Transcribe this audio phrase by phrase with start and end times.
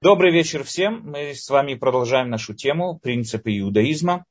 [0.00, 1.02] Добрый вечер всем.
[1.10, 4.26] Мы с вами продолжаем нашу тему принципы иудаизма.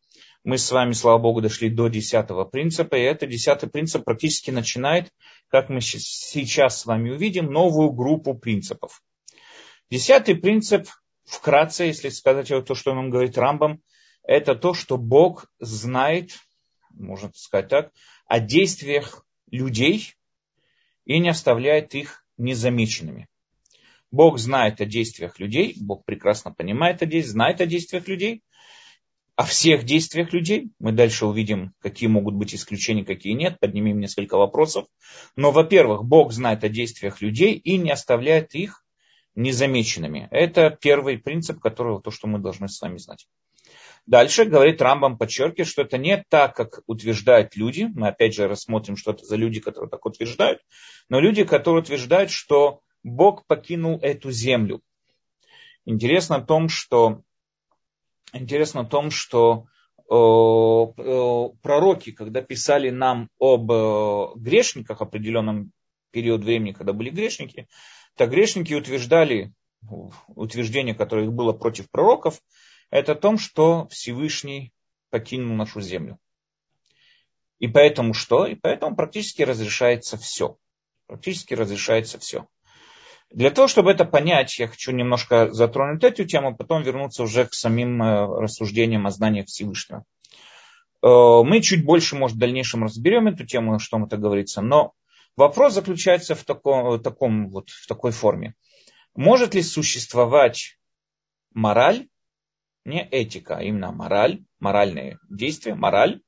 [0.45, 2.95] Мы с вами, слава богу, дошли до десятого принципа.
[2.95, 5.11] И этот десятый принцип практически начинает,
[5.49, 9.03] как мы сейчас с вами увидим, новую группу принципов.
[9.91, 10.87] Десятый принцип,
[11.25, 13.81] вкратце, если сказать то, что нам говорит Рамбам,
[14.23, 16.31] это то, что Бог знает,
[16.91, 17.91] можно сказать так,
[18.25, 20.15] о действиях людей
[21.03, 23.27] и не оставляет их незамеченными.
[24.11, 28.41] Бог знает о действиях людей, Бог прекрасно понимает о действиях, знает о действиях людей,
[29.35, 30.71] о всех действиях людей.
[30.79, 34.87] Мы дальше увидим, какие могут быть исключения, какие нет, поднимем несколько вопросов.
[35.35, 38.83] Но, во-первых, Бог знает о действиях людей и не оставляет их
[39.35, 40.27] незамеченными.
[40.31, 43.27] Это первый принцип, который то, что мы должны с вами знать.
[44.07, 47.89] Дальше говорит Рамбам, подчеркивает, что это не так, как утверждают люди.
[47.93, 50.61] Мы опять же рассмотрим, что это за люди, которые так утверждают.
[51.09, 54.81] Но люди, которые утверждают, что Бог покинул эту землю.
[55.85, 57.21] Интересно в том, что,
[58.33, 59.67] интересно в том, что
[59.97, 65.71] э, э, пророки, когда писали нам об э, грешниках, определенном
[66.11, 67.67] период времени, когда были грешники,
[68.15, 69.53] то грешники утверждали,
[70.27, 72.41] утверждение, которое было против пророков,
[72.89, 74.73] это о том, что Всевышний
[75.09, 76.19] покинул нашу землю.
[77.59, 78.45] И поэтому что?
[78.45, 80.57] И поэтому практически разрешается все.
[81.07, 82.47] Практически разрешается все.
[83.31, 87.53] Для того, чтобы это понять, я хочу немножко затронуть эту тему, потом вернуться уже к
[87.53, 90.05] самим э, рассуждениям о знаниях Всевышнего.
[91.03, 94.93] Э, мы чуть больше, может, в дальнейшем разберем эту тему, что это говорится, но
[95.35, 98.55] вопрос заключается в таком, таком, вот, в такой форме.
[99.13, 100.77] Может ли существовать
[101.53, 102.07] мораль,
[102.85, 106.21] не этика, а именно мораль, моральные действия, мораль,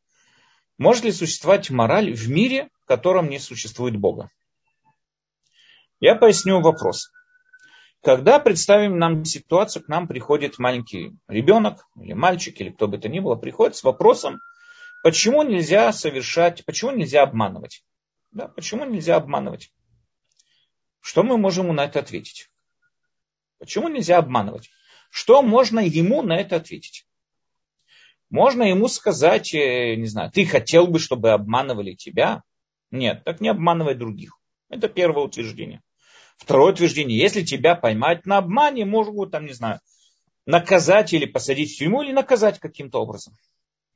[0.78, 4.30] может ли существовать мораль в мире, в котором не существует Бога?
[6.00, 7.12] Я поясню вопрос.
[8.02, 13.10] Когда представим нам ситуацию, к нам приходит маленький ребенок или мальчик, или кто бы то
[13.10, 14.40] ни было, приходит с вопросом,
[15.04, 17.84] почему нельзя совершать, почему нельзя обманывать?
[18.32, 19.74] Да, почему нельзя обманывать?
[21.02, 22.50] Что мы можем ему на это ответить?
[23.58, 24.70] Почему нельзя обманывать?
[25.10, 27.06] Что можно ему на это ответить?
[28.30, 32.44] Можно ему сказать, э, не знаю, ты хотел бы, чтобы обманывали тебя?
[32.92, 34.40] Нет, так не обманывай других.
[34.70, 35.82] Это первое утверждение.
[36.40, 39.82] Второе утверждение, если тебя поймать на обмане, могут, там, не знаю,
[40.46, 43.36] наказать или посадить в тюрьму, или наказать каким-то образом.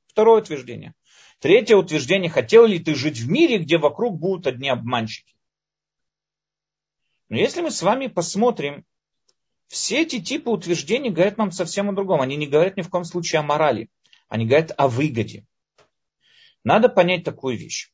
[0.08, 0.94] Второе утверждение.
[1.40, 5.34] Третье утверждение, хотел ли ты жить в мире, где вокруг будут одни обманщики.
[7.30, 8.86] Но если мы с вами посмотрим,
[9.68, 12.22] все эти типы утверждений говорят нам совсем о другом.
[12.22, 13.90] Они не говорят ни в коем случае о морали.
[14.28, 15.46] Они говорят о выгоде.
[16.64, 17.90] Надо понять такую вещь.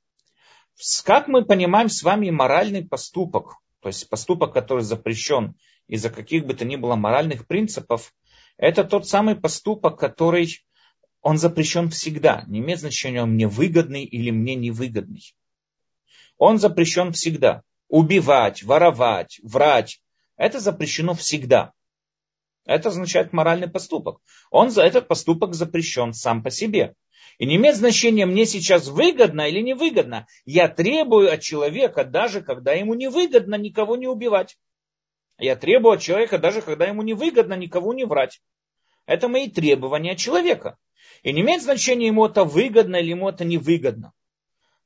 [1.06, 5.56] Как мы понимаем с вами моральный поступок, то есть поступок, который запрещен
[5.88, 8.14] из-за каких бы то ни было моральных принципов,
[8.58, 10.62] это тот самый поступок, который
[11.22, 12.44] он запрещен всегда.
[12.48, 15.34] Не имеет значения, он мне выгодный или мне невыгодный.
[16.38, 17.64] Он запрещен всегда.
[17.88, 20.02] Убивать, воровать, врать.
[20.38, 21.74] Это запрещено всегда.
[22.70, 24.22] Это означает моральный поступок.
[24.52, 26.94] Он за этот поступок запрещен сам по себе.
[27.40, 30.28] И не имеет значения, мне сейчас выгодно или невыгодно.
[30.46, 34.56] Я требую от человека, даже когда ему невыгодно никого не убивать.
[35.40, 38.40] Я требую от человека, даже когда ему невыгодно никого не врать.
[39.08, 40.78] Это мои требования человека.
[41.24, 44.14] И не имеет значения, ему это выгодно или ему это невыгодно.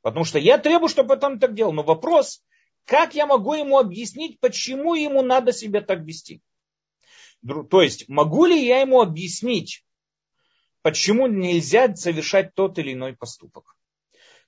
[0.01, 1.73] Потому что я требую, чтобы он так делал.
[1.73, 2.45] Но вопрос,
[2.85, 6.41] как я могу ему объяснить, почему ему надо себя так вести?
[7.69, 9.83] То есть, могу ли я ему объяснить,
[10.83, 13.75] почему нельзя совершать тот или иной поступок.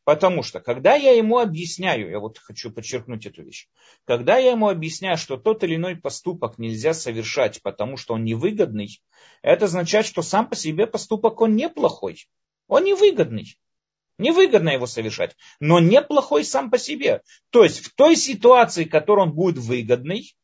[0.04, 3.68] Потому что, когда я ему объясняю, я вот хочу подчеркнуть эту вещь,
[4.06, 9.02] когда я ему объясняю, что тот или иной поступок нельзя совершать, потому что он невыгодный,
[9.42, 12.28] это означает, что сам по себе поступок он неплохой,
[12.68, 13.58] он невыгодный.
[14.18, 17.22] Невыгодно его совершать, но неплохой сам по себе.
[17.50, 20.36] То есть в той ситуации, в которой он будет выгодный,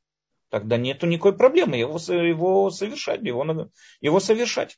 [0.51, 3.69] тогда нету никакой проблемы его, его совершать, его,
[4.01, 4.77] его совершать.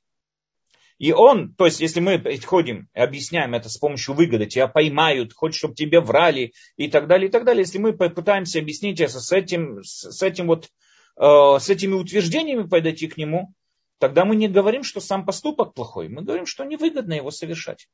[1.00, 5.34] И он, то есть, если мы ходим и объясняем это с помощью выгоды, тебя поймают,
[5.34, 7.64] хочешь, чтобы тебе врали и так далее, и так далее.
[7.64, 10.70] Если мы пытаемся объяснить это с этим, с этим вот,
[11.18, 13.54] э, с этими утверждениями подойти к нему,
[14.00, 17.88] тогда мы не говорим, что сам поступок плохой, мы говорим, что невыгодно его совершать.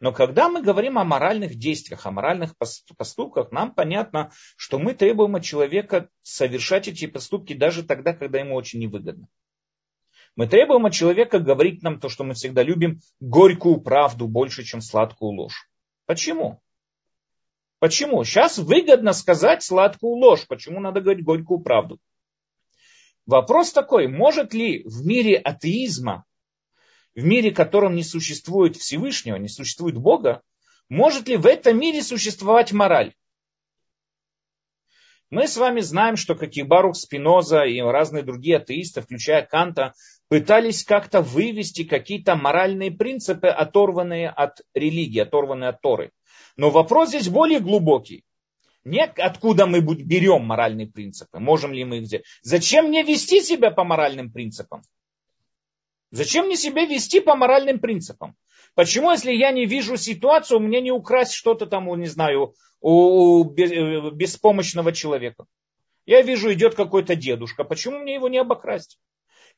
[0.00, 5.36] Но когда мы говорим о моральных действиях, о моральных поступках, нам понятно, что мы требуем
[5.36, 9.28] от человека совершать эти поступки даже тогда, когда ему очень невыгодно.
[10.34, 14.80] Мы требуем от человека говорить нам то, что мы всегда любим, горькую правду больше, чем
[14.80, 15.68] сладкую ложь.
[16.06, 16.60] Почему?
[17.78, 18.24] Почему?
[18.24, 20.46] Сейчас выгодно сказать сладкую ложь.
[20.46, 21.98] Почему надо говорить горькую правду?
[23.26, 26.24] Вопрос такой, может ли в мире атеизма,
[27.14, 30.42] в мире, в котором не существует Всевышнего, не существует Бога,
[30.88, 33.14] может ли в этом мире существовать мораль?
[35.30, 39.94] Мы с вами знаем, что как и Барух Спиноза и разные другие атеисты, включая Канта,
[40.28, 46.12] пытались как-то вывести какие-то моральные принципы, оторванные от религии, оторванные от Торы.
[46.56, 48.24] Но вопрос здесь более глубокий.
[48.84, 52.24] Не откуда мы берем моральные принципы, можем ли мы их взять.
[52.42, 54.82] Зачем мне вести себя по моральным принципам?
[56.10, 58.36] Зачем мне себя вести по моральным принципам?
[58.74, 64.10] Почему, если я не вижу ситуацию, мне не украсть что-то там, не знаю, у э,
[64.10, 65.46] беспомощного человека?
[66.04, 67.64] Я вижу, идет какой-то дедушка.
[67.64, 68.98] Почему мне его не обокрасть?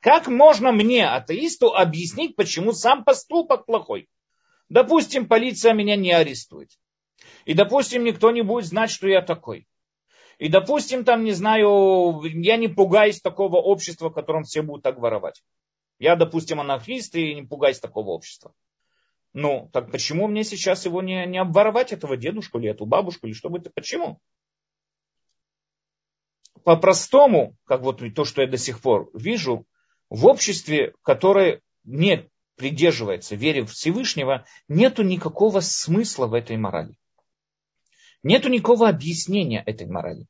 [0.01, 4.09] Как можно мне, атеисту, объяснить, почему сам поступок плохой?
[4.69, 6.71] Допустим, полиция меня не арестует.
[7.45, 9.67] И, допустим, никто не будет знать, что я такой.
[10.39, 14.99] И, допустим, там, не знаю, я не пугаюсь такого общества, в котором все будут так
[14.99, 15.43] воровать.
[15.99, 18.53] Я, допустим, анархист и не пугаюсь такого общества.
[19.33, 23.35] Ну, так почему мне сейчас его не, не обворовать, этого дедушку или эту бабушку, или
[23.35, 23.71] что бы это?
[23.71, 24.21] Почему?
[26.63, 29.67] По-простому, как вот то, что я до сих пор вижу,
[30.09, 36.97] в обществе, которое не придерживается вере Всевышнего, нету никакого смысла в этой морали.
[38.25, 40.27] Нету никакого объяснения этой морали.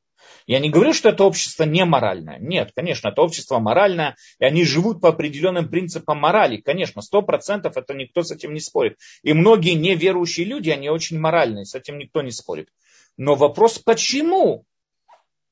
[0.47, 2.37] Я не говорю, что это общество не моральное.
[2.39, 6.57] Нет, конечно, это общество моральное, и они живут по определенным принципам морали.
[6.57, 8.99] Конечно, сто процентов это никто с этим не спорит.
[9.23, 12.69] И многие неверующие люди, они очень моральные, с этим никто не спорит.
[13.15, 14.65] Но вопрос, почему?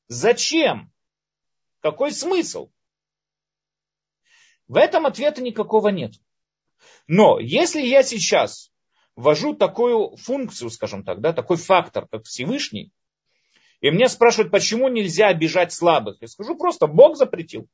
[0.08, 0.92] Зачем?
[1.80, 2.68] Какой смысл?
[4.68, 6.12] В этом ответа никакого нет.
[7.06, 8.70] Но если я сейчас
[9.16, 12.92] ввожу такую функцию, скажем так, да, такой фактор, как Всевышний,
[13.80, 17.68] и мне спрашивают, почему нельзя обижать слабых, я скажу просто, Бог запретил.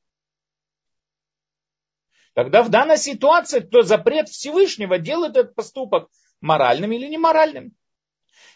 [2.34, 6.08] Тогда в данной ситуации то запрет Всевышнего делает этот поступок
[6.40, 7.74] моральным или неморальным.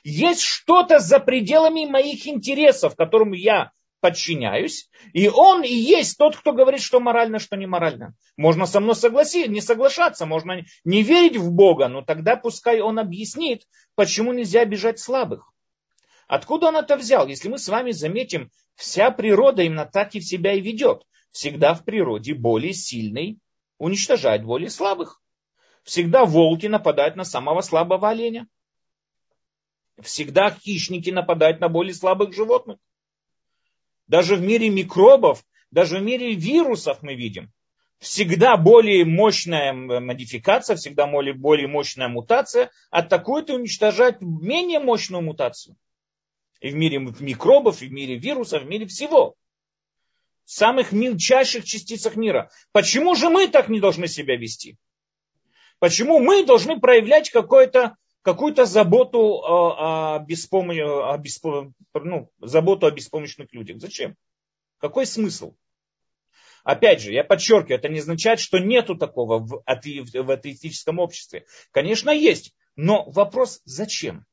[0.04, 3.72] Есть что-то за пределами моих интересов, которым я
[4.04, 8.14] подчиняюсь, и он и есть тот, кто говорит, что морально, что не морально.
[8.36, 12.98] Можно со мной согласиться, не соглашаться, можно не верить в Бога, но тогда пускай он
[12.98, 15.50] объяснит, почему нельзя обижать слабых.
[16.28, 17.26] Откуда он это взял?
[17.26, 21.06] Если мы с вами заметим, вся природа именно так и в себя и ведет.
[21.30, 23.38] Всегда в природе более сильный
[23.78, 25.22] уничтожает более слабых.
[25.82, 28.48] Всегда волки нападают на самого слабого оленя.
[30.02, 32.76] Всегда хищники нападают на более слабых животных.
[34.06, 37.52] Даже в мире микробов, даже в мире вирусов мы видим,
[37.98, 45.76] всегда более мощная модификация, всегда более, более мощная мутация атакует и уничтожает менее мощную мутацию.
[46.60, 49.34] И в мире микробов, и в мире вирусов, в мире всего.
[50.44, 52.50] В самых мельчайших частицах мира.
[52.72, 54.76] Почему же мы так не должны себя вести?
[55.78, 60.78] Почему мы должны проявлять какое-то какую-то заботу о, о, беспомощ...
[60.80, 61.74] о беспом...
[61.92, 63.80] ну, заботу о беспомощных людях.
[63.80, 64.16] Зачем?
[64.78, 65.54] Какой смысл?
[66.64, 70.02] Опять же, я подчеркиваю, это не означает, что нету такого в, ате...
[70.02, 71.44] в атеистическом обществе.
[71.70, 72.54] Конечно, есть.
[72.76, 74.24] Но вопрос, зачем?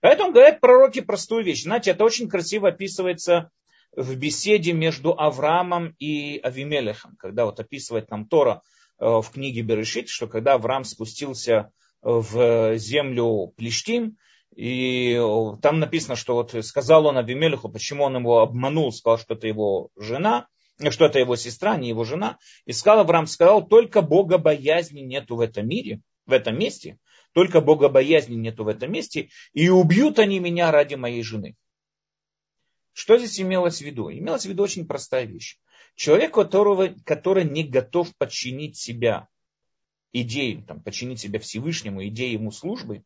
[0.00, 1.62] Поэтому говорят пророки простую вещь.
[1.62, 3.50] Знаете, это очень красиво описывается
[3.92, 8.62] в беседе между Авраамом и Авимелехом, когда вот описывает нам Тора
[8.98, 11.70] э, в книге Берешит, что когда Авраам спустился
[12.06, 14.16] в землю Плештим,
[14.54, 15.20] и
[15.60, 19.90] там написано, что вот сказал он Авимелеху, почему он его обманул, сказал, что это его
[19.96, 20.46] жена,
[20.90, 22.38] что это его сестра, не его жена.
[22.64, 26.98] И сказал Авраам, сказал, только богобоязни нету в этом мире, в этом месте,
[27.32, 31.56] только богобоязни нету в этом месте, и убьют они меня ради моей жены.
[32.92, 34.10] Что здесь имелось в виду?
[34.12, 35.58] Имелось в виду очень простая вещь.
[35.96, 39.28] Человек, которого, который не готов подчинить себя
[40.22, 43.04] идеи, там, подчинить себя Всевышнему, идеи ему службы,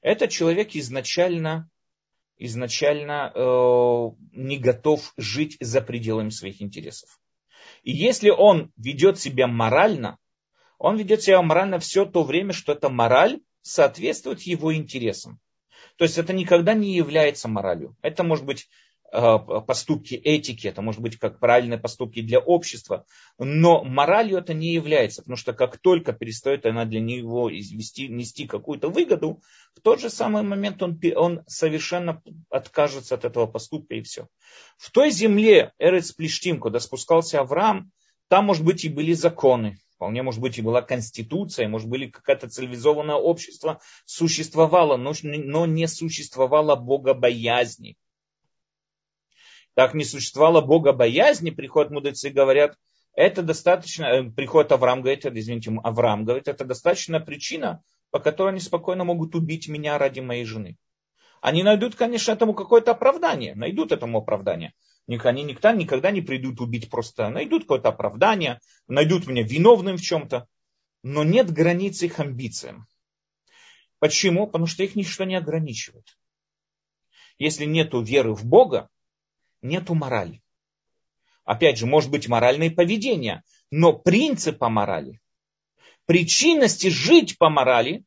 [0.00, 1.70] этот человек изначально,
[2.36, 7.18] изначально э, не готов жить за пределами своих интересов.
[7.82, 10.18] И если он ведет себя морально,
[10.78, 15.40] он ведет себя морально все то время, что эта мораль соответствует его интересам.
[15.96, 17.96] То есть это никогда не является моралью.
[18.02, 18.68] Это может быть
[19.14, 23.06] поступки этики, это может быть как правильные поступки для общества,
[23.38, 28.46] но моралью это не является, потому что как только перестает она для него извести, нести
[28.46, 29.40] какую-то выгоду,
[29.74, 34.26] в тот же самый момент он, он совершенно откажется от этого поступка и все.
[34.76, 37.92] В той земле Эрец Плештим, куда спускался Авраам,
[38.28, 42.48] там, может быть, и были законы, Вполне, может быть, и была конституция, может быть, какое-то
[42.48, 47.96] цивилизованное общество существовало, но, но не существовало богобоязни.
[49.74, 52.76] Так не существовало Бога боязни, приходят мудрецы и говорят,
[53.14, 58.60] это достаточно, э, приходит Авраам, говорит, извините, Авраам говорит, это достаточно причина, по которой они
[58.60, 60.76] спокойно могут убить меня ради моей жены.
[61.40, 64.72] Они найдут, конечно, этому какое-то оправдание, найдут этому оправдание.
[65.06, 70.48] Они никогда, никогда не придут убить просто, найдут какое-то оправдание, найдут меня виновным в чем-то,
[71.02, 72.86] но нет границ их амбициям.
[73.98, 74.46] Почему?
[74.46, 76.16] Потому что их ничто не ограничивает.
[77.38, 78.88] Если нет веры в Бога,
[79.64, 80.42] нету морали.
[81.44, 85.20] Опять же, может быть моральное поведение, но принципа морали,
[86.06, 88.04] причинности жить по морали,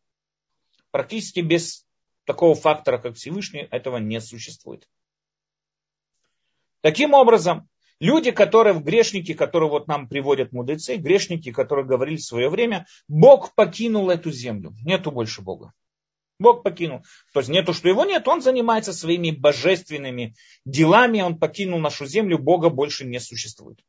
[0.92, 1.86] практически без
[2.26, 4.88] такого фактора, как Всевышний, этого не существует.
[6.82, 7.68] Таким образом,
[8.00, 12.88] люди, которые в грешники, которые вот нам приводят мудрецы, грешники, которые говорили в свое время,
[13.08, 14.74] Бог покинул эту землю.
[14.84, 15.74] Нету больше Бога.
[16.40, 17.04] Бог покинул.
[17.34, 22.38] То есть нету, что его нет, он занимается своими божественными делами, он покинул нашу землю,
[22.38, 23.80] Бога больше не существует.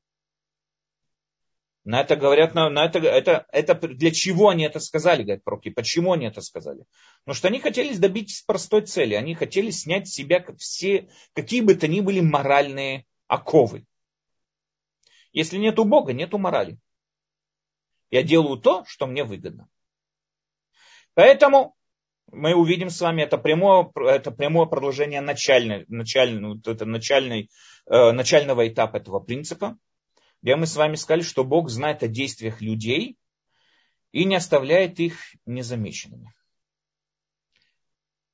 [1.84, 5.70] На это говорят, на, на это, это, это для чего они это сказали, говорят пророки,
[5.70, 6.84] почему они это сказали?
[7.24, 11.74] Потому что они хотели добиться простой цели, они хотели снять с себя все, какие бы
[11.74, 13.86] то ни были моральные оковы.
[15.32, 16.78] Если нету Бога, нету морали.
[18.10, 19.68] Я делаю то, что мне выгодно.
[21.14, 21.74] Поэтому
[22.30, 27.50] мы увидим с вами это прямое, это прямое продолжение начальной, начальной, это начальной,
[27.86, 29.76] э, начального этапа этого принципа
[30.42, 33.16] где мы с вами сказали, что Бог знает о действиях людей
[34.12, 36.32] и не оставляет их незамеченными.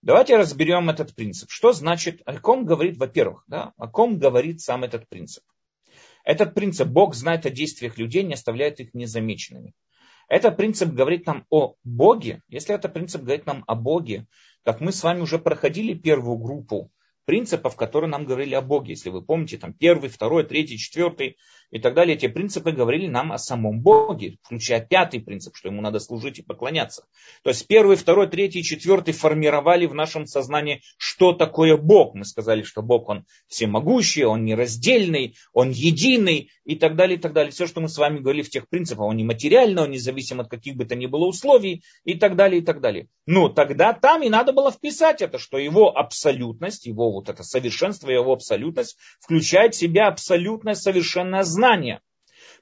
[0.03, 1.51] Давайте разберем этот принцип.
[1.51, 5.43] Что значит, о ком говорит, во-первых, да, о ком говорит сам этот принцип?
[6.25, 9.75] Этот принцип, Бог знает о действиях людей, не оставляет их незамеченными.
[10.29, 12.43] Этот принцип говорит нам о Боге.
[12.49, 14.27] Если этот принцип говорит нам о Боге,
[14.65, 16.91] как мы с вами уже проходили первую группу
[17.25, 18.93] принципов, которые нам говорили о Боге.
[18.93, 21.37] Если вы помните, там первый, второй, третий, четвертый
[21.75, 25.83] и так далее, эти принципы говорили нам о самом Боге, включая пятый принцип, что ему
[25.83, 27.05] надо служить и поклоняться.
[27.43, 32.15] То есть первый, второй, третий, четвертый формировали в нашем сознании, что такое Бог.
[32.15, 37.33] Мы сказали, что Бог, Он всемогущий, Он нераздельный, Он единый и так далее, и так
[37.33, 37.51] далее.
[37.51, 40.77] Все, что мы с вами говорили в тех принципах, Он нематериальный, Он независим от каких
[40.77, 43.09] бы то ни было условий и так далее, и так далее.
[43.27, 48.11] Ну, тогда там и надо было вписать это, что Его абсолютность, Его вот это совершенство,
[48.11, 51.64] Его абсолютность включает в себя абсолютное совершенное знание.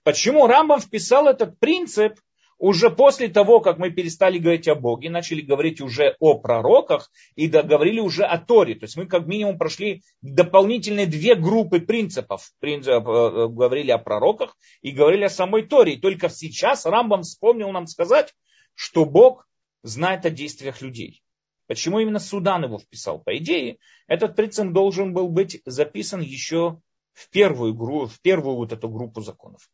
[0.03, 2.19] Почему Рамбам вписал этот принцип
[2.63, 7.49] уже после того, как мы перестали говорить о Боге, начали говорить уже о пророках и
[7.49, 8.77] договорили уже о Торе.
[8.77, 12.53] То есть мы как минимум прошли дополнительные две группы принципов.
[12.61, 15.95] Принцип, э, э, говорили о пророках и говорили о самой Торе.
[15.95, 18.33] И только сейчас Рамбам вспомнил нам сказать,
[18.77, 19.49] что Бог
[19.83, 21.21] знает о действиях людей.
[21.67, 23.21] Почему именно Судан его вписал?
[23.21, 26.81] По идее, этот принцип должен был быть записан еще
[27.13, 27.75] в первую,
[28.07, 29.71] в первую вот эту группу законов.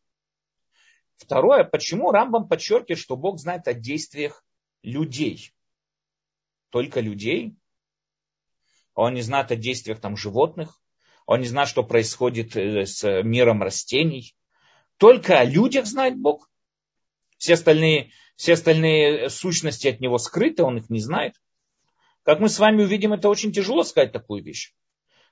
[1.17, 4.43] Второе, почему Рамбам подчеркивает, что Бог знает о действиях
[4.83, 5.53] людей.
[6.69, 7.55] Только людей.
[8.93, 10.81] Он не знает о действиях там животных.
[11.25, 14.35] Он не знает, что происходит э, с миром растений.
[14.97, 16.49] Только о людях знает Бог.
[17.37, 21.35] Все остальные, все остальные сущности от него скрыты, он их не знает.
[22.23, 24.73] Как мы с вами увидим, это очень тяжело сказать такую вещь.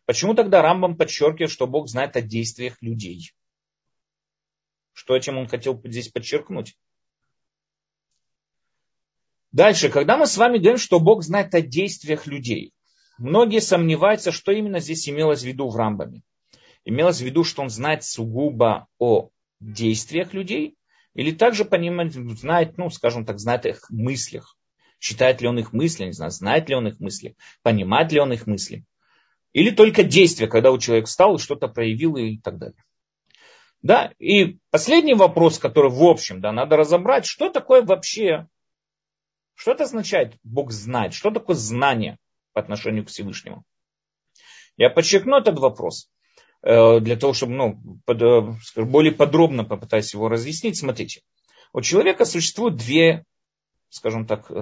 [0.07, 3.33] Почему тогда Рамбам подчеркивает, что Бог знает о действиях людей?
[4.93, 6.77] Что, чем он хотел здесь подчеркнуть?
[9.51, 12.71] Дальше, когда мы с вами говорим, что Бог знает о действиях людей,
[13.17, 16.21] многие сомневаются, что именно здесь имелось в виду в Рамбаме.
[16.85, 20.77] Имелось в виду, что он знает сугубо о действиях людей,
[21.15, 24.57] или также понимает, знает, ну, скажем так, знает их мыслях.
[24.99, 28.31] Читает ли он их мысли, не знаю, знает ли он их мысли, понимает ли он
[28.31, 28.85] их мысли.
[29.57, 32.77] Или только действие, когда у человека встал и что-то проявил и так далее.
[33.81, 38.47] Да, и последний вопрос, который в общем, да, надо разобрать, что такое вообще,
[39.55, 42.19] что это означает Бог знает, что такое знание
[42.53, 43.63] по отношению к Всевышнему.
[44.77, 46.07] Я подчеркну этот вопрос
[46.61, 50.77] э, для того, чтобы ну, под, э, более подробно попытаюсь его разъяснить.
[50.77, 51.23] Смотрите,
[51.73, 53.25] у человека существует две,
[53.89, 54.53] скажем так, э,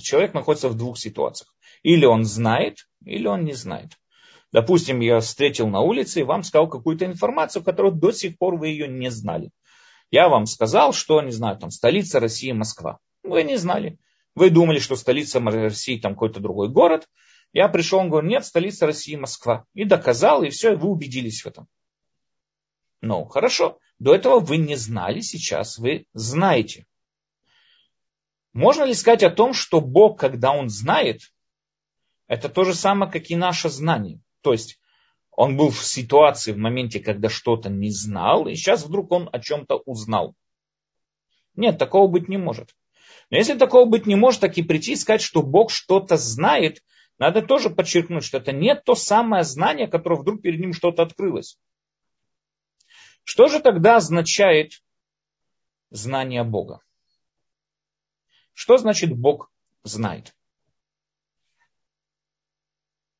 [0.00, 1.54] человек находится в двух ситуациях.
[1.84, 3.92] Или он знает, или он не знает.
[4.54, 8.68] Допустим, я встретил на улице и вам сказал какую-то информацию, которую до сих пор вы
[8.68, 9.50] ее не знали.
[10.12, 13.00] Я вам сказал, что, не знаю, там столица России Москва.
[13.24, 13.98] Вы не знали.
[14.36, 17.08] Вы думали, что столица России там какой-то другой город.
[17.52, 19.64] Я пришел, он говорит, нет, столица России Москва.
[19.74, 21.66] И доказал, и все, и вы убедились в этом.
[23.00, 23.80] Ну, хорошо.
[23.98, 26.86] До этого вы не знали, сейчас вы знаете.
[28.52, 31.22] Можно ли сказать о том, что Бог, когда Он знает,
[32.28, 34.20] это то же самое, как и наше знание?
[34.44, 34.78] То есть
[35.30, 39.40] он был в ситуации, в моменте, когда что-то не знал, и сейчас вдруг он о
[39.40, 40.36] чем-то узнал.
[41.56, 42.76] Нет, такого быть не может.
[43.30, 46.84] Но если такого быть не может, так и прийти и сказать, что Бог что-то знает,
[47.18, 51.58] надо тоже подчеркнуть, что это не то самое знание, которое вдруг перед ним что-то открылось.
[53.24, 54.82] Что же тогда означает
[55.90, 56.80] знание Бога?
[58.52, 59.50] Что значит Бог
[59.84, 60.36] знает?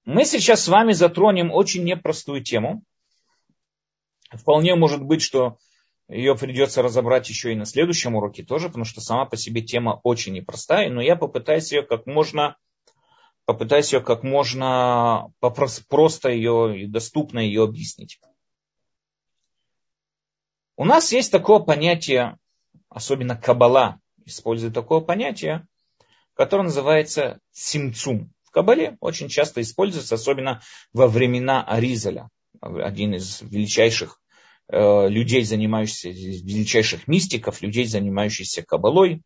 [0.04, 2.82] Мы сейчас с вами затронем очень непростую тему.
[4.30, 5.56] Вполне может быть, что
[6.08, 10.00] ее придется разобрать еще и на следующем уроке тоже, потому что сама по себе тема
[10.02, 12.56] очень непростая, но я попытаюсь ее как можно,
[13.46, 15.32] попытаюсь ее как можно
[15.88, 18.20] просто ее и доступно ее объяснить.
[20.76, 22.36] У нас есть такое понятие,
[22.90, 25.66] особенно Кабала использует такое понятие,
[26.34, 28.33] которое называется симцум.
[28.54, 32.30] Кабале очень часто используется, особенно во времена Аризаля,
[32.60, 34.20] один из величайших
[34.68, 39.22] Э, людей, занимающихся, величайших мистиков, людей, занимающихся кабалой.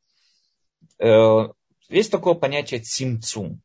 [0.98, 1.48] Э,
[1.88, 3.62] есть такое понятие цимцум.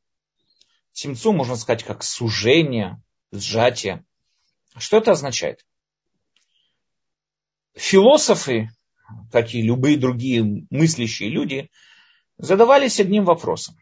[0.91, 3.01] Цимцум можно сказать как сужение,
[3.32, 4.05] сжатие.
[4.77, 5.65] Что это означает?
[7.74, 8.70] Философы,
[9.32, 11.72] как и любые другие мыслящие люди,
[12.38, 13.75] задавались одним вопросом.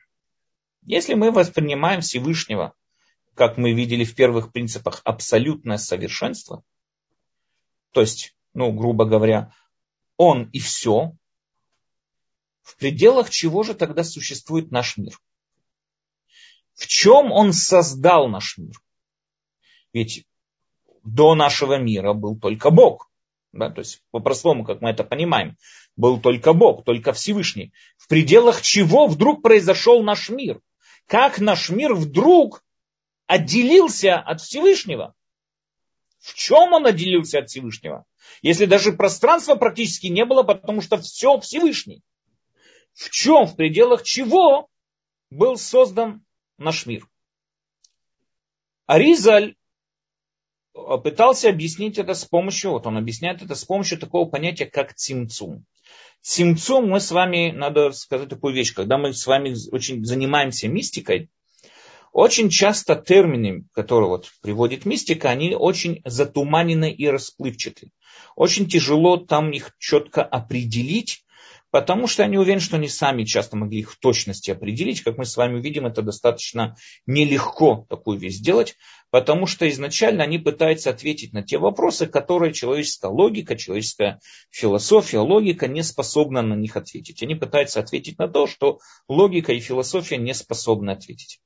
[0.85, 2.73] Если мы воспринимаем Всевышнего,
[3.35, 6.63] как мы видели в первых принципах, абсолютное совершенство–
[7.91, 9.53] то есть, ну, грубо говоря,
[10.17, 11.13] он и все,
[12.61, 15.19] в пределах чего же тогда существует наш мир?
[16.73, 18.75] В чем он создал наш мир?
[19.93, 20.25] Ведь
[21.03, 23.09] до нашего мира был только Бог.
[23.51, 25.57] Да, то есть по-простому, как мы это понимаем,
[25.97, 27.73] был только Бог, только Всевышний.
[27.97, 30.61] В пределах чего вдруг произошел наш мир?
[31.11, 32.63] Как наш мир вдруг
[33.27, 35.13] отделился от Всевышнего?
[36.19, 38.05] В чем он отделился от Всевышнего?
[38.41, 42.01] Если даже пространства практически не было, потому что все Всевышний.
[42.93, 44.69] В чем, в пределах чего
[45.29, 46.23] был создан
[46.57, 47.05] наш мир?
[48.85, 49.57] Аризаль
[50.71, 55.65] пытался объяснить это с помощью, вот он объясняет это с помощью такого понятия, как цимцум.
[56.21, 61.29] Цимцум мы с вами, надо сказать такую вещь, когда мы с вами очень занимаемся мистикой,
[62.11, 67.91] очень часто термины, которые вот приводит мистика, они очень затуманены и расплывчаты.
[68.35, 71.23] Очень тяжело там их четко определить,
[71.71, 75.01] потому что я не уверен, что они сами часто могли их в точности определить.
[75.01, 78.75] Как мы с вами видим, это достаточно нелегко такую вещь сделать,
[79.09, 84.19] потому что изначально они пытаются ответить на те вопросы, которые человеческая логика, человеческая
[84.51, 87.23] философия, логика не способна на них ответить.
[87.23, 91.39] Они пытаются ответить на то, что логика и философия не способны ответить.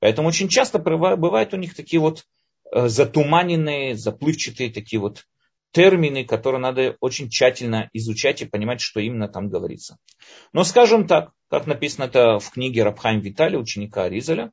[0.00, 2.24] Поэтому очень часто бывают у них такие вот
[2.72, 5.26] э, затуманенные, заплывчатые такие вот
[5.72, 9.98] термины, которые надо очень тщательно изучать и понимать, что именно там говорится.
[10.52, 14.52] Но скажем так, как написано это в книге Рабхайм Витали, ученика Аризаля,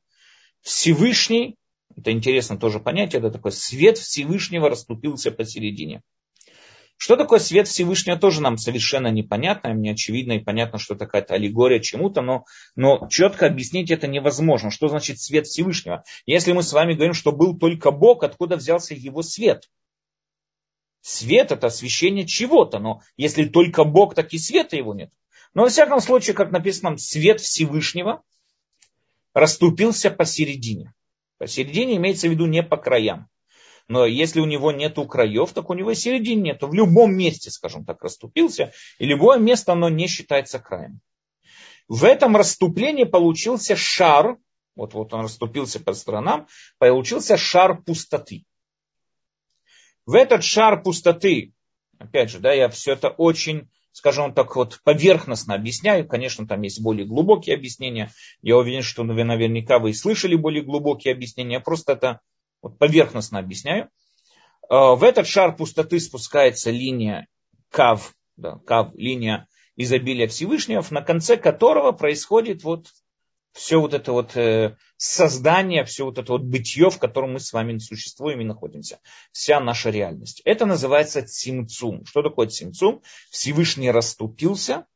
[0.62, 1.56] Всевышний,
[1.96, 6.02] это интересно тоже понятие, это такой свет Всевышнего расступился посередине.
[7.00, 11.34] Что такое свет Всевышнего, тоже нам совершенно непонятно, мне очевидно и понятно, что такая то
[11.34, 14.72] аллегория чему-то, но, но четко объяснить это невозможно.
[14.72, 16.02] Что значит свет Всевышнего?
[16.26, 19.68] Если мы с вами говорим, что был только Бог, откуда взялся его свет?
[21.00, 25.10] Свет это освещение чего-то, но если только Бог, так и света его нет.
[25.54, 28.22] Но во всяком случае, как написано, свет Всевышнего
[29.32, 30.92] расступился посередине.
[31.38, 33.28] Посередине имеется в виду не по краям.
[33.86, 36.62] Но если у него нет краев, так у него и середины нет.
[36.62, 38.72] В любом месте, скажем так, расступился.
[38.98, 41.00] И любое место, оно не считается краем.
[41.88, 44.36] В этом расступлении получился шар,
[44.76, 46.46] вот, вот он расступился по сторонам,
[46.78, 48.44] получился шар пустоты.
[50.08, 51.52] В этот шар пустоты,
[51.98, 56.08] опять же, да, я все это очень, скажем так, вот поверхностно объясняю.
[56.08, 58.10] Конечно, там есть более глубокие объяснения.
[58.40, 61.56] Я уверен, что вы наверняка вы слышали более глубокие объяснения.
[61.56, 62.20] Я просто это
[62.62, 63.90] вот поверхностно объясняю.
[64.70, 67.26] А, в этот шар пустоты спускается линия
[67.68, 72.86] кав, да, кав, линия изобилия Всевышнего, на конце которого происходит вот
[73.58, 77.52] все вот это вот э, создание, все вот это вот бытие, в котором мы с
[77.52, 79.00] вами существуем и находимся.
[79.32, 80.40] Вся наша реальность.
[80.44, 82.06] Это называется цимцум.
[82.06, 83.02] Что такое цимцум?
[83.30, 84.86] Всевышний расступился,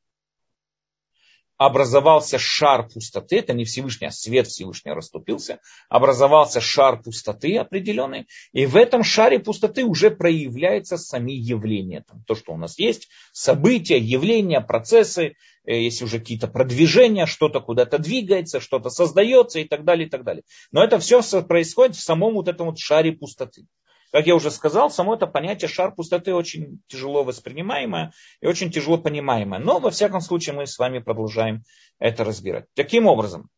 [1.66, 8.66] образовался шар пустоты, это не Всевышний, а свет Всевышний расступился, образовался шар пустоты определенный, и
[8.66, 12.05] в этом шаре пустоты уже проявляются сами явления.
[12.09, 17.61] Там, то, что у нас есть, события, явления, процессы, э, есть уже какие-то продвижения, что-то
[17.61, 20.44] куда-то двигается, что-то создается и так далее, и так далее.
[20.70, 23.66] Но это все происходит в самом вот этом вот шаре пустоты.
[24.12, 28.98] Как я уже сказал, само это понятие шар пустоты очень тяжело воспринимаемое и очень тяжело
[28.98, 29.59] понимаемое.
[29.59, 31.62] Но, во всяком случае, мы с вами продолжаем
[31.98, 32.66] это разбирать.
[32.75, 33.48] Таким образом,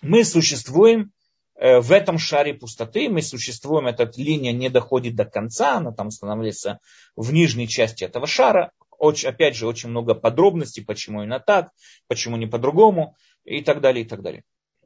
[0.00, 1.10] мы существуем
[1.56, 6.12] э, в этом шаре пустоты, мы существуем, эта линия не доходит до конца, она там
[6.12, 6.78] становится
[7.16, 8.70] в нижней части этого шара.
[8.96, 11.70] Очень, опять же, очень много подробностей, почему именно так,
[12.06, 14.44] почему не по-другому и так далее, и так далее.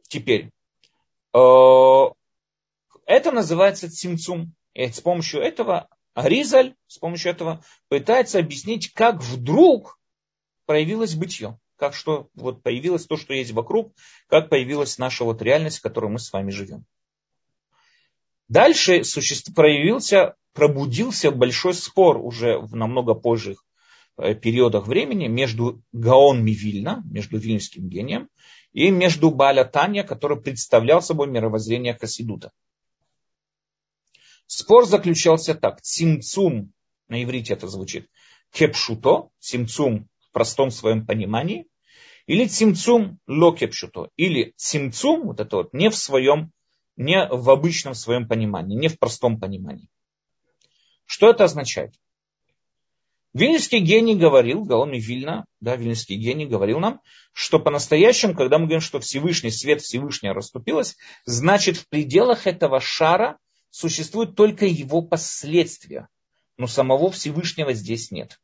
[0.09, 0.48] Теперь,
[1.35, 2.05] э,
[3.05, 4.55] это называется цимцум.
[4.78, 9.98] И с помощью этого Аризаль, с помощью этого пытается объяснить, как вдруг
[10.66, 11.58] проявилось бытие.
[11.76, 13.92] Как что вот появилось то, что есть вокруг,
[14.28, 16.84] как появилась наша вот реальность, в которой мы с вами живем.
[18.46, 23.56] Дальше существ, проявился, пробудился большой спор уже в намного позже
[24.16, 28.28] э, периодах времени между Гаон Мивильна, между вильнюсским гением,
[28.72, 32.52] и между Баля Таня, который представлял собой мировоззрение Хасидута.
[34.48, 35.82] Спор заключался так.
[35.82, 36.72] Цимцум,
[37.08, 38.08] на иврите это звучит,
[38.50, 41.66] кепшуто, цимцум в простом своем понимании,
[42.26, 46.50] или цимцум ло кепшуто, или цимцум, вот это вот, не в своем,
[46.96, 49.90] не в обычном своем понимании, не в простом понимании.
[51.04, 51.94] Что это означает?
[53.34, 57.02] Вильнюсский гений говорил, Гаон и Вильна, да, Вильнюсский гений говорил нам,
[57.34, 63.38] что по-настоящему, когда мы говорим, что Всевышний, свет Всевышнего расступилось, значит в пределах этого шара
[63.70, 66.09] существуют только его последствия,
[66.57, 68.40] но самого Всевышнего здесь нет.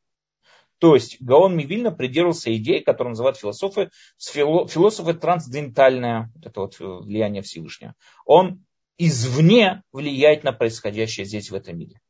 [0.79, 7.43] То есть Гаон Мивильна придерживался идеи, которую называют философы, философы трансцендентальное это вот э, влияние
[7.43, 7.95] Всевышнего.
[8.27, 8.65] Он
[8.99, 12.01] извне влияет на происходящее здесь в этом мире.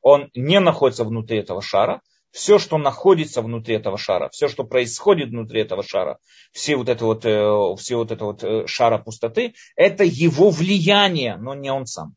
[0.00, 2.02] Он не находится внутри этого шара,
[2.36, 6.18] все, что находится внутри этого шара, все, что происходит внутри этого шара,
[6.52, 11.38] все вот это вот, э, все вот это вот э, шара пустоты, это его влияние,
[11.38, 12.14] но не он сам.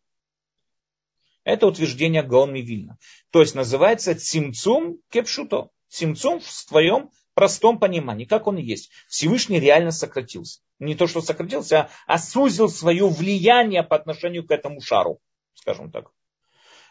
[1.46, 2.98] Это утверждение Гаон Вильна.
[3.30, 5.70] То есть называется цимцум кепшуто.
[5.88, 8.92] Цимцум в своем простом понимании, как он есть.
[9.08, 10.60] Всевышний реально сократился.
[10.80, 15.22] Не то, что сократился, а сузил свое влияние по отношению к этому шару,
[15.54, 16.12] скажем так.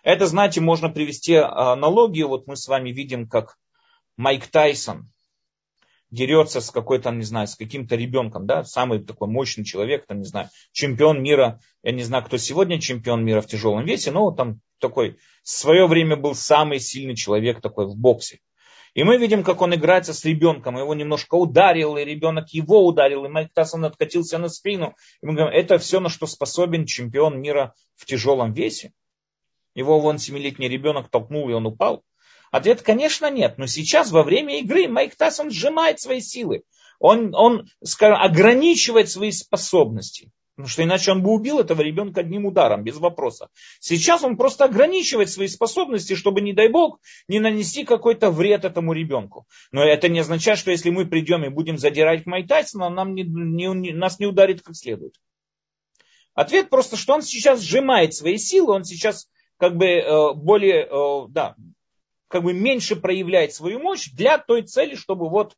[0.02, 2.28] Это, знаете, можно привести аналогию.
[2.28, 3.56] Вот мы с вами видим, как
[4.16, 5.10] Майк Тайсон
[6.10, 10.24] дерется с какой-то, не знаю, с каким-то ребенком, да, самый такой мощный человек, там, не
[10.24, 14.60] знаю, чемпион мира, я не знаю, кто сегодня чемпион мира в тяжелом весе, но там
[14.78, 18.40] такой, в свое время был самый сильный человек такой в боксе.
[18.94, 23.24] И мы видим, как он играется с ребенком, его немножко ударил, и ребенок его ударил,
[23.24, 24.96] и Майк Тайсон откатился на спину.
[25.22, 28.92] И мы говорим, это все, на что способен чемпион мира в тяжелом весе.
[29.78, 32.02] Его вон семилетний ребенок толкнул, и он упал.
[32.50, 33.58] Ответ, конечно, нет.
[33.58, 36.64] Но сейчас, во время игры, Майк Тайсон сжимает свои силы.
[36.98, 40.32] Он, он скажем, ограничивает свои способности.
[40.56, 43.50] Потому что иначе он бы убил этого ребенка одним ударом, без вопроса.
[43.78, 48.92] Сейчас он просто ограничивает свои способности, чтобы, не дай бог, не нанести какой-то вред этому
[48.92, 49.46] ребенку.
[49.70, 53.22] Но это не означает, что если мы придем и будем задирать Майк Тайсона, нам не,
[53.22, 55.14] не, нас не ударит как следует.
[56.34, 61.26] Ответ просто, что он сейчас сжимает свои силы, он сейчас как бы э, более, э,
[61.28, 61.56] да,
[62.28, 65.56] как бы меньше проявляет свою мощь для той цели, чтобы вот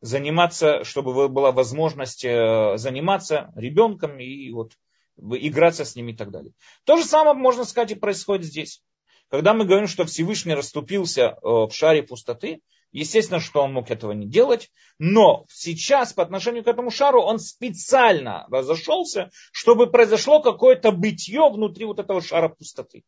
[0.00, 4.72] заниматься, чтобы была возможность э, заниматься ребенком и вот
[5.16, 6.52] играться с ними и так далее.
[6.84, 8.82] То же самое, можно сказать, и происходит здесь.
[9.30, 14.26] Когда мы говорим, что Всевышний расступился в шаре пустоты, естественно, что он мог этого не
[14.26, 21.50] делать, но сейчас по отношению к этому шару он специально разошелся, чтобы произошло какое-то бытие
[21.50, 23.02] внутри вот этого шара пустоты.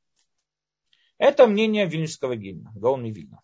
[1.20, 3.42] Это мнение вильнюсского гимна, Гаон Вильна.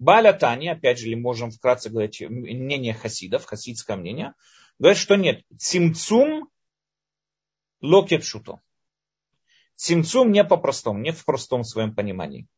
[0.00, 4.34] Баля Тани, опять же, можем вкратце говорить мнение хасидов, хасидское мнение,
[4.80, 6.48] говорит, что нет, цимцум
[7.80, 8.60] локет шуто.
[9.76, 12.48] Цимцум не по-простому, не в простом своем понимании.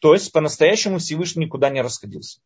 [0.00, 2.42] То есть, по-настоящему Всевышний никуда не расходился.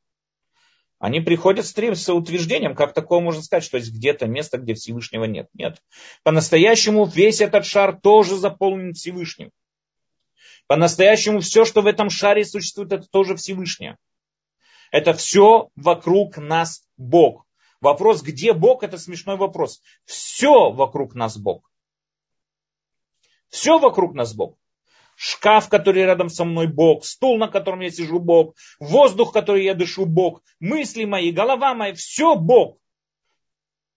[1.00, 5.48] Они приходят с утверждением, как такое можно сказать, что есть где-то место, где Всевышнего нет.
[5.54, 5.82] Нет.
[6.22, 9.50] По-настоящему весь этот шар тоже заполнен Всевышним.
[10.66, 13.98] По-настоящему все, что в этом шаре существует, это тоже Всевышнее.
[14.90, 17.46] Это все вокруг нас Бог.
[17.80, 19.82] Вопрос, где Бог, это смешной вопрос.
[20.04, 21.70] Все вокруг нас Бог.
[23.48, 24.56] Все вокруг нас Бог.
[25.16, 29.74] Шкаф, который рядом со мной Бог, стул, на котором я сижу Бог, воздух, который я
[29.74, 32.78] дышу Бог, мысли мои, голова моя, все Бог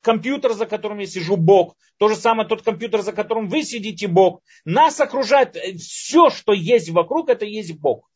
[0.08, 1.76] компьютер, за которым я сижу, Бог.
[1.98, 4.42] То же самое тот компьютер, за которым вы сидите, Бог.
[4.64, 8.10] Нас окружает э, все, что есть вокруг, это есть Бог.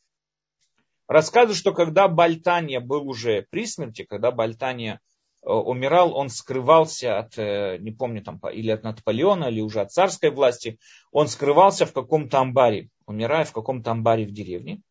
[1.07, 5.01] Рассказываю, что когда Бальтания был уже при смерти, когда Бальтания
[5.43, 10.77] умирал, он скрывался от, не помню, там, или от Наполеона, или уже от царской власти.
[11.11, 14.81] Он скрывался в каком-то амбаре, умирая в каком-то амбаре в деревне.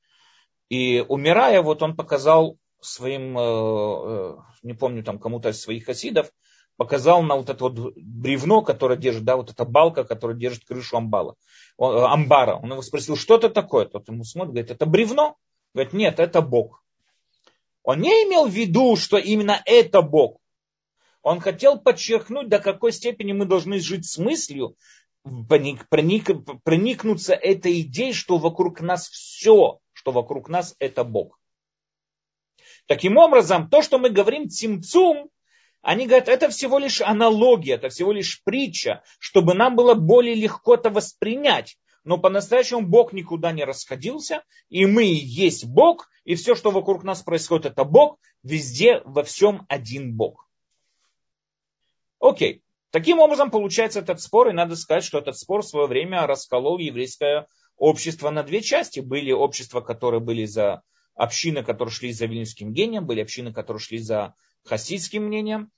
[0.69, 3.33] И умирая, вот он показал своим,
[4.63, 6.31] не помню, там, кому-то из своих хасидов,
[6.81, 10.97] показал на вот это вот бревно, которое держит, да, вот эта балка, которая держит крышу
[10.97, 11.35] амбала,
[11.77, 12.55] амбара.
[12.55, 13.85] Он его спросил, что это такое?
[13.85, 15.37] Тот ему смотрит, говорит, это бревно.
[15.75, 16.83] Говорит, нет, это Бог.
[17.83, 20.41] Он не имел в виду, что именно это Бог.
[21.21, 24.75] Он хотел подчеркнуть, до какой степени мы должны жить с мыслью,
[25.51, 26.31] проник, проник,
[26.65, 31.39] проникнуться этой идеей, что вокруг нас все, что вокруг нас это Бог.
[32.87, 35.29] Таким образом, то, что мы говорим цимцум,
[35.83, 40.75] они говорят, это всего лишь аналогия, это всего лишь притча, чтобы нам было более легко
[40.75, 41.79] это воспринять.
[42.05, 47.23] Но по-настоящему Бог никуда не расходился, и мы есть Бог, и все, что вокруг нас
[47.23, 50.49] происходит, это Бог, везде, во всем один Бог.
[52.19, 52.63] Окей.
[52.91, 56.79] Таким образом получается этот спор, и надо сказать, что этот спор в свое время расколол
[56.79, 59.01] еврейское общество на две части.
[59.01, 60.83] Были общества, которые были за
[61.15, 65.71] общины, которые шли за вильнюсским гением, были общины, которые шли за хасидским мнением.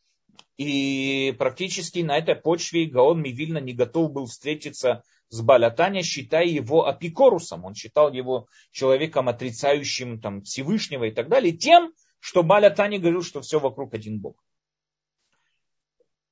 [0.57, 6.87] И практически на этой почве Гаон Мивильна не готов был встретиться с Балятаня, считая его
[6.87, 7.65] апикорусом.
[7.65, 13.41] Он считал его человеком, отрицающим там, Всевышнего и так далее, тем, что Балятани говорил, что
[13.41, 14.37] все вокруг один Бог.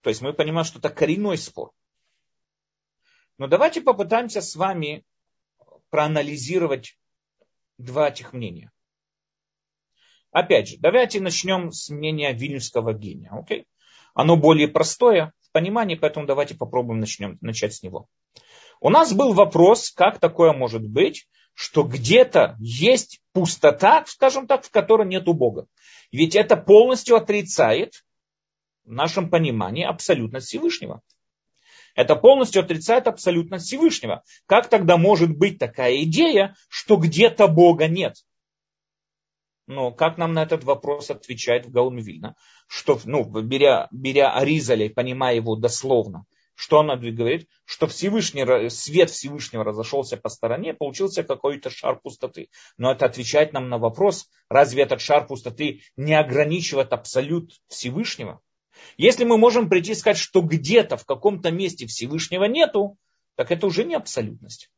[0.02, 1.72] То есть мы понимаем, что это коренной спор.
[3.38, 5.04] Но давайте попытаемся с вами
[5.88, 6.98] проанализировать
[7.78, 8.70] два этих мнения.
[10.32, 13.30] Опять же, давайте начнем с мнения вильнюсского гения.
[13.32, 13.66] Окей?
[14.14, 18.06] Оно более простое в понимании, поэтому давайте попробуем начнем, начать с него.
[18.80, 24.70] У нас был вопрос, как такое может быть, что где-то есть пустота, скажем так, в
[24.70, 25.66] которой нет Бога.
[26.12, 28.04] Ведь это полностью отрицает
[28.84, 31.02] в нашем понимании абсолютность Всевышнего.
[31.94, 34.22] Это полностью отрицает абсолютность Всевышнего.
[34.46, 38.14] Как тогда может быть такая идея, что где-то Бога нет?
[39.70, 42.34] Но как нам на этот вопрос отвечает в Вильна?
[42.66, 46.24] Что, ну, беря, беря Аризалей, понимая его дословно,
[46.56, 47.48] что он говорит?
[47.66, 52.48] Что Всевышний, свет Всевышнего разошелся по стороне, получился какой-то шар пустоты.
[52.78, 58.40] Но это отвечает нам на вопрос, разве этот шар пустоты не ограничивает абсолют Всевышнего?
[58.96, 62.98] Если мы можем прийти и сказать, что где-то в каком-то месте Всевышнего нету,
[63.36, 64.68] так это уже не абсолютность.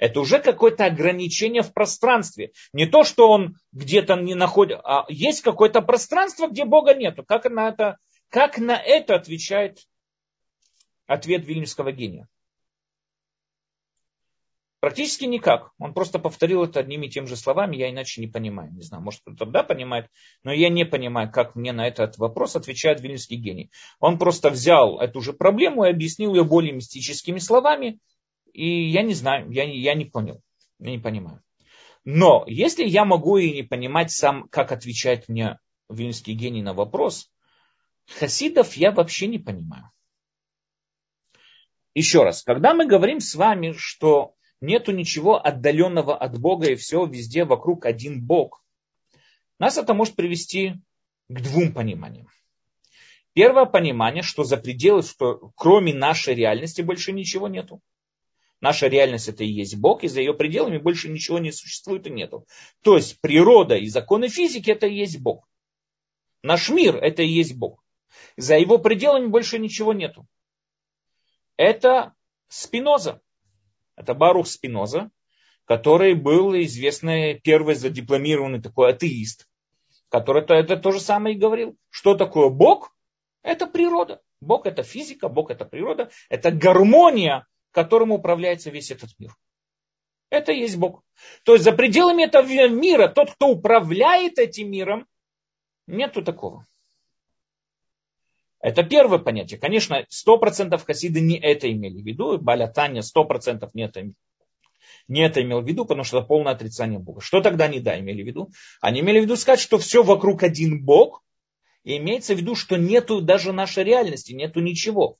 [0.00, 2.52] Это уже какое-то ограничение в пространстве.
[2.72, 7.22] Не то, что он где-то не находит, а есть какое-то пространство, где Бога нету.
[7.22, 7.98] Как на это,
[8.30, 9.78] как на это отвечает
[11.06, 12.28] ответ Вильнюсского гения?
[14.80, 15.72] Практически никак.
[15.78, 18.72] Он просто повторил это одними и теми же словами, я иначе не понимаю.
[18.72, 20.06] Не знаю, может кто-то да понимает,
[20.42, 23.70] но я не понимаю, как мне на этот вопрос отвечает Вильнюсский гений.
[23.98, 27.98] Он просто взял эту же проблему и объяснил ее более мистическими словами,
[28.52, 30.42] и я не знаю, я, я не понял,
[30.78, 31.42] я не понимаю.
[32.04, 35.58] Но если я могу и не понимать сам, как отвечает мне
[35.88, 37.30] Вильнюсский гений на вопрос,
[38.06, 39.90] хасидов я вообще не понимаю.
[41.94, 47.04] Еще раз, когда мы говорим с вами, что нету ничего отдаленного от Бога и все
[47.04, 48.64] везде вокруг один Бог,
[49.58, 50.74] нас это может привести
[51.28, 52.28] к двум пониманиям.
[53.32, 57.80] Первое понимание, что за пределы, что кроме нашей реальности больше ничего нету.
[58.60, 62.10] Наша реальность это и есть Бог, и за ее пределами больше ничего не существует и
[62.10, 62.46] нету.
[62.82, 65.48] То есть природа и законы физики это и есть Бог.
[66.42, 67.82] Наш мир это и есть Бог.
[68.36, 70.26] За его пределами больше ничего нету.
[71.56, 72.14] Это
[72.48, 73.20] Спиноза.
[73.96, 75.10] Это Барух Спиноза,
[75.64, 79.46] который был известный первый задипломированный такой атеист,
[80.08, 81.76] который это, это то же самое и говорил.
[81.90, 82.94] Что такое Бог?
[83.42, 84.20] Это природа.
[84.40, 89.34] Бог это физика, Бог это природа, это гармония которым управляется весь этот мир.
[90.30, 91.02] Это и есть Бог.
[91.44, 95.06] То есть за пределами этого мира, тот, кто управляет этим миром,
[95.86, 96.66] нету такого.
[98.60, 99.58] Это первое понятие.
[99.58, 102.38] Конечно, сто процентов хасиды не это имели в виду.
[102.38, 104.02] Баля Таня сто процентов не это,
[105.08, 107.20] не это имел в виду, потому что это полное отрицание Бога.
[107.20, 108.52] Что тогда они да имели в виду?
[108.80, 111.24] Они имели в виду сказать, что все вокруг один Бог,
[111.84, 115.16] и имеется в виду, что нету даже нашей реальности, нету ничего.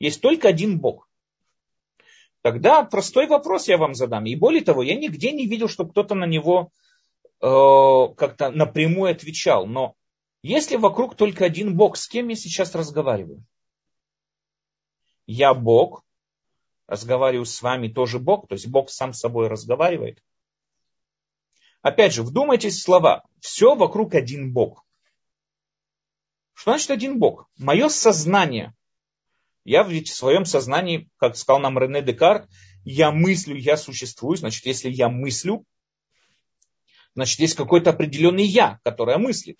[0.00, 1.08] Есть только один Бог.
[2.42, 4.26] Тогда простой вопрос я вам задам.
[4.26, 6.70] И более того, я нигде не видел, чтобы кто-то на него
[7.40, 9.66] э, как-то напрямую отвечал.
[9.66, 9.94] Но
[10.42, 13.44] если вокруг только один Бог, с кем я сейчас разговариваю?
[15.26, 16.04] Я Бог,
[16.88, 20.20] разговариваю с вами тоже Бог, то есть Бог сам с собой разговаривает.
[21.80, 23.24] Опять же, вдумайтесь в слова.
[23.40, 24.84] Все вокруг один Бог.
[26.54, 27.48] Что значит один Бог?
[27.56, 28.74] Мое сознание.
[29.64, 32.48] Я в своем сознании, как сказал нам Рене Декарт,
[32.84, 34.36] я мыслю, я существую.
[34.36, 35.64] Значит, если я мыслю,
[37.14, 39.58] значит, есть какой-то определенный я, которое мыслит.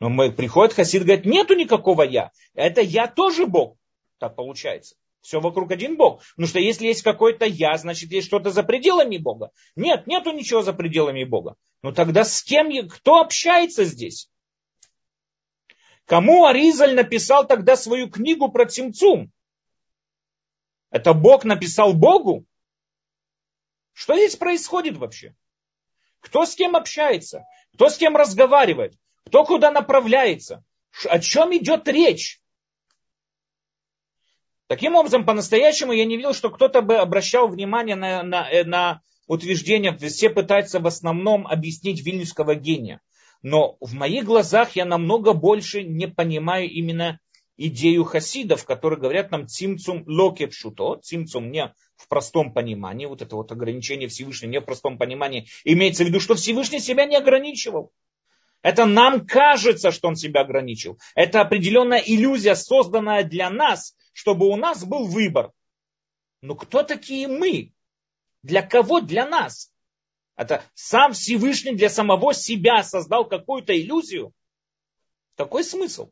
[0.00, 2.30] Но мы, приходит Хасид, говорит, нету никакого я.
[2.54, 3.76] Это я тоже Бог.
[4.18, 4.96] Так получается.
[5.20, 6.22] Все вокруг один Бог.
[6.36, 9.50] Потому что если есть какой-то я, значит есть что-то за пределами Бога.
[9.76, 11.56] Нет, нету ничего за пределами Бога.
[11.82, 14.30] Ну тогда с кем, кто общается здесь?
[16.08, 19.30] Кому Аризаль написал тогда свою книгу про Цимцум?
[20.90, 22.46] Это Бог написал Богу?
[23.92, 25.34] Что здесь происходит вообще?
[26.20, 27.44] Кто с кем общается?
[27.74, 28.94] Кто с кем разговаривает?
[29.26, 30.64] Кто куда направляется?
[31.04, 32.40] О чем идет речь?
[34.66, 39.02] Таким образом, по-настоящему я не видел, что кто-то бы обращал внимание на, на, э, на
[39.26, 39.94] утверждение.
[39.94, 43.02] Все пытаются в основном объяснить вильнюсского гения.
[43.42, 47.20] Но в моих глазах я намного больше не понимаю именно
[47.56, 53.36] идею хасидов, которые говорят нам цимцум локе пшуто, цимцум не в простом понимании, вот это
[53.36, 57.92] вот ограничение Всевышнего не в простом понимании, имеется в виду, что Всевышний себя не ограничивал.
[58.62, 60.98] Это нам кажется, что он себя ограничил.
[61.14, 65.52] Это определенная иллюзия, созданная для нас, чтобы у нас был выбор.
[66.42, 67.72] Но кто такие мы?
[68.42, 69.00] Для кого?
[69.00, 69.72] Для нас.
[70.38, 74.32] Это сам Всевышний для самого себя создал какую-то иллюзию.
[75.34, 76.10] Такой смысл.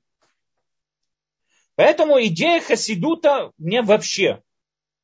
[1.76, 4.42] Поэтому идея Хасидута мне вообще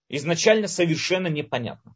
[0.08, 1.94] изначально совершенно непонятна.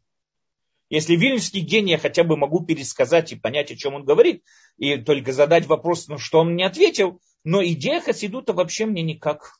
[0.89, 4.43] Если вильнюсский гений я хотя бы могу пересказать и понять, о чем он говорит,
[4.77, 9.59] и только задать вопрос, ну что он мне ответил, но идея Хасидута вообще мне никак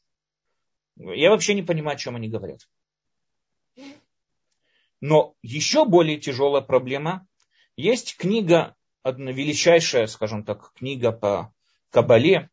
[1.00, 2.68] я вообще не понимаю, о чем они говорят.
[5.00, 7.27] Но еще более тяжелая проблема.
[7.78, 11.54] Есть книга, одна величайшая, скажем так, книга по
[11.90, 12.50] Кабале,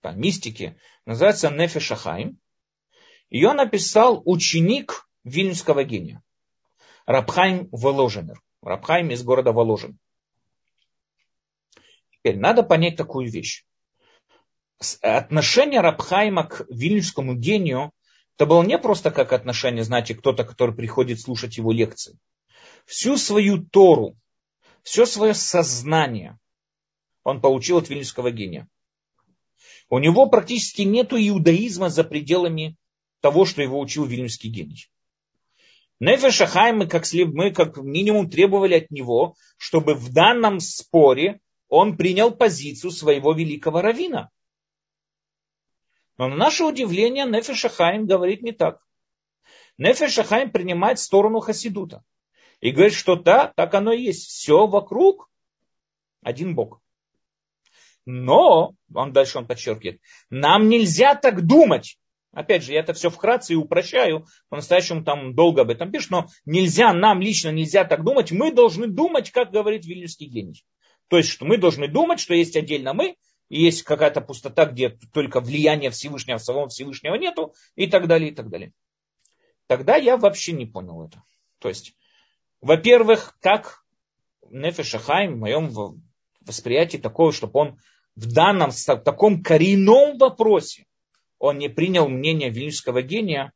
[0.00, 2.38] по мистике, называется Нефе Шахайм.
[3.28, 6.22] Ее написал ученик вильнюсского гения,
[7.04, 8.40] Рабхайм Воложенер.
[8.62, 9.98] Рабхайм из города Воложен.
[12.10, 13.64] Теперь надо понять такую вещь
[15.02, 17.92] отношение Рабхайма к вильнюсскому гению,
[18.36, 22.18] это было не просто как отношение, знаете, кто-то, который приходит слушать его лекции.
[22.86, 24.16] Всю свою Тору,
[24.82, 26.38] все свое сознание
[27.22, 28.68] он получил от вильнюсского гения.
[29.90, 32.76] У него практически нет иудаизма за пределами
[33.20, 34.90] того, что его учил вильнюсский гений.
[36.00, 41.96] Нефеша Хайм, мы как, мы как минимум требовали от него, чтобы в данном споре он
[41.96, 44.30] принял позицию своего великого равина.
[46.16, 48.80] Но на наше удивление Нефеш Ахайм говорит не так.
[49.76, 52.04] Нефеш Ахайм принимает сторону Хасидута.
[52.60, 54.26] И говорит, что да, так оно и есть.
[54.26, 55.28] Все вокруг
[56.22, 56.80] один Бог.
[58.04, 61.98] Но, он дальше он подчеркивает, нам нельзя так думать.
[62.32, 66.26] Опять же, я это все вкратце и упрощаю, по-настоящему там долго об этом пишут, но
[66.44, 70.64] нельзя, нам лично нельзя так думать, мы должны думать, как говорит Вильнюсский гений.
[71.08, 73.16] То есть, что мы должны думать, что есть отдельно мы,
[73.48, 78.34] и есть какая-то пустота, где только влияние Всевышнего, самого Всевышнего нету, и так далее, и
[78.34, 78.72] так далее.
[79.66, 81.22] Тогда я вообще не понял это.
[81.58, 81.94] То есть,
[82.60, 83.84] во-первых, как
[84.50, 85.70] Нефеш Ахайм в моем
[86.40, 87.78] восприятии такого, чтобы он
[88.14, 90.86] в данном в таком коренном вопросе
[91.38, 93.52] он не принял мнение вильнюсского гения,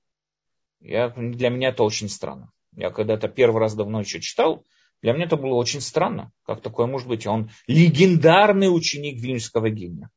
[0.80, 2.52] я, для меня это очень странно.
[2.74, 4.64] Я когда-то первый раз давно еще читал,
[5.02, 6.30] для меня это было очень странно.
[6.44, 7.26] Как такое может быть?
[7.26, 10.10] Он легендарный ученик Вильнюсского гения.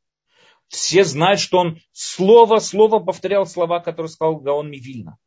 [0.68, 5.18] Все знают, что он слово-слово повторял слова, которые сказал Гаон Мивильна.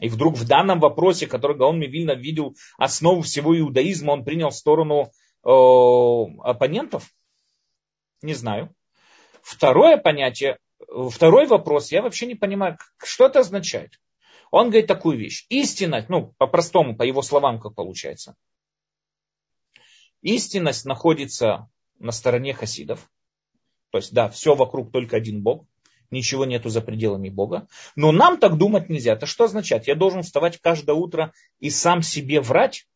[0.00, 5.12] И вдруг в данном вопросе, который Гаон Мивильна видел основу всего иудаизма, он принял сторону
[5.44, 5.48] э,
[6.42, 7.08] оппонентов?
[8.22, 8.74] Не знаю.
[9.42, 10.58] Второе понятие,
[11.10, 14.00] второй вопрос, я вообще не понимаю, что это означает.
[14.50, 15.46] Он говорит такую вещь.
[15.48, 18.36] Истина, ну, по-простому, по его словам, как получается.
[20.22, 23.10] Истинность находится на стороне хасидов.
[23.90, 25.66] То есть, да, все вокруг только один Бог.
[26.14, 27.66] Ничего нету за пределами Бога.
[27.96, 29.14] Но нам так думать нельзя.
[29.14, 29.88] Это что означает?
[29.88, 32.86] Я должен вставать каждое утро и сам себе врать?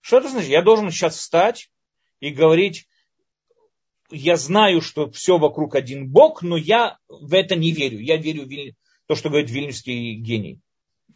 [0.00, 0.50] Что это значит?
[0.50, 1.70] Я должен сейчас встать
[2.18, 2.88] и говорить,
[4.10, 8.00] я знаю, что все вокруг один Бог, но я в это не верю.
[8.00, 10.58] Я верю в то, что говорит вильнюсский гений.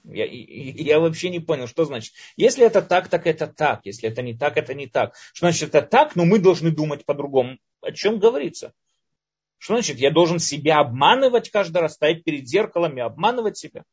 [0.05, 2.15] Я, я вообще не понял, что значит.
[2.37, 3.81] Если это так, так это так.
[3.87, 5.17] Если это не так, это не так.
[5.33, 7.59] Что значит это так, но мы должны думать по-другому.
[7.81, 8.73] О чем говорится?
[9.59, 13.85] Что значит, я должен себя обманывать каждый раз, стоять перед зеркалом и обманывать себя?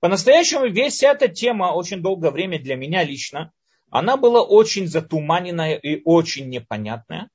[0.00, 3.52] По-настоящему весь эта тема очень долгое время для меня лично,
[3.90, 7.28] она была очень затуманенная и очень непонятная,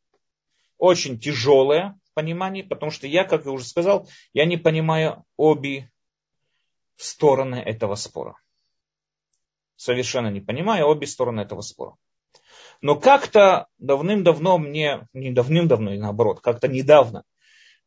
[0.78, 5.91] очень тяжелая, понимании, потому что я, как я уже сказал, я не понимаю обе
[6.95, 8.36] стороны этого спора.
[9.76, 11.95] Совершенно не понимаю обе стороны этого спора.
[12.84, 17.23] Но как-то давным-давно мне, не давным-давно, и наоборот, как-то недавно,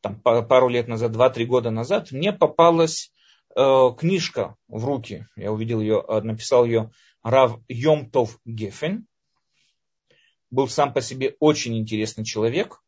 [0.01, 3.11] там пару лет назад, два-три года назад, мне попалась
[3.55, 5.27] э, книжка в руки.
[5.35, 6.89] Я увидел ее, э, написал ее
[7.21, 9.05] Рав Йомтов Гефен.
[10.49, 12.81] Был сам по себе очень интересный человек.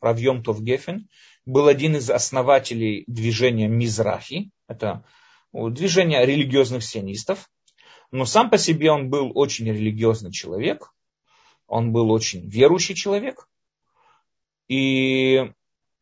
[0.00, 1.08] Рав Йомтов Гефен.
[1.44, 4.50] Был один из основателей движения Мизрахи.
[4.66, 5.04] Это
[5.52, 7.50] движение религиозных сионистов.
[8.10, 10.90] Но сам по себе он был очень религиозный человек
[11.70, 13.48] он был очень верующий человек.
[14.66, 15.52] И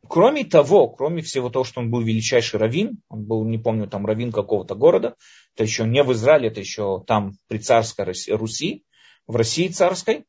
[0.09, 4.07] кроме того, кроме всего того, что он был величайший раввин, он был, не помню, там
[4.07, 5.15] раввин какого-то города,
[5.55, 8.85] это еще не в Израиле, это еще там при царской Руси,
[9.27, 10.25] в России царской.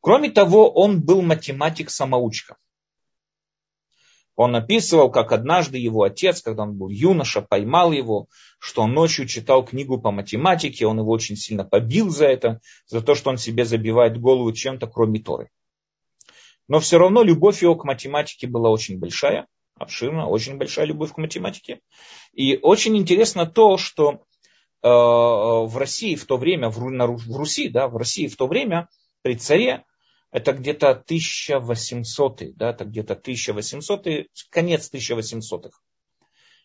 [0.00, 2.56] Кроме того, он был математик-самоучка.
[4.34, 8.28] Он описывал, как однажды его отец, когда он был юноша, поймал его,
[8.58, 13.02] что он ночью читал книгу по математике, он его очень сильно побил за это, за
[13.02, 15.50] то, что он себе забивает голову чем-то, кроме Торы.
[16.68, 21.18] Но все равно любовь его к математике была очень большая, обширная, очень большая любовь к
[21.18, 21.80] математике.
[22.32, 24.22] И очень интересно то, что
[24.82, 28.88] э, в России в то время, в, Руси, да, в России в то время
[29.20, 29.84] при царе
[30.32, 34.06] это где-то 1800, да, это где-то 1800,
[34.50, 35.78] конец 1800-х.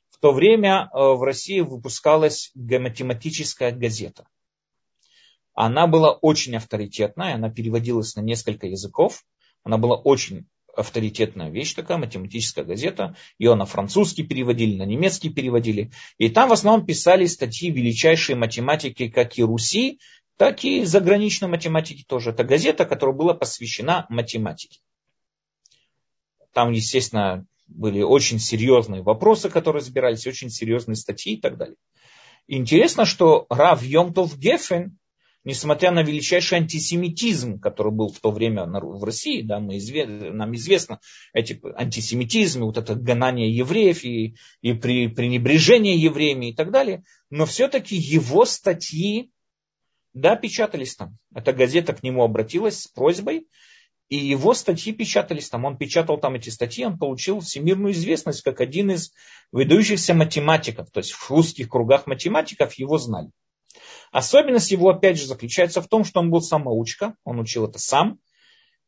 [0.10, 4.28] В то время э, в России выпускалась математическая газета.
[5.54, 9.26] Она была очень авторитетная, она переводилась на несколько языков.
[9.64, 10.48] Она была очень
[10.78, 13.16] авторитетная вещь такая, математическая газета.
[13.40, 15.92] Ее на французский переводили, на немецкий переводили.
[16.20, 20.00] И там в основном писали статьи величайшие математики, как и Руси,
[20.38, 22.30] так и заграничной математики тоже.
[22.30, 24.80] Это газета, которая была посвящена математике.
[26.54, 31.76] Там, естественно, были очень серьезные вопросы, которые разбирались, очень серьезные статьи и так далее.
[32.48, 34.98] Интересно, что Рав Йомтов Гефен,
[35.44, 40.56] несмотря на величайший антисемитизм, который был в то время в России, да, мы изве, нам
[40.56, 41.00] известно
[41.34, 47.46] эти антисемитизмы, вот это гонание евреев и, и при, пренебрежение евреями и так далее, но
[47.46, 49.32] все-таки его статьи
[50.20, 51.18] да, печатались там.
[51.34, 53.48] Эта газета к нему обратилась с просьбой,
[54.10, 55.66] и его статьи печатались там.
[55.66, 59.12] Он печатал там эти статьи, он получил всемирную известность как один из
[59.52, 60.90] выдающихся математиков.
[60.92, 63.30] То есть в узких кругах математиков его знали.
[64.12, 68.20] Особенность его, опять же, заключается в том, что он был самоучка, он учил это сам.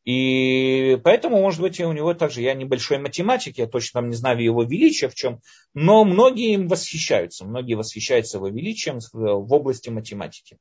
[0.05, 4.41] И поэтому, может быть, у него также, я небольшой математик, я точно там не знаю
[4.41, 5.41] его величия в чем,
[5.73, 10.57] но многие им восхищаются, многие восхищаются его величием в области математики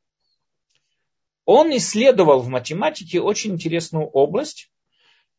[1.50, 4.70] он исследовал в математике очень интересную область,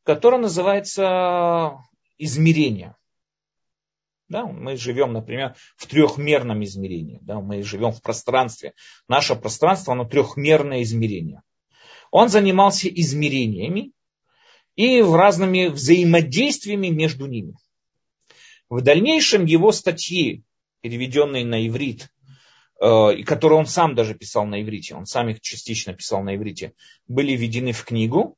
[0.01, 1.78] которая называется
[2.18, 2.95] измерение.
[4.28, 7.20] Да, мы живем, например, в трехмерном измерении.
[7.22, 8.74] Да, мы живем в пространстве.
[9.07, 11.43] Наше пространство, оно трехмерное измерение.
[12.10, 13.91] Он занимался измерениями
[14.76, 17.53] и разными взаимодействиями между ними.
[18.68, 20.43] В дальнейшем его статьи,
[20.82, 22.10] переведенные на иврит,
[22.82, 26.73] и которые он сам даже писал на иврите, он сам их частично писал на иврите,
[27.07, 28.38] были введены в книгу,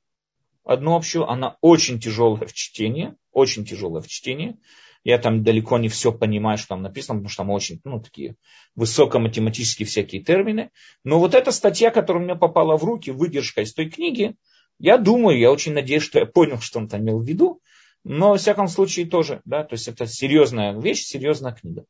[0.63, 4.57] одну общую, она очень тяжелая в чтении, очень тяжелая в чтении.
[5.03, 8.35] Я там далеко не все понимаю, что там написано, потому что там очень, ну, такие
[8.75, 10.69] высокоматематические всякие термины.
[11.03, 14.35] Но вот эта статья, которая мне попала в руки, выдержка из той книги,
[14.77, 17.61] я думаю, я очень надеюсь, что я понял, что он там имел в виду.
[18.03, 21.85] Но, во всяком случае, тоже, да, то есть это серьезная вещь, серьезная книга.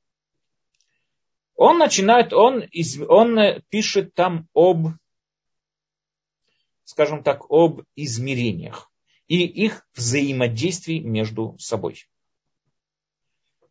[1.63, 2.65] Он начинает, он,
[3.07, 4.87] он пишет там об,
[6.85, 8.91] скажем так, об измерениях
[9.27, 12.07] и их взаимодействии между собой.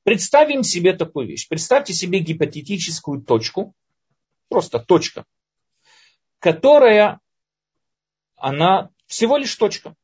[0.05, 1.49] Представим себе такую вещь.
[1.49, 3.75] Представьте себе гипотетическую точку,
[4.49, 5.25] просто точка,
[6.39, 7.19] которая,
[8.37, 9.97] она всего лишь точка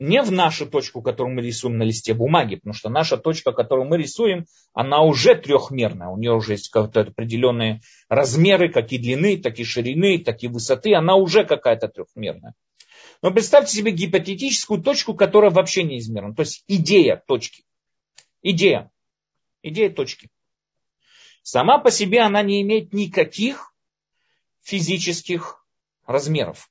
[0.00, 3.86] не в нашу точку, которую мы рисуем на листе бумаги, потому что наша точка, которую
[3.86, 9.58] мы рисуем, она уже трехмерная, у нее уже есть определенные размеры, как и длины, так
[9.58, 12.54] и ширины, так и высоты, она уже какая-то трехмерная.
[13.20, 17.64] Но представьте себе гипотетическую точку, которая вообще не измерена, то есть идея точки.
[18.42, 18.90] Идея.
[19.62, 20.30] Идея точки.
[21.42, 23.74] Сама по себе она не имеет никаких
[24.62, 25.62] физических
[26.06, 26.70] размеров.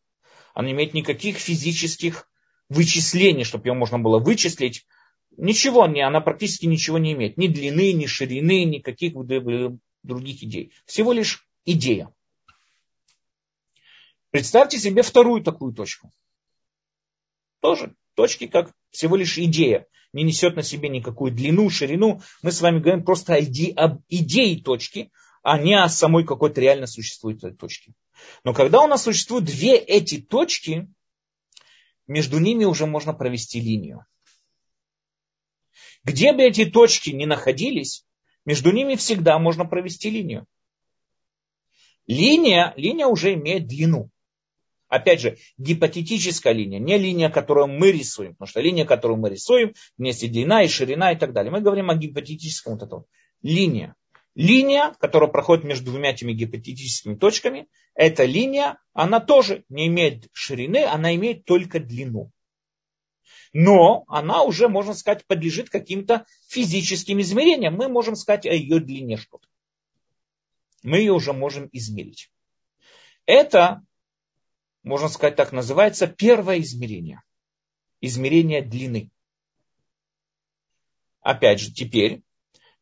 [0.55, 2.27] Она не имеет никаких физических
[2.69, 4.85] вычислений, чтобы ее можно было вычислить.
[5.37, 7.37] Ничего, не, она практически ничего не имеет.
[7.37, 9.13] Ни длины, ни ширины, никаких
[10.03, 10.71] других идей.
[10.85, 12.13] Всего лишь идея.
[14.31, 16.11] Представьте себе вторую такую точку.
[17.61, 22.21] Тоже точки, как всего лишь идея, не несет на себе никакую длину, ширину.
[22.41, 23.35] Мы с вами говорим просто
[23.75, 25.11] об идее точки,
[25.41, 27.93] а не о самой какой-то реально существующей точке.
[28.43, 30.89] Но когда у нас существуют две эти точки,
[32.09, 34.05] между ними уже можно провести линию.
[36.03, 38.05] Где бы эти точки ни находились,
[38.45, 40.45] между ними всегда можно провести линию.
[42.07, 44.09] Линия, линия уже имеет длину.
[44.87, 49.75] Опять же, гипотетическая линия, не линия, которую мы рисуем, потому что линия, которую мы рисуем,
[49.97, 51.51] вместе длина и ширина и так далее.
[51.51, 53.05] Мы говорим о гипотетическом вот этом.
[53.43, 53.95] Линия.
[54.39, 60.85] Линия, которая проходит между двумя этими гипотетическими точками, эта линия, она тоже не имеет ширины,
[60.85, 62.31] она имеет только длину.
[63.51, 67.75] Но она уже, можно сказать, подлежит каким-то физическим измерениям.
[67.75, 69.45] Мы можем сказать о ее длине что-то.
[70.83, 72.31] Мы ее уже можем измерить.
[73.25, 73.85] Это
[74.83, 77.23] можно сказать так, называется первое измерение.
[77.99, 79.11] Измерение длины.
[81.19, 82.21] Опять же, теперь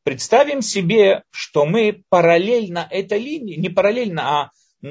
[0.08, 4.52] представим себе, что мы параллельно этой линии, не параллельно, а
[4.82, 4.88] э,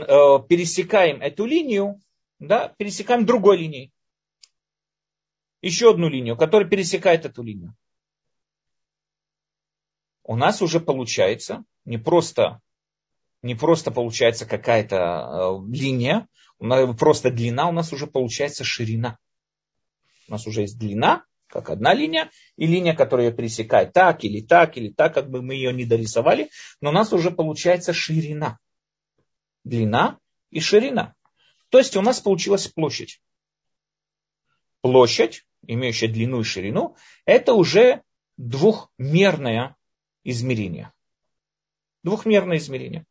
[0.47, 2.03] пересекаем эту линию,
[2.39, 3.93] да, пересекаем другой линией.
[5.63, 7.75] Еще одну линию, которая пересекает эту линию.
[10.23, 12.61] У нас уже получается не просто,
[13.41, 19.17] не просто получается какая-то э, линия, просто длина, у нас уже получается ширина.
[20.29, 24.77] У нас уже есть длина, как одна линия, и линия, которая пересекает так или так,
[24.77, 28.59] или так, как бы мы ее не дорисовали, но у нас уже получается ширина.
[29.65, 30.19] Длина
[30.51, 31.15] и ширина.
[31.71, 33.21] То есть у нас получилась площадь.
[34.81, 38.03] Площадь, имеющая длину и ширину, это уже
[38.37, 39.77] двухмерное
[40.23, 40.93] измерение.
[42.03, 43.05] Двухмерное измерение.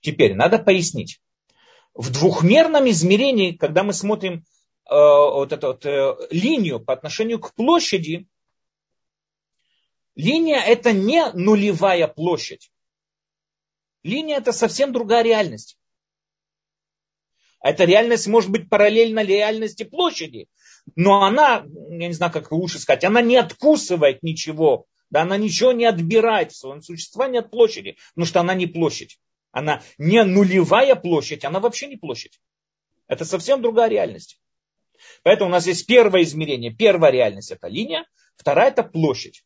[0.00, 1.20] Теперь надо пояснить
[1.94, 4.44] в двухмерном измерении, когда мы смотрим
[4.94, 8.26] вот эту вот, э, линию по отношению к площади,
[10.16, 12.72] линия это не нулевая площадь.
[14.02, 15.78] Линия это совсем другая реальность.
[17.62, 20.48] Эта реальность может быть параллельна реальности площади,
[20.96, 25.72] но она, я не знаю, как лучше сказать, она не откусывает ничего, да, она ничего
[25.72, 29.18] не отбирает в своем существовании от площади, потому что она не площадь.
[29.52, 32.40] Она не нулевая площадь, она вообще не площадь.
[33.08, 34.40] Это совсем другая реальность.
[35.22, 36.72] Поэтому у нас есть первое измерение.
[36.72, 39.44] Первая реальность это линия, вторая это площадь.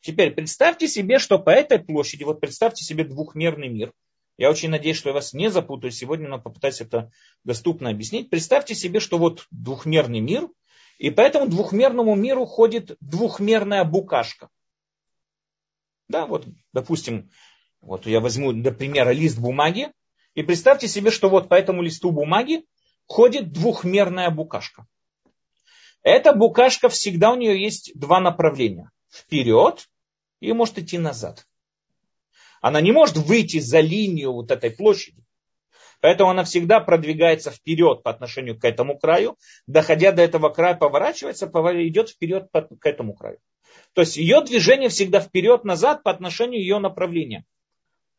[0.00, 3.92] Теперь представьте себе, что по этой площади, вот представьте себе двухмерный мир.
[4.38, 7.12] Я очень надеюсь, что я вас не запутаю сегодня, но попытаюсь это
[7.44, 8.30] доступно объяснить.
[8.30, 10.48] Представьте себе, что вот двухмерный мир,
[10.98, 14.48] и по этому двухмерному миру ходит двухмерная букашка.
[16.08, 17.30] Да, вот, допустим,
[17.80, 19.92] вот я возьму для примера лист бумаги,
[20.34, 22.64] и представьте себе, что вот по этому листу бумаги
[23.12, 24.86] ходит двухмерная букашка.
[26.02, 28.90] Эта букашка всегда у нее есть два направления.
[29.10, 29.88] Вперед
[30.40, 31.46] и может идти назад.
[32.60, 35.22] Она не может выйти за линию вот этой площади.
[36.00, 39.36] Поэтому она всегда продвигается вперед по отношению к этому краю,
[39.66, 43.38] доходя до этого края, поворачивается, идет вперед к этому краю.
[43.92, 47.44] То есть ее движение всегда вперед-назад по отношению ее направления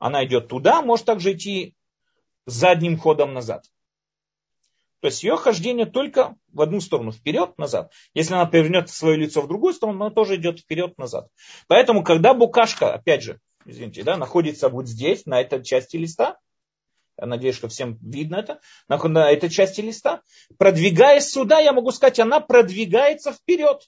[0.03, 1.77] она идет туда, может также идти
[2.45, 3.63] задним ходом назад.
[5.03, 7.91] То есть ее хождение только в одну сторону, вперед-назад.
[8.13, 11.27] Если она повернет свое лицо в другую сторону, она тоже идет вперед-назад.
[11.67, 16.37] Поэтому, когда букашка, опять же, извините, да, находится вот здесь, на этой части листа,
[17.17, 20.21] я надеюсь, что всем видно это, на этой части листа,
[20.57, 23.85] продвигаясь сюда, я могу сказать, она продвигается вперед.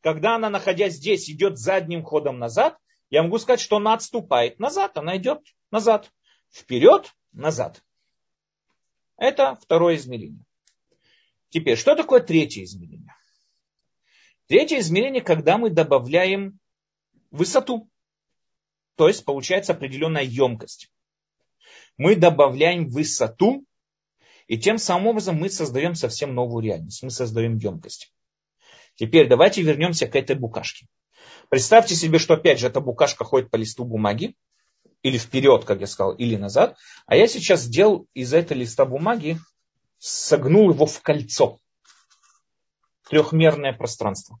[0.00, 2.78] Когда она, находясь здесь, идет задним ходом назад,
[3.10, 6.10] я могу сказать, что она отступает назад, она идет назад.
[6.50, 7.82] Вперед, назад.
[9.16, 10.44] Это второе измерение.
[11.48, 13.14] Теперь, что такое третье измерение?
[14.46, 16.58] Третье измерение, когда мы добавляем
[17.30, 17.88] высоту.
[18.96, 20.90] То есть получается определенная емкость.
[21.96, 23.64] Мы добавляем высоту,
[24.46, 27.02] и тем самым образом мы создаем совсем новую реальность.
[27.02, 28.12] Мы создаем емкость.
[28.94, 30.86] Теперь давайте вернемся к этой букашке.
[31.48, 34.34] Представьте себе, что опять же эта букашка ходит по листу бумаги,
[35.06, 36.76] или вперед, как я сказал, или назад.
[37.06, 39.38] А я сейчас сделал из этого листа бумаги,
[39.98, 41.60] согнул его в кольцо.
[43.08, 44.40] Трехмерное пространство.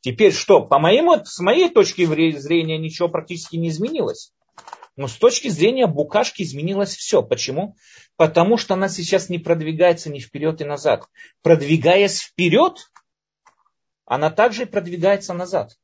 [0.00, 0.60] Теперь что?
[0.60, 4.34] По моему, с моей точки зрения ничего практически не изменилось.
[4.96, 7.22] Но с точки зрения букашки изменилось все.
[7.22, 7.74] Почему?
[8.16, 11.06] Потому что она сейчас не продвигается ни вперед и назад.
[11.40, 12.90] Продвигаясь вперед,
[14.04, 15.78] она также продвигается назад.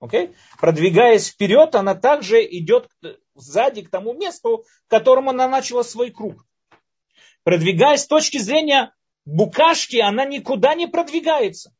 [0.00, 0.34] Okay?
[0.60, 2.88] Продвигаясь вперед, она также идет
[3.34, 6.44] сзади к тому месту, к которому она начала свой круг.
[7.42, 8.94] Продвигаясь с точки зрения
[9.24, 11.74] букашки, она никуда не продвигается.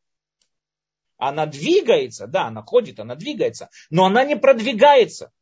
[1.16, 5.32] Она двигается, да, она ходит, она двигается, но она не продвигается.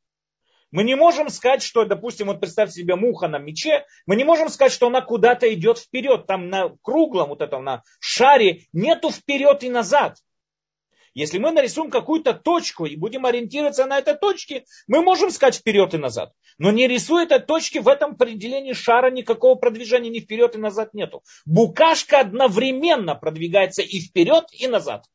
[0.73, 4.49] Мы не можем сказать, что, допустим, вот представьте себе муха на мече, мы не можем
[4.49, 6.27] сказать, что она куда-то идет вперед.
[6.27, 10.19] Там на круглом, вот этом, на шаре нету вперед и назад.
[11.17, 15.95] Если мы нарисуем какую-то точку и будем ориентироваться на этой точке, мы можем сказать вперед
[15.95, 16.35] и назад.
[16.59, 20.93] Но не рисуя этой точки, в этом определении шара никакого продвижения ни вперед и назад
[20.93, 21.23] нету.
[21.47, 25.07] Букашка одновременно продвигается и вперед, и назад.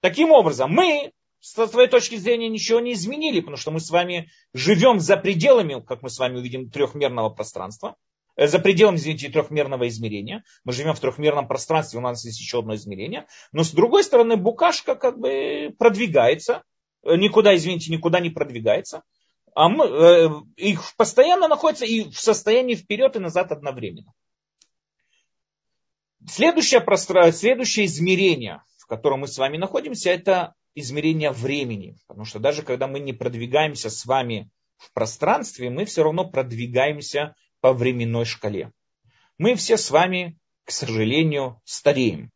[0.00, 4.30] Таким образом, мы с твоей точки зрения ничего не изменили, потому что мы с вами
[4.52, 7.96] живем за пределами, как мы с вами увидим, трехмерного пространства,
[8.36, 10.44] за пределами, извините, трехмерного измерения.
[10.64, 13.26] Мы живем в трехмерном пространстве, у нас есть еще одно измерение.
[13.52, 16.62] Но с другой стороны, букашка как бы продвигается,
[17.04, 19.02] э, никуда, извините, никуда не продвигается.
[19.54, 24.12] А мы, э, их постоянно находится и в состоянии вперед и назад одновременно.
[26.26, 31.98] Следующее, пространство, следующее измерение, в котором мы с вами находимся, это измерения времени.
[32.08, 37.36] Потому что даже когда мы не продвигаемся с вами в пространстве, мы все равно продвигаемся
[37.64, 38.72] по временной шкале.
[39.38, 42.30] Мы все с вами, к сожалению, стареем.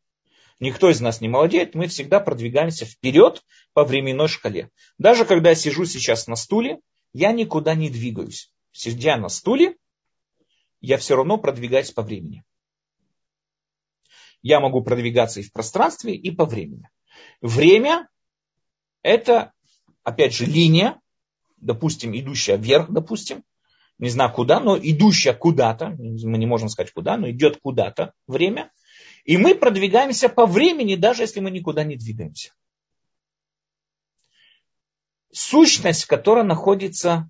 [0.58, 4.70] Никто из нас не молодеет, мы всегда продвигаемся вперед по временной шкале.
[4.96, 6.80] Даже когда я сижу сейчас на стуле,
[7.12, 8.50] я никуда не двигаюсь.
[8.72, 9.76] Сидя на стуле,
[10.80, 12.42] я все равно продвигаюсь по времени.
[14.40, 16.88] Я могу продвигаться и в пространстве, и по времени.
[17.42, 18.08] Время
[19.02, 19.52] это,
[20.04, 20.98] опять же, линия,
[21.58, 23.44] допустим, идущая вверх, допустим,
[23.98, 28.72] не знаю куда, но идущая куда-то, мы не можем сказать куда, но идет куда-то время,
[29.24, 32.52] и мы продвигаемся по времени, даже если мы никуда не двигаемся.
[35.32, 37.28] Сущность, которая находится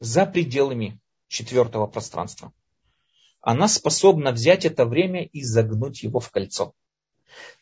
[0.00, 2.52] за пределами четвертого пространства,
[3.40, 6.74] она способна взять это время и загнуть его в кольцо.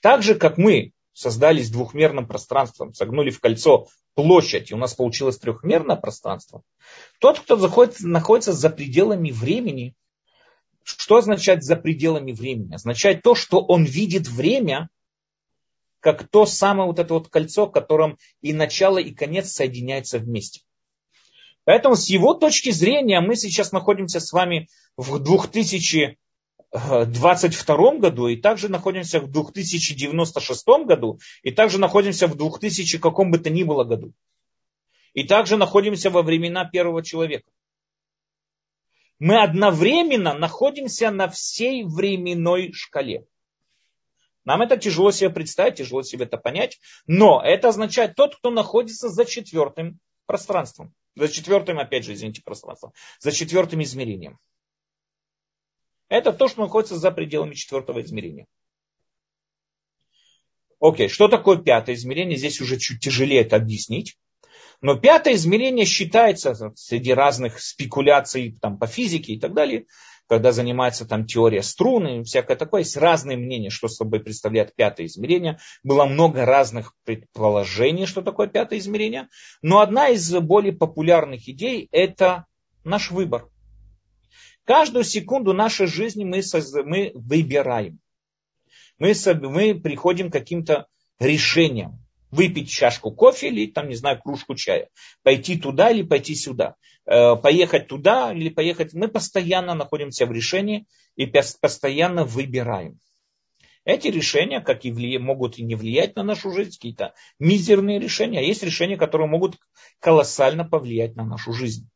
[0.00, 4.92] Так же, как мы создали с двухмерным пространством, согнули в кольцо площадь, и у нас
[4.92, 6.62] получилось трехмерное пространство,
[7.20, 9.94] тот, кто заходит, находится за пределами времени,
[10.82, 12.74] что означает за пределами времени?
[12.74, 14.90] Означает то, что он видит время,
[16.00, 20.60] как то самое вот это вот кольцо, в котором и начало, и конец соединяются вместе.
[21.64, 26.18] Поэтому с его точки зрения мы сейчас находимся с вами в 2000
[26.76, 33.38] 2022 году, и также находимся в 2096 году, и также находимся в 2000 каком бы
[33.38, 34.12] то ни было году.
[35.14, 37.48] И также находимся во времена первого человека.
[39.18, 43.26] Мы одновременно находимся на всей временной шкале.
[44.44, 49.08] Нам это тяжело себе представить, тяжело себе это понять, но это означает тот, кто находится
[49.08, 50.94] за четвертым пространством.
[51.16, 52.92] За четвертым, опять же, извините, пространством.
[53.18, 54.38] За четвертым измерением.
[56.08, 58.46] Это то, что находится за пределами четвертого измерения.
[60.78, 62.36] Окей, что такое пятое измерение?
[62.36, 64.16] Здесь уже чуть тяжелее это объяснить.
[64.82, 69.86] Но пятое измерение считается среди разных спекуляций там, по физике и так далее,
[70.28, 75.06] когда занимается там теория струны и всякое такое, есть разные мнения, что собой представляет пятое
[75.06, 75.58] измерение.
[75.82, 79.28] Было много разных предположений, что такое пятое измерение.
[79.62, 82.44] Но одна из более популярных идей– это
[82.84, 83.48] наш выбор.
[84.66, 86.42] Каждую секунду нашей жизни мы,
[86.84, 88.00] мы выбираем.
[88.98, 90.88] Мы, мы приходим к каким-то
[91.20, 92.02] решениям.
[92.32, 94.88] Выпить чашку кофе или, там, не знаю, кружку чая.
[95.22, 96.74] Пойти туда или пойти сюда.
[97.06, 98.92] Э, поехать туда или поехать.
[98.92, 102.98] Мы постоянно находимся в решении и постоянно выбираем.
[103.84, 108.40] Эти решения, как и влия, могут и не влиять на нашу жизнь, какие-то мизерные решения,
[108.40, 109.58] а есть решения, которые могут
[110.00, 111.88] колоссально повлиять на нашу жизнь.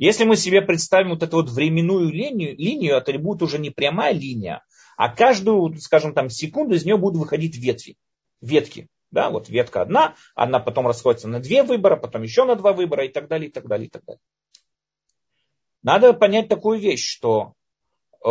[0.00, 4.14] Если мы себе представим вот эту вот временную линию, линию это будет уже не прямая
[4.14, 4.64] линия,
[4.96, 7.98] а каждую, скажем там, секунду из нее будут выходить ветви,
[8.40, 8.88] ветки.
[9.10, 13.04] Да, вот ветка одна, она потом расходится на две выбора, потом еще на два выбора
[13.04, 14.22] и так далее, и так далее, и так далее.
[15.82, 17.52] Надо понять такую вещь, что
[18.24, 18.30] э,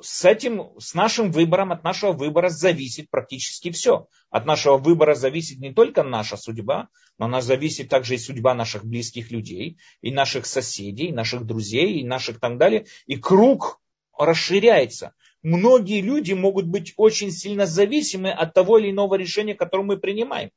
[0.00, 4.06] с этим, с нашим выбором, от нашего выбора зависит практически все.
[4.30, 6.88] От нашего выбора зависит не только наша судьба,
[7.18, 12.00] но она зависит также и судьба наших близких людей, и наших соседей, и наших друзей,
[12.00, 12.86] и наших так далее.
[13.06, 13.80] И круг
[14.16, 15.14] расширяется.
[15.42, 20.50] Многие люди могут быть очень сильно зависимы от того или иного решения, которое мы принимаем.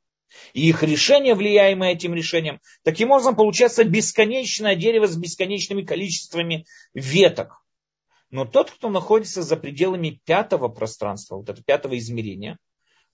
[0.54, 7.61] И их решение, влияемое этим решением, таким образом получается бесконечное дерево с бесконечными количествами веток.
[8.32, 12.58] Но тот, кто находится за пределами пятого пространства, вот это пятого измерения,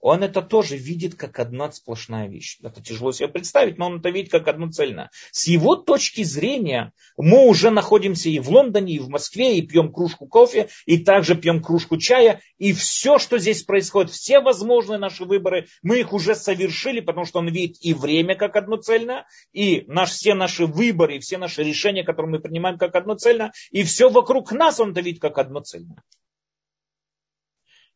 [0.01, 2.59] он это тоже видит как одна сплошная вещь.
[2.63, 5.11] Это тяжело себе представить, но он это видит как одно цельное.
[5.33, 9.93] С его точки зрения мы уже находимся и в Лондоне, и в Москве, и пьем
[9.93, 15.25] кружку кофе, и также пьем кружку чая, и все, что здесь происходит, все возможные наши
[15.25, 19.85] выборы, мы их уже совершили, потому что он видит и время как одно цельное, и
[19.89, 23.83] наш, все наши выборы, и все наши решения, которые мы принимаем как одно цельное, и
[23.83, 26.03] все вокруг нас он это видит как одно цельное.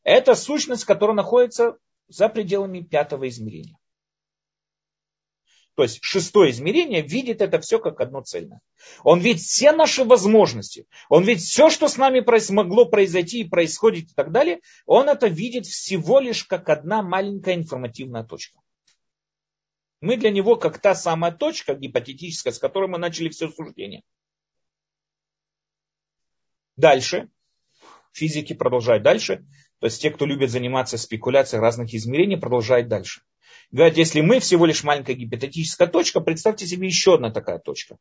[0.05, 1.77] Это сущность, которая находится
[2.09, 3.77] за пределами пятого измерения.
[5.75, 8.61] То есть шестое измерение видит это все как одно цельное.
[9.05, 10.87] Он видит все наши возможности.
[11.09, 12.23] Он видит все, что с нами
[12.53, 14.61] могло произойти и происходит и так далее.
[14.85, 18.61] Он это видит всего лишь как одна маленькая информативная точка.
[20.03, 24.03] Мы для него как та самая точка гипотетическая, с которой мы начали все суждение.
[26.77, 27.31] Дальше.
[28.13, 29.47] Физики продолжают дальше.
[29.83, 33.23] То есть те, кто любит заниматься спекуляцией разных измерений, продолжают дальше.
[33.73, 37.97] Говорят, если мы всего лишь маленькая гипотетическая точка, представьте себе еще одна такая точка,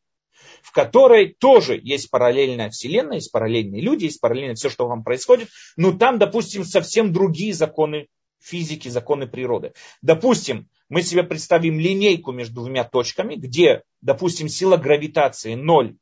[0.61, 5.49] в которой тоже есть параллельная вселенная, есть параллельные люди, есть параллельно все, что вам происходит,
[5.75, 8.09] но там, допустим, совсем другие законы
[8.39, 9.73] физики, законы природы.
[10.03, 15.95] Допустим, мы себе представим линейку между двумя точками, где, допустим, сила гравитации 0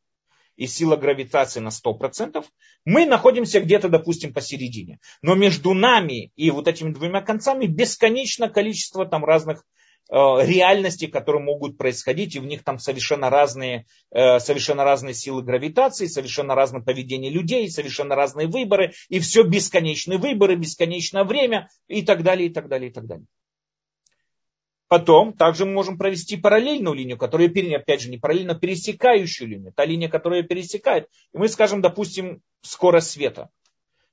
[0.59, 2.43] и сила гравитации на 100%,
[2.83, 4.99] мы находимся где-то, допустим, посередине.
[5.21, 9.63] Но между нами и вот этими двумя концами бесконечно количество там разных
[10.09, 15.43] э, реальностей, которые могут происходить, и в них там совершенно разные, э, совершенно разные силы
[15.43, 22.01] гравитации, совершенно разное поведение людей, совершенно разные выборы, и все бесконечные выборы, бесконечное время, и
[22.01, 23.27] так далее, и так далее, и так далее.
[24.89, 29.85] Потом также мы можем провести параллельную линию, которая, опять же, не параллельно пересекающую линию, та
[29.85, 31.07] линия, которая пересекает.
[31.31, 33.49] И мы скажем, допустим, скорость света.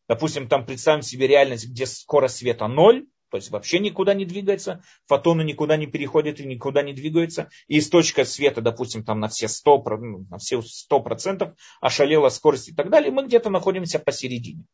[0.06, 4.82] Допустим, там представим себе реальность, где скорость света ноль, то есть вообще никуда не двигается,
[5.06, 7.48] фотоны никуда не переходят и никуда не двигаются.
[7.68, 12.74] И источка света, допустим, там на все 100%, ну, на все 100% ошалела скорость и
[12.74, 14.64] так далее, мы где-то находимся посередине.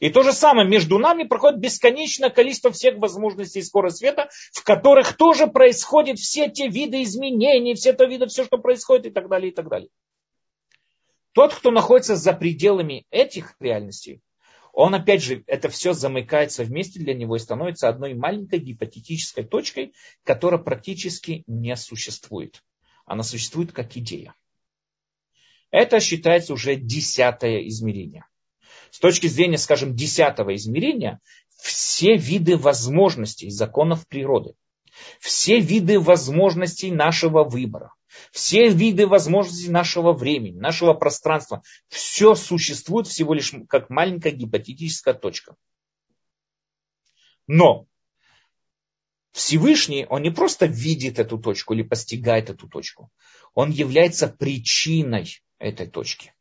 [0.00, 5.16] И то же самое, между нами проходит бесконечное количество всех возможностей скорости света, в которых
[5.16, 9.52] тоже происходят все те виды изменений, все то виды, все, что происходит и так далее,
[9.52, 9.90] и так далее.
[11.32, 14.22] Тот, кто находится за пределами этих реальностей,
[14.72, 19.92] он опять же, это все замыкается вместе для него и становится одной маленькой гипотетической точкой,
[20.24, 22.62] которая практически не существует.
[23.04, 24.34] Она существует как идея.
[25.70, 28.24] Это считается уже десятое измерение
[28.90, 31.20] с точки зрения, скажем, десятого измерения,
[31.56, 34.54] все виды возможностей законов природы,
[35.20, 37.92] все виды возможностей нашего выбора,
[38.32, 45.56] все виды возможностей нашего времени, нашего пространства, все существует всего лишь как маленькая гипотетическая точка.
[47.46, 47.86] Но
[49.32, 53.10] Всевышний, он не просто видит эту точку или постигает эту точку,
[53.54, 56.34] он является причиной этой точки.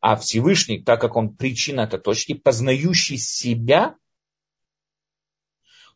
[0.00, 3.96] А Всевышний, так как он причина этой точки, познающий себя,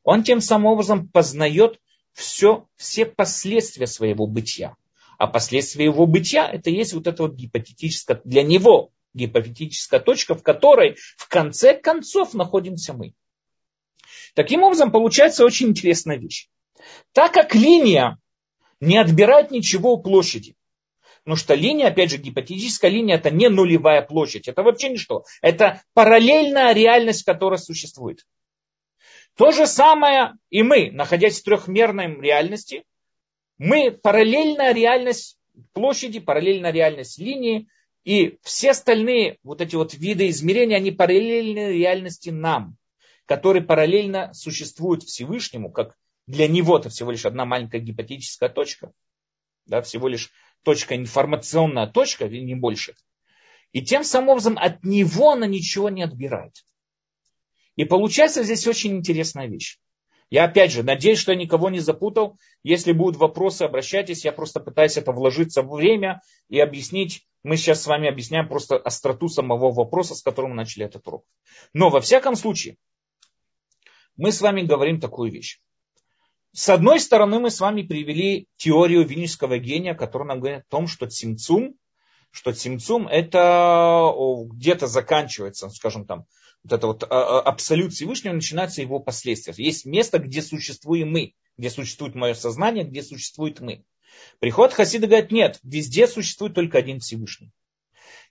[0.02, 1.80] он тем самым образом познает
[2.12, 4.76] все, все последствия своего бытия.
[5.18, 10.42] А последствия его бытия это есть вот эта вот гипотетическая, для него гипотетическая точка, в
[10.42, 13.14] которой в конце концов находимся мы.
[14.34, 16.48] Таким образом, получается очень интересная вещь.
[17.12, 18.18] Так как линия
[18.80, 20.54] не отбирает ничего у площади,
[21.24, 24.48] Потому что линия, опять же, гипотетическая линия, это не нулевая площадь.
[24.48, 25.24] Это вообще ничто.
[25.42, 28.26] Это параллельная реальность, которая существует.
[29.36, 32.84] То же самое и мы, находясь в трехмерной реальности,
[33.58, 35.38] мы параллельная реальность
[35.72, 37.68] площади, параллельная реальность линии,
[38.04, 42.76] и все остальные вот эти вот виды измерения, они параллельны реальности нам,
[43.26, 45.96] которые параллельно существуют Всевышнему, как
[46.26, 48.92] для него это всего лишь одна маленькая гипотетическая точка,
[49.66, 50.30] да, всего лишь
[50.62, 52.94] точка, информационная точка, не больше.
[53.72, 56.64] И тем самым образом от него она ничего не отбирает.
[57.76, 59.78] И получается здесь очень интересная вещь.
[60.28, 62.38] Я опять же надеюсь, что я никого не запутал.
[62.62, 64.24] Если будут вопросы, обращайтесь.
[64.24, 67.26] Я просто пытаюсь это вложиться в время и объяснить.
[67.42, 71.24] Мы сейчас с вами объясняем просто остроту самого вопроса, с которым мы начали этот урок.
[71.72, 72.76] Но во всяком случае,
[74.16, 75.60] мы с вами говорим такую вещь.
[76.52, 80.88] С одной стороны, мы с вами привели теорию винического гения, которая нам говорит о том,
[80.88, 81.76] что цимцум,
[82.32, 84.12] что цимцум это
[84.50, 86.26] где-то заканчивается, скажем там,
[86.64, 89.54] вот это вот а, а, абсолют Всевышнего, начинается его последствия.
[89.56, 93.84] Есть место, где существуем мы, где существует мое сознание, где существует мы.
[94.40, 97.52] Приход Хасида говорит, нет, везде существует только один Всевышний.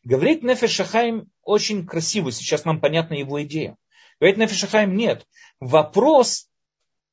[0.03, 3.77] Говорит Нефеш Шахаим очень красиво, сейчас нам понятна его идея.
[4.19, 5.25] Говорит Нафишахайм, нет.
[5.61, 6.48] Вопрос,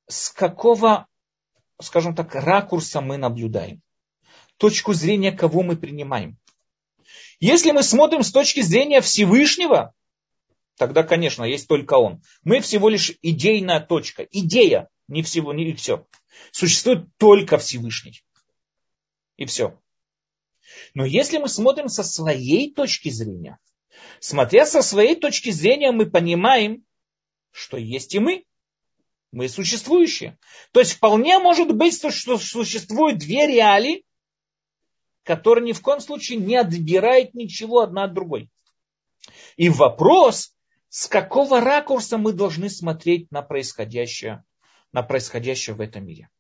[0.09, 1.07] с какого,
[1.81, 3.83] скажем так, ракурса мы наблюдаем.
[4.57, 6.39] Точку зрения, кого мы принимаем.
[7.41, 9.95] Если мы смотрим с точки зрения Всевышнего,
[10.77, 12.23] тогда, конечно, есть только он.
[12.45, 14.27] Мы всего лишь идейная точка.
[14.31, 16.07] Идея, не всего, не все.
[16.53, 18.23] Существует только Всевышний.
[19.37, 19.79] И все.
[20.95, 23.59] Но если мы смотрим со своей точки зрения,
[24.21, 26.85] смотря со своей точки зрения, мы понимаем,
[27.51, 28.45] что есть и мы.
[29.33, 30.39] Мы существующие.
[30.73, 34.05] То есть вполне может быть, что существуют две реали,
[35.25, 38.51] которые ни в коем случае не отбирают ничего одна от другой.
[39.57, 40.55] И вопрос,
[40.89, 44.45] с какого ракурса мы должны смотреть на происходящее,
[44.93, 46.31] на происходящее в этом мире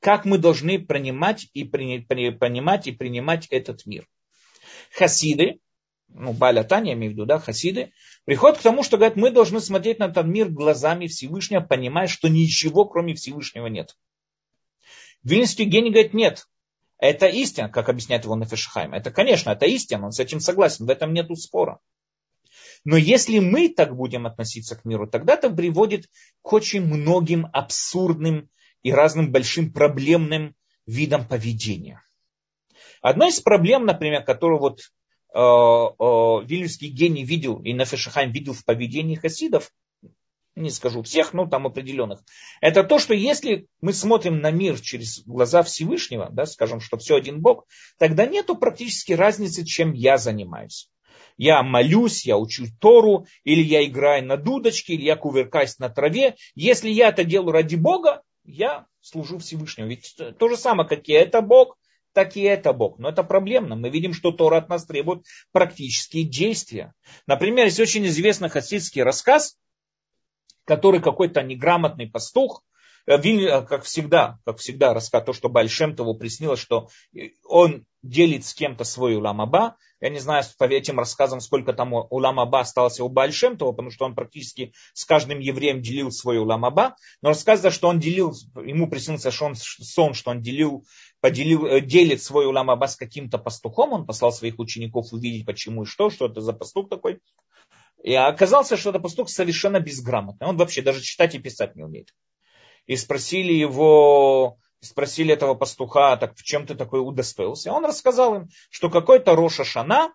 [0.00, 4.06] как мы должны принимать и, понимать и принимать этот мир.
[4.92, 5.58] Хасиды,
[6.18, 7.92] ну, Баля Таня, я имею в виду, да, хасиды,
[8.24, 12.28] приходят к тому, что говорят, мы должны смотреть на этот мир глазами Всевышнего, понимая, что
[12.28, 13.96] ничего, кроме Всевышнего, нет.
[15.22, 16.46] Вильнинский гений говорит, нет,
[16.98, 18.94] это истина, как объясняет его Нефешхайм.
[18.94, 21.80] Это, конечно, это истина, он с этим согласен, в этом нет спора.
[22.84, 26.06] Но если мы так будем относиться к миру, тогда это приводит
[26.42, 28.48] к очень многим абсурдным
[28.82, 30.54] и разным большим проблемным
[30.86, 32.00] видам поведения.
[33.02, 34.80] Одна из проблем, например, которую вот
[35.36, 39.70] Вильнюсский гений видел, и Нафешахайм видел в поведении хасидов,
[40.54, 42.24] не скажу всех, но там определенных,
[42.62, 47.16] это то, что если мы смотрим на мир через глаза Всевышнего, да, скажем, что все
[47.16, 47.66] один Бог,
[47.98, 50.88] тогда нету практически разницы, чем я занимаюсь.
[51.36, 56.36] Я молюсь, я учу Тору, или я играю на дудочке, или я кувыркаюсь на траве.
[56.54, 59.90] Если я это делаю ради Бога, я служу Всевышнему.
[59.90, 61.76] Ведь то же самое, как и это Бог,
[62.16, 62.98] так и это Бог.
[62.98, 63.76] Но это проблемно.
[63.76, 66.94] Мы видим, что Тора от нас требует практические действия.
[67.26, 69.58] Например, есть очень известный хасидский рассказ,
[70.64, 72.64] который какой-то неграмотный пастух,
[73.06, 76.88] э, э, как всегда, как всегда, рассказ, то, что Большем того приснилось, что
[77.44, 79.76] он делит с кем-то свой уламаба.
[80.00, 84.14] Я не знаю по этим рассказам, сколько там уламаба остался у Бальшемтова, потому что он
[84.14, 86.96] практически с каждым евреем делил свой уламаба.
[87.22, 90.84] Но рассказывается, что он делил, ему приснился сон, что он делил,
[91.26, 93.92] поделил, э, делит свой уламаба с каким-то пастухом.
[93.92, 97.18] Он послал своих учеников увидеть, почему и что, что это за пастух такой.
[98.04, 100.46] И оказалось, что это пастух совершенно безграмотный.
[100.46, 102.14] Он вообще даже читать и писать не умеет.
[102.86, 107.72] И спросили его, спросили этого пастуха, так в чем ты такой удостоился?
[107.72, 110.14] Он рассказал им, что какой-то Роша Шана,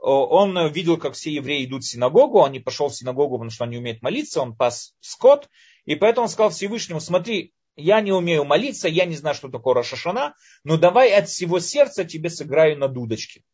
[0.00, 3.64] он видел, как все евреи идут в синагогу, он не пошел в синагогу, потому что
[3.64, 5.50] он не умеет молиться, он пас скот,
[5.84, 9.74] и поэтому он сказал Всевышнему, смотри, я не умею молиться, я не знаю, что такое
[9.74, 13.44] Рошашана, но давай от всего сердца тебе сыграю на дудочке.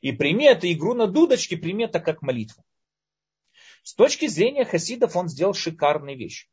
[0.00, 2.64] И прими эту игру на дудочке, прими это как молитву.
[3.82, 6.48] С точки зрения хасидов он сделал шикарную вещь.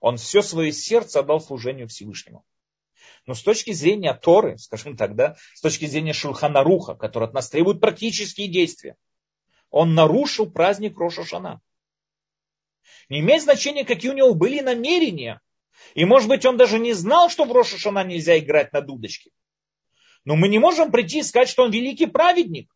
[0.00, 2.44] Он все свое сердце отдал служению Всевышнему.
[3.24, 7.48] Но с точки зрения Торы, скажем так, да, с точки зрения Шулханаруха, который от нас
[7.48, 8.96] требует практические действия,
[9.70, 11.60] он нарушил праздник Рошашана.
[13.08, 15.40] Не имеет значения, какие у него были намерения.
[15.94, 19.30] И может быть он даже не знал, что в Рошашана нельзя играть на дудочке.
[20.24, 22.70] Но мы не можем прийти и сказать, что он великий праведник.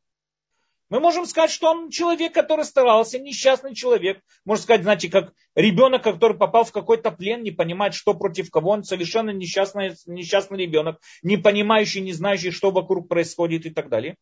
[0.90, 4.20] Мы можем сказать, что он человек, который старался, несчастный человек.
[4.44, 8.70] Можно сказать, знаете, как ребенок, который попал в какой-то плен, не понимает, что против кого,
[8.70, 14.16] он совершенно несчастный, несчастный ребенок, не понимающий, не знающий, что вокруг происходит и так далее.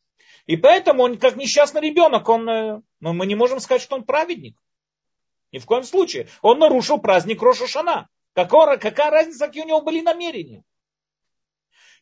[0.44, 4.04] И поэтому он как несчастный ребенок, он, э, но мы не можем сказать, что он
[4.04, 4.58] праведник.
[5.52, 6.28] Ни в коем случае.
[6.42, 8.08] Он нарушил праздник Рошашана.
[8.38, 10.62] Какая, какая разница, какие у него были намерения?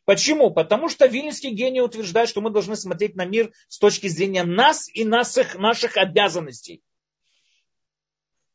[0.05, 0.51] Почему?
[0.51, 4.87] Потому что Вильнинский гений утверждает, что мы должны смотреть на мир с точки зрения нас
[4.93, 6.83] и наших, наших обязанностей.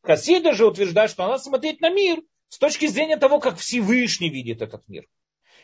[0.04, 4.62] Хасиды же утверждают, что надо смотреть на мир с точки зрения того, как Всевышний видит
[4.62, 5.08] этот мир.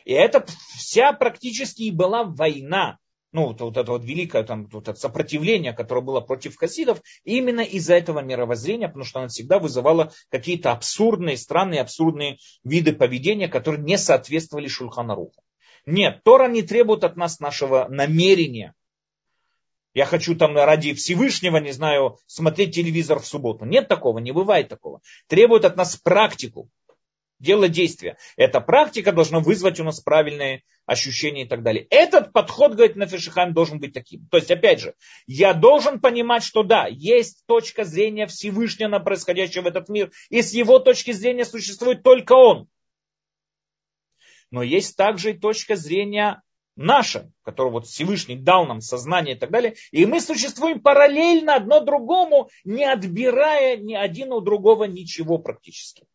[0.03, 0.43] И это
[0.75, 2.97] вся практически и была война,
[3.37, 7.61] ну, вот, вот это вот великое там, вот это сопротивление, которое было против хасидов, именно
[7.61, 13.83] из-за этого мировоззрения, потому что оно всегда вызывало какие-то абсурдные, странные, абсурдные виды поведения, которые
[13.83, 15.43] не соответствовали Шульханаруху.
[15.85, 18.73] Нет, Тора не требует от нас нашего намерения.
[19.93, 23.65] Я хочу там ради Всевышнего, не знаю, смотреть телевизор в субботу.
[23.65, 25.01] Нет такого, не бывает такого.
[25.27, 26.71] Требует от нас практику,
[27.39, 28.17] дело действия.
[28.35, 31.85] Эта практика должна вызвать у нас правильные ощущения и так далее.
[31.89, 34.27] Этот подход, говорит Нафишихайм, должен быть таким.
[34.27, 34.95] То есть, опять же,
[35.27, 40.41] я должен понимать, что да, есть точка зрения Всевышнего на происходящее в этот мир, и
[40.41, 42.67] с его точки зрения существует только он.
[44.49, 46.41] Но есть также и точка зрения
[46.77, 51.81] наше, которое вот Всевышний дал нам сознание и так далее, и мы существуем параллельно одно
[51.81, 56.05] другому, не отбирая ни один у другого ничего практически.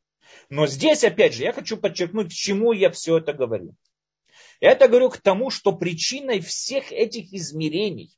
[0.49, 3.75] Но здесь, опять же, я хочу подчеркнуть, к чему я все это говорю.
[4.61, 8.17] Это говорю к тому, что причиной всех этих измерений,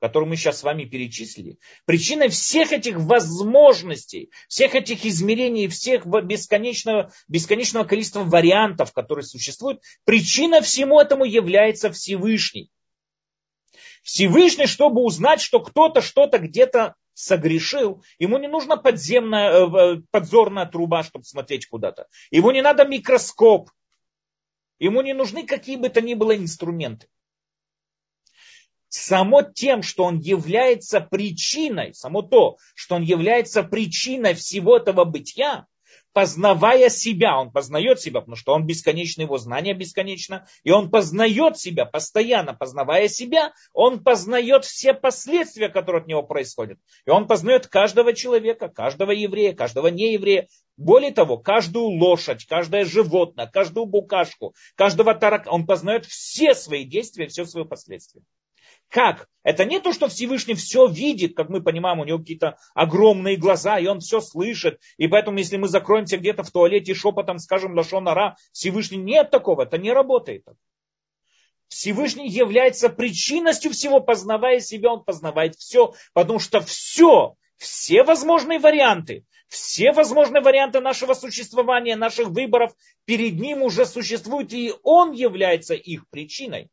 [0.00, 7.12] которые мы сейчас с вами перечислили, причиной всех этих возможностей, всех этих измерений, всех бесконечного,
[7.28, 12.72] бесконечного количества вариантов, которые существуют, причина всему этому является Всевышний.
[14.02, 21.02] Всевышний, чтобы узнать, что кто-то что-то где-то согрешил, ему не нужна подземная, э, подзорная труба,
[21.02, 22.08] чтобы смотреть куда-то.
[22.30, 23.70] Ему не надо микроскоп.
[24.78, 27.08] Ему не нужны какие бы то ни было инструменты
[28.92, 35.66] само тем, что он является причиной, само то, что он является причиной всего этого бытия,
[36.12, 41.58] познавая себя, он познает себя, потому что он бесконечно, его знание бесконечно, и он познает
[41.58, 46.78] себя, постоянно познавая себя, он познает все последствия, которые от него происходят.
[47.06, 50.48] И он познает каждого человека, каждого еврея, каждого нееврея.
[50.76, 57.26] Более того, каждую лошадь, каждое животное, каждую букашку, каждого тарака, он познает все свои действия,
[57.26, 58.22] все свои последствия.
[58.92, 59.26] Как?
[59.42, 63.78] Это не то, что Всевышний все видит, как мы понимаем, у него какие-то огромные глаза,
[63.78, 64.80] и он все слышит.
[64.98, 69.78] И поэтому, если мы закроемся где-то в туалете шепотом скажем Лашонара, Всевышний нет такого, это
[69.78, 70.44] не работает.
[71.68, 79.24] Всевышний является причинностью всего, познавая себя, он познавает все, потому что все, все возможные варианты,
[79.48, 82.74] все возможные варианты нашего существования, наших выборов
[83.06, 86.68] перед ним уже существуют, и он является их причиной.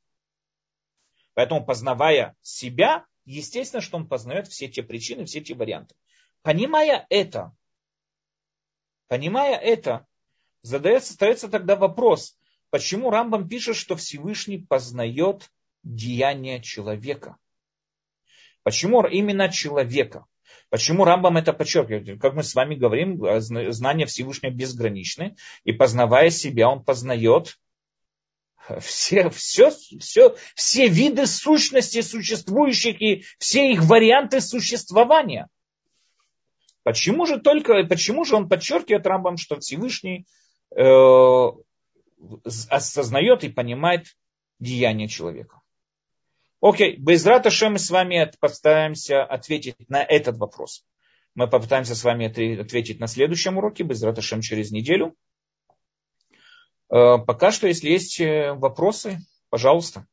[1.39, 5.95] Поэтому, познавая себя, естественно, что он познает все те причины, все те варианты.
[6.41, 7.55] Понимая это,
[9.07, 10.05] понимая это,
[10.63, 12.37] задается, остается тогда вопрос,
[12.71, 15.49] почему Рамбам пишет, что Всевышний познает
[15.81, 17.37] деяния человека?
[18.63, 20.25] Почему именно человека?
[20.67, 22.19] Почему Рамбам это подчеркивает?
[22.19, 27.57] Как мы с вами говорим, знание Всевышнего безграничны, и познавая себя, он познает
[28.79, 35.47] все, все, все, все виды сущности существующих и все их варианты существования.
[36.83, 40.25] Почему же только, почему же он подчеркивает Рамбам, что Всевышний
[40.75, 41.47] э,
[42.69, 44.07] осознает и понимает
[44.59, 45.61] деяние человека?
[46.61, 50.85] Окей, без Раташа мы с вами постараемся ответить на этот вопрос.
[51.35, 52.27] Мы попытаемся с вами
[52.59, 55.15] ответить на следующем уроке, без Раташем через неделю.
[56.89, 59.19] Э, пока что, если есть э, вопросы,
[59.49, 60.05] пожалуйста.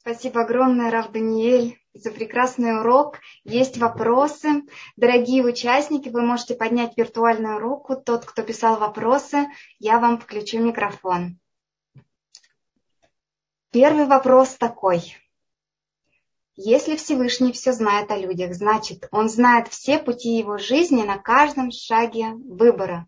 [0.00, 3.18] Спасибо огромное, Рав Даниэль, за прекрасный урок.
[3.44, 4.62] Есть вопросы.
[4.96, 7.96] Дорогие участники, вы можете поднять виртуальную руку.
[7.96, 9.46] Тот, кто писал вопросы,
[9.78, 11.38] я вам включу микрофон.
[13.70, 15.16] Первый вопрос такой.
[16.62, 21.70] Если Всевышний все знает о людях, значит, он знает все пути его жизни на каждом
[21.70, 23.06] шаге выбора.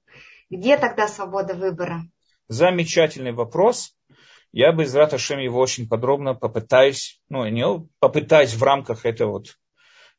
[0.49, 2.01] Где тогда свобода выбора?
[2.49, 3.95] Замечательный вопрос.
[4.53, 7.67] Я бы из Раташем его очень подробно попытаюсь, ну, не
[7.99, 9.59] попытаюсь в рамках этого вот,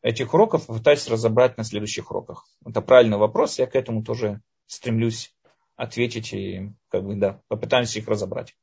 [0.03, 2.45] этих уроков, попытаюсь разобрать на следующих уроках.
[2.63, 5.35] Это правильный вопрос, я к этому тоже стремлюсь
[5.75, 8.55] ответить и как бы, да, попытаемся их разобрать.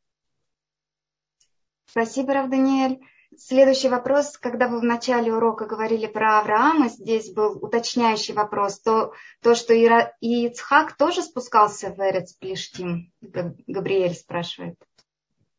[1.87, 3.01] Спасибо, Рав Даниэль.
[3.37, 9.13] Следующий вопрос, когда вы в начале урока говорили про Авраама, здесь был уточняющий вопрос, то,
[9.41, 14.77] то что Ира, Ицхак тоже спускался в Эрец Плештим, Габриэль спрашивает.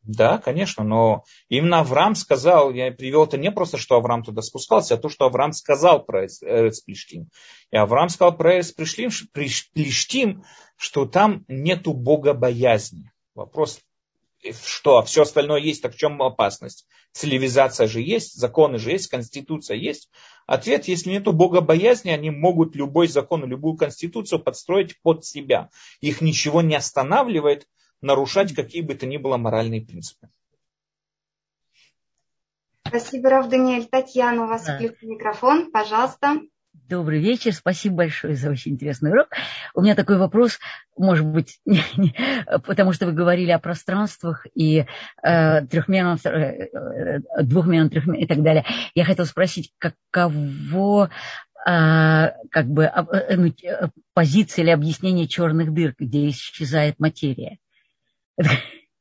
[0.04, 4.96] Да, конечно, но именно Авраам сказал, я привел это не просто, что Авраам туда спускался,
[4.96, 7.30] а то, что Авраам сказал про Эрец Плештим.
[7.72, 10.44] И Авраам сказал про Эрец Плештим,
[10.76, 13.12] что там нету богобоязни.
[13.36, 13.80] Вопрос,
[14.66, 16.88] что а все остальное есть, так в чем опасность?
[17.12, 20.10] Цивилизация же есть, законы же есть, конституция есть.
[20.48, 25.70] Ответ, если нет богобоязни, они могут любой закон, любую конституцию подстроить под себя.
[26.00, 27.68] Их ничего не останавливает
[28.02, 30.30] нарушать какие бы то ни было моральные принципы.
[32.88, 33.86] Спасибо, Рав Даниэль.
[33.86, 34.76] Татьяна, у вас да.
[34.76, 36.42] включен микрофон, пожалуйста.
[36.74, 39.28] Добрый вечер, спасибо большое за очень интересный урок.
[39.74, 40.58] У меня такой вопрос,
[40.98, 41.60] может быть,
[42.66, 44.86] потому что вы говорили о пространствах и
[45.22, 48.66] э, трехмерном, э, э, двухмерном, трехмерном и так далее.
[48.96, 51.10] Я хотела спросить, каково
[51.66, 53.54] э, как бы э, ну,
[54.14, 57.58] позиция или объяснение черных дыр, где исчезает материя?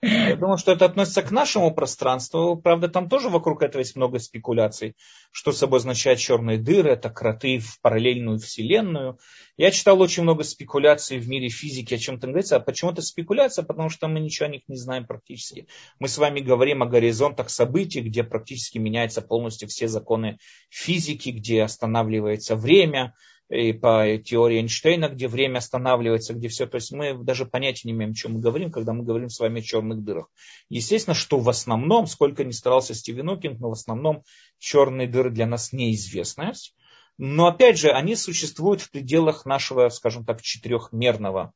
[0.02, 2.56] Я думаю, что это относится к нашему пространству.
[2.56, 4.96] Правда, там тоже вокруг этого есть много спекуляций.
[5.30, 9.18] Что собой означает черные дыры, это кроты в параллельную вселенную.
[9.58, 12.56] Я читал очень много спекуляций в мире физики, о чем там говорится.
[12.56, 13.62] А почему это спекуляция?
[13.62, 15.66] Потому что мы ничего о них не знаем практически.
[15.98, 20.38] Мы с вами говорим о горизонтах событий, где практически меняются полностью все законы
[20.70, 23.14] физики, где останавливается время,
[23.50, 26.66] и по теории Эйнштейна, где время останавливается, где все.
[26.66, 29.40] То есть мы даже понятия не имеем, о чем мы говорим, когда мы говорим с
[29.40, 30.28] вами о черных дырах.
[30.68, 34.22] Естественно, что в основном, сколько ни старался Стивен Окинг, но в основном
[34.58, 36.76] черные дыры для нас неизвестность.
[37.18, 41.52] Но опять же, они существуют в пределах нашего, скажем так, четырехмерного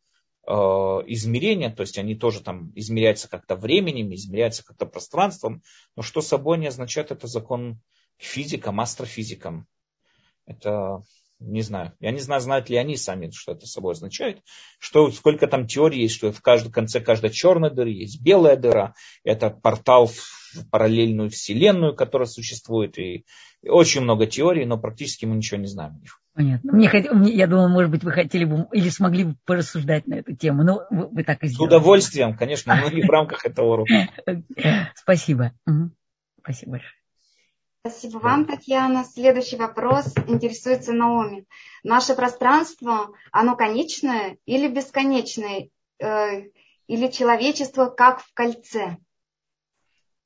[0.46, 5.62] э, измерения, то есть они тоже там измеряются как-то временем, измеряются как-то пространством,
[5.96, 7.80] но что собой не означает, это закон
[8.18, 9.66] физикам, астрофизикам.
[10.44, 11.02] Это
[11.40, 11.92] не знаю.
[12.00, 14.40] Я не знаю, знают ли они сами, что это собой означает.
[14.78, 18.94] Что, сколько там теорий есть, что в каждом конце каждой черной дыры есть белая дыра.
[19.24, 22.98] Это портал в параллельную вселенную, которая существует.
[22.98, 23.24] И,
[23.62, 26.20] и очень много теорий, но практически мы ничего не знаем о них.
[26.34, 26.72] Понятно.
[26.72, 30.64] Мне, я думала, может быть, вы хотели бы или смогли бы порассуждать на эту тему.
[30.64, 31.70] Но вы, вы так и сделали.
[31.70, 34.08] С удовольствием, конечно, но не в рамках этого урока.
[34.96, 35.52] Спасибо.
[36.40, 37.03] Спасибо большое.
[37.86, 39.04] Спасибо вам, Татьяна.
[39.04, 41.44] Следующий вопрос интересуется Наоми.
[41.82, 45.68] Наше пространство, оно конечное или бесконечное?
[45.98, 46.44] Э,
[46.86, 48.96] или человечество как в кольце?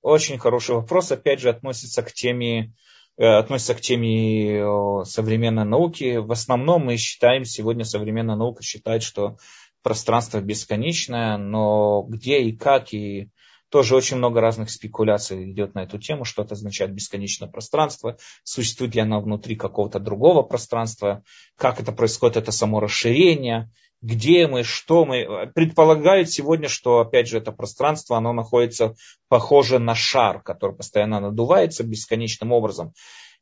[0.03, 1.11] Очень хороший вопрос.
[1.11, 2.75] Опять же, относится к теме
[3.17, 6.19] э, относится к теме современной науки.
[6.19, 9.37] В основном мы считаем, сегодня современная наука считает, что
[9.83, 13.31] пространство бесконечное, но где и как и
[13.71, 18.95] тоже очень много разных спекуляций идет на эту тему, что это означает бесконечное пространство, существует
[18.95, 21.23] ли оно внутри какого-то другого пространства,
[21.57, 25.51] как это происходит, это само расширение, где мы, что мы.
[25.55, 28.95] Предполагают сегодня, что, опять же, это пространство, оно находится
[29.29, 32.93] похоже на шар, который постоянно надувается бесконечным образом.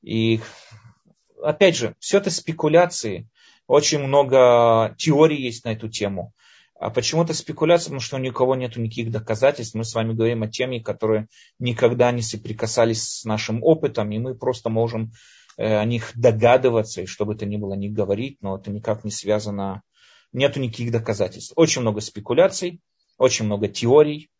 [0.03, 0.41] И,
[1.43, 3.29] опять же, все это спекуляции,
[3.67, 6.33] очень много теорий есть на эту тему.
[6.79, 7.87] А почему это спекуляция?
[7.87, 9.75] Потому что у никого нет никаких доказательств.
[9.75, 14.35] Мы с вами говорим о теме, которые никогда не соприкасались с нашим опытом, и мы
[14.35, 15.13] просто можем
[15.57, 19.05] э, о них догадываться, и что бы это ни было, не говорить, но это никак
[19.05, 19.83] не связано,
[20.33, 21.55] нету никаких доказательств.
[21.57, 22.83] Очень много спекуляций,
[23.17, 24.31] очень много теорий.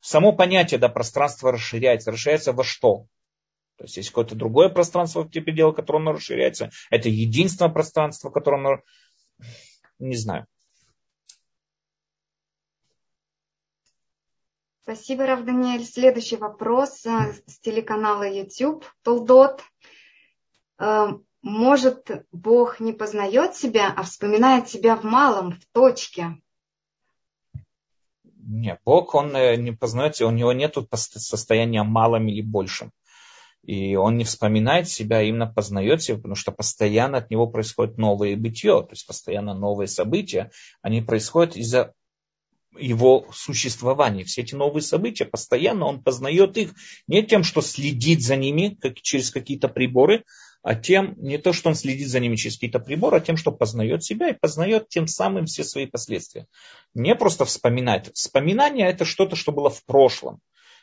[0.00, 2.10] Само понятие да, пространства расширяется.
[2.10, 3.06] Расширяется во что?
[3.78, 6.70] То есть есть какое-то другое пространство в те пределы, которое оно расширяется.
[6.90, 8.82] Это единственное пространство, которое оно...
[9.98, 10.46] Не знаю.
[14.88, 15.84] Спасибо, Рав Даниэль.
[15.84, 18.84] Следующий вопрос э, с телеканала YouTube.
[19.02, 19.60] Толдот.
[20.78, 21.08] Э,
[21.42, 26.40] может, Бог не познает себя, а вспоминает себя в малом, в точке?
[28.36, 32.92] Нет, Бог, он э, не познает, у него нет состояния малым или большим.
[33.64, 37.98] И он не вспоминает себя, а именно познает себя, потому что постоянно от него происходит
[37.98, 41.92] новое бытие, то есть постоянно новые события, они происходят из-за
[42.78, 44.24] его существования.
[44.24, 46.74] Все эти новые события, постоянно он познает их
[47.06, 50.24] не тем, что следит за ними как, через какие-то приборы,
[50.62, 53.52] а тем, не то, что он следит за ними через какие-то приборы, а тем, что
[53.52, 56.46] познает себя и познает тем самым все свои последствия.
[56.92, 58.10] Не просто вспоминать.
[58.14, 60.40] Вспоминание это что-то, что было в прошлом.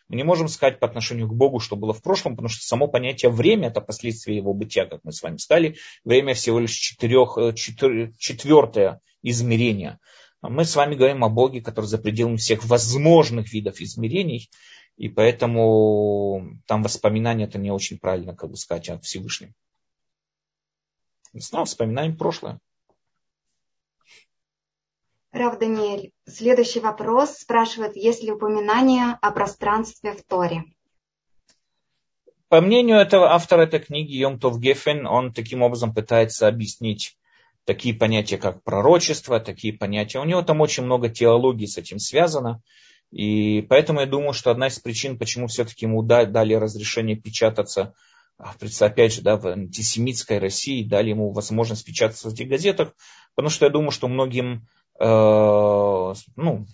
[0.09, 2.87] Мы не можем сказать по отношению к Богу, что было в прошлом, потому что само
[2.87, 5.77] понятие время это последствия его бытия, как мы с вами сказали.
[6.03, 9.99] Время всего лишь четырех, э, четвер, четвертое измерение.
[10.43, 14.49] А мы с вами говорим о Боге, который за пределами всех возможных видов измерений,
[14.97, 19.53] и поэтому там воспоминания это не очень правильно, как бы сказать, о Всевышнем.
[21.39, 22.59] Снова вспоминаем прошлое.
[25.31, 30.65] Рав Даниэль, следующий вопрос спрашивает, есть ли упоминание о пространстве в Торе?
[32.49, 37.17] По мнению этого автора этой книги, Йом Тов Гефен, он таким образом пытается объяснить
[37.65, 40.19] такие понятия, как пророчество, такие понятия.
[40.19, 42.61] У него там очень много теологии с этим связано.
[43.11, 47.93] И поэтому я думаю, что одна из причин, почему все-таки ему дали разрешение печататься,
[48.37, 52.93] а, опять же, да, в антисемитской России, дали ему возможность печататься в этих газетах,
[53.35, 54.67] потому что я думаю, что многим
[54.99, 56.65] э, ну,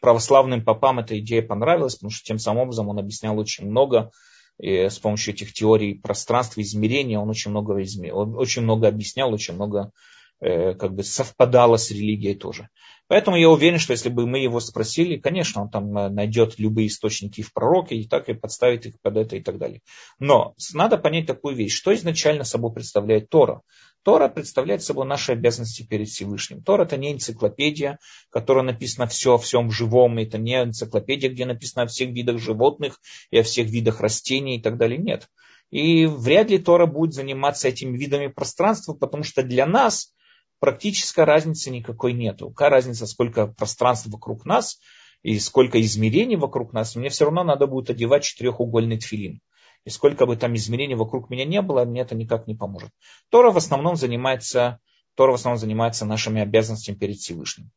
[0.00, 4.10] православным попам эта идея понравилась, потому что тем самым образом он объяснял очень много
[4.58, 8.12] и с помощью этих теорий пространства, измерения, он очень много, изме...
[8.12, 9.92] он очень много объяснял, очень много
[10.40, 12.68] э, как бы совпадало с религией тоже.
[13.06, 16.88] Поэтому я уверен, что если бы мы его спросили, конечно, он там э, найдет любые
[16.88, 19.80] источники в пророке и так и подставит их под это и так далее.
[20.18, 23.62] Но надо понять такую вещь, что изначально собой представляет Тора.
[24.08, 26.62] Тора представляет собой наши обязанности перед Всевышним.
[26.62, 27.98] Тора это не энциклопедия,
[28.30, 33.02] которая написана все о всем живом, это не энциклопедия, где написано о всех видах животных
[33.30, 34.96] и о всех видах растений и так далее.
[34.96, 35.28] Нет.
[35.68, 40.14] И вряд ли Тора будет заниматься этими видами пространства, потому что для нас
[40.58, 42.48] практической разницы никакой нету.
[42.48, 44.78] Какая разница, сколько пространства вокруг нас
[45.22, 49.42] и сколько измерений вокруг нас, мне все равно надо будет одевать четырехугольный тфилин.
[49.84, 52.90] И сколько бы там измерений вокруг меня не было, мне это никак не поможет.
[53.30, 54.80] Тора в основном занимается,
[55.14, 57.70] Тора в основном занимается нашими обязанностями перед Всевышним.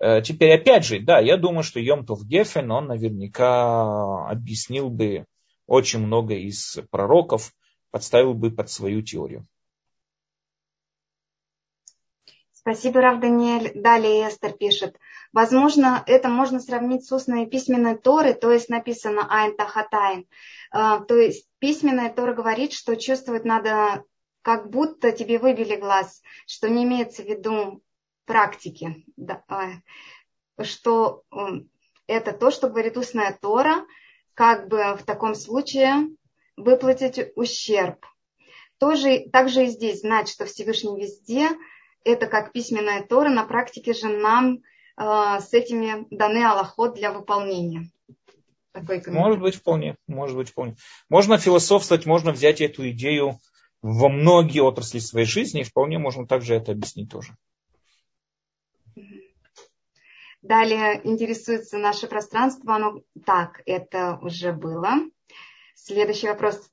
[0.00, 5.26] Э, теперь опять же, да, я думаю, что Йомтов Гефен, он наверняка объяснил бы
[5.66, 7.52] очень много из пророков,
[7.90, 9.46] подставил бы под свою теорию.
[12.52, 13.72] Спасибо, Рав Даниэль.
[13.74, 14.96] Далее Эстер пишет.
[15.32, 20.26] Возможно, это можно сравнить с устной письменной Торой, то есть написано Айн Тахатайн.
[20.72, 24.04] А, то есть письменная Тора говорит, что чувствовать надо,
[24.40, 27.82] как будто тебе выбили глаз, что не имеется в виду
[28.24, 29.04] практики,
[29.48, 29.68] а,
[30.62, 31.24] что
[32.06, 33.86] это то, что говорит устная Тора,
[34.34, 36.08] как бы в таком случае
[36.56, 38.06] выплатить ущерб.
[38.78, 41.50] Тоже, также и здесь знать, что Всевышний везде–
[42.04, 44.58] это как письменная Тора, на практике же нам
[44.96, 47.90] э, с этими даны Аллахот для выполнения.
[49.06, 49.96] Может быть, вполне.
[50.06, 50.76] Может быть, вполне.
[51.08, 53.38] Можно философствовать, можно взять эту идею
[53.82, 57.36] во многие отрасли своей жизни, и вполне можно также это объяснить тоже.
[60.40, 62.74] Далее интересуется наше пространство.
[62.74, 64.94] Оно так, это уже было.
[65.74, 66.70] Следующий вопрос.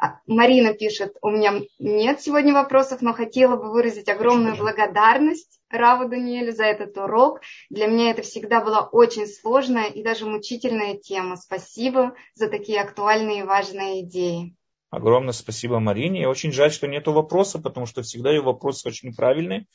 [0.00, 6.08] А, Марина пишет, у меня нет сегодня вопросов, но хотела бы выразить огромную благодарность Раву
[6.08, 7.40] Даниэлю за этот урок.
[7.68, 11.36] Для меня это всегда была очень сложная и даже мучительная тема.
[11.36, 14.54] Спасибо за такие актуальные и важные идеи.
[14.90, 16.22] Огромное спасибо Марине.
[16.22, 19.66] И очень жаль, что нет вопроса, потому что всегда ее вопросы очень правильные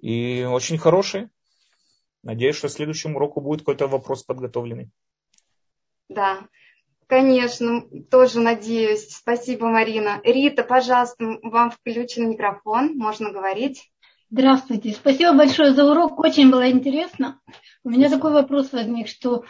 [0.00, 1.28] и очень хорошие.
[2.22, 4.90] Надеюсь, что в следующем уроку будет какой-то вопрос подготовленный.
[6.08, 6.46] Да.
[7.08, 9.10] Конечно, тоже надеюсь.
[9.10, 10.20] Спасибо, Марина.
[10.24, 13.90] Рита, пожалуйста, вам включен микрофон, можно говорить.
[14.28, 14.92] Здравствуйте.
[14.92, 17.40] Спасибо большое за урок, очень было интересно.
[17.84, 19.44] У меня такой вопрос возник, что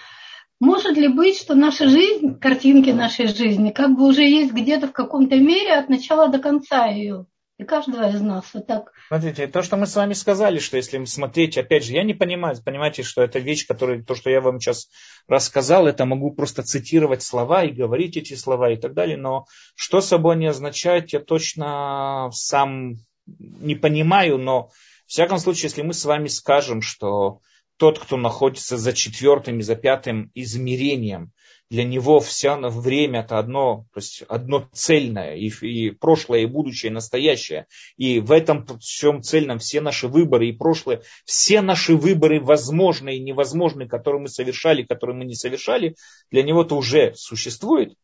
[0.60, 4.92] может ли быть, что наша жизнь, картинки нашей жизни, как бы уже есть где-то в
[4.92, 7.26] каком-то мере от начала до конца ее?
[7.58, 8.92] И каждого из нас вот так.
[9.08, 12.54] Смотрите, то, что мы с вами сказали, что если смотреть, опять же, я не понимаю,
[12.62, 14.88] понимаете, что это вещь, которая, то, что я вам сейчас
[15.26, 20.02] рассказал, это могу просто цитировать слова и говорить эти слова и так далее, но что
[20.02, 22.96] собой они означают, я точно сам
[23.26, 24.68] не понимаю, но
[25.06, 27.40] в всяком случае, если мы с вами скажем, что
[27.78, 31.32] тот, кто находится за четвертым и за пятым измерением,
[31.68, 36.90] для него все время это одно, то есть одно цельное, и, и прошлое, и будущее,
[36.90, 37.66] и настоящее.
[37.96, 43.22] И в этом всем цельном все наши выборы и прошлое, все наши выборы возможные и
[43.22, 45.96] невозможные, которые мы совершали, которые мы не совершали,
[46.30, 47.94] для него это уже существует.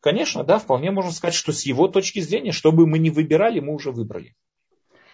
[0.00, 3.60] Конечно, да, вполне можно сказать, что с его точки зрения, что бы мы ни выбирали,
[3.60, 4.34] мы уже выбрали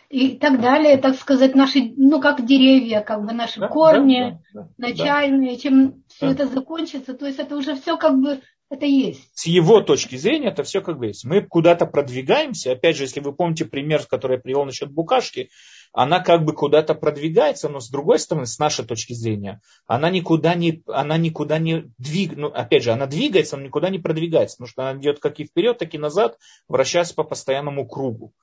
[0.08, 4.62] и так далее, так сказать, наши, ну, как деревья, как бы наши да, корни да,
[4.62, 5.60] да, начальные, да.
[5.60, 9.30] чем все это закончится, то есть это уже все как бы это есть.
[9.34, 11.24] С его точки зрения это все как бы есть.
[11.24, 12.72] Мы куда-то продвигаемся.
[12.72, 15.50] Опять же, если вы помните пример, который я привел насчет букашки,
[15.92, 20.54] она как бы куда-то продвигается, но с другой стороны, с нашей точки зрения, она никуда
[20.54, 24.68] не, она никуда не двиг, ну, опять же, она двигается, но никуда не продвигается, потому
[24.68, 26.38] что она идет как и вперед, так и назад,
[26.68, 28.34] вращаясь по постоянному кругу.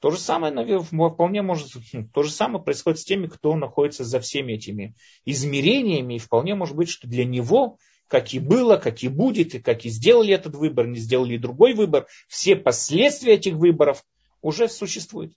[0.00, 4.02] То же самое, наверное, вполне может, хм, то же самое происходит с теми, кто находится
[4.02, 4.94] за всеми этими
[5.26, 7.76] измерениями, и вполне может быть, что для него,
[8.08, 11.74] как и было, как и будет, и как и сделали этот выбор, не сделали другой
[11.74, 14.02] выбор, все последствия этих выборов
[14.40, 15.34] уже существуют.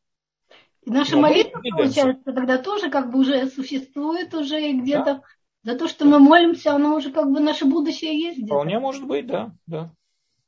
[0.85, 5.21] И наша Но молитва, получается, тогда тоже как бы уже существует уже где-то
[5.63, 5.71] да?
[5.71, 8.45] за то, что мы молимся, оно уже как бы наше будущее есть.
[8.45, 9.91] Вполне может быть, да, да,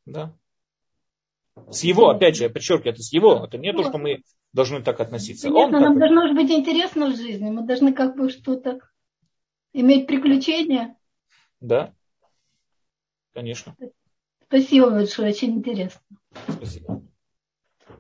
[0.06, 0.34] да.
[1.70, 3.46] С его, опять же, я подчеркиваю, это с его.
[3.46, 4.24] Это не то, что мы
[4.54, 5.50] должны так относиться.
[5.50, 7.50] Нет, Он нам должно быть интересно в жизни.
[7.50, 8.80] Мы должны как бы что-то
[9.74, 10.98] иметь приключения.
[11.62, 11.94] Да,
[13.34, 13.76] конечно.
[14.48, 16.02] Спасибо большое, очень интересно.
[16.48, 17.02] Спасибо.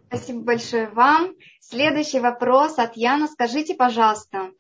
[0.07, 1.35] Спасибо большое вам.
[1.59, 3.27] Следующий вопрос от Яна.
[3.27, 4.51] Скажите, пожалуйста,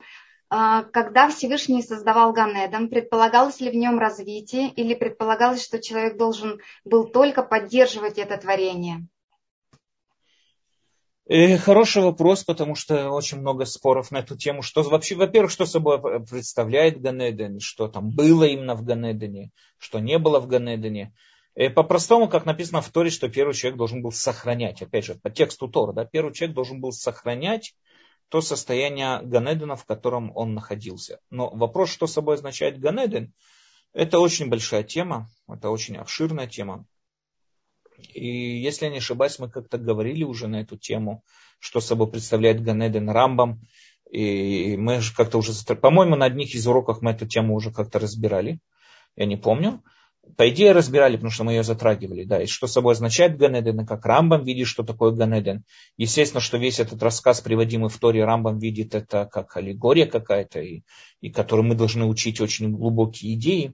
[0.49, 7.07] когда Всевышний создавал Ганедом, предполагалось ли в нем развитие или предполагалось, что человек должен был
[7.07, 9.07] только поддерживать это творение?
[11.27, 14.61] И хороший вопрос, потому что очень много споров на эту тему.
[14.61, 19.49] Что вообще, во-первых, что собой представляет Ганеден, что там было именно в Ганедене,
[19.79, 21.15] что не было в Ганедене.
[21.55, 25.31] И по-простому, как написано в Торе, что первый человек должен был сохранять, опять же, по
[25.31, 27.73] тексту Тора, да, первый человек должен был сохранять
[28.29, 31.19] то состояние Ганедена, в котором он находился.
[31.29, 33.33] Но вопрос, что собой означает Ганеден,
[33.93, 36.85] это очень большая тема, это очень обширная тема.
[38.13, 41.23] И если я не ошибаюсь, мы как-то говорили уже на эту тему,
[41.59, 43.61] что собой представляет Ганеден Рамбам.
[44.11, 47.99] И мы же как-то уже, по-моему, на одних из уроках мы эту тему уже как-то
[47.99, 48.59] разбирали.
[49.15, 49.81] Я не помню.
[50.37, 52.25] По идее разбирали, потому что мы ее затрагивали.
[52.25, 55.63] Да, и что собой означает Ганеден, и как Рамбам видит, что такое Ганеден.
[55.97, 60.81] Естественно, что весь этот рассказ, приводимый в Торе, Рамбам видит это как аллегория какая-то, и,
[61.21, 63.73] и который мы должны учить очень глубокие идеи.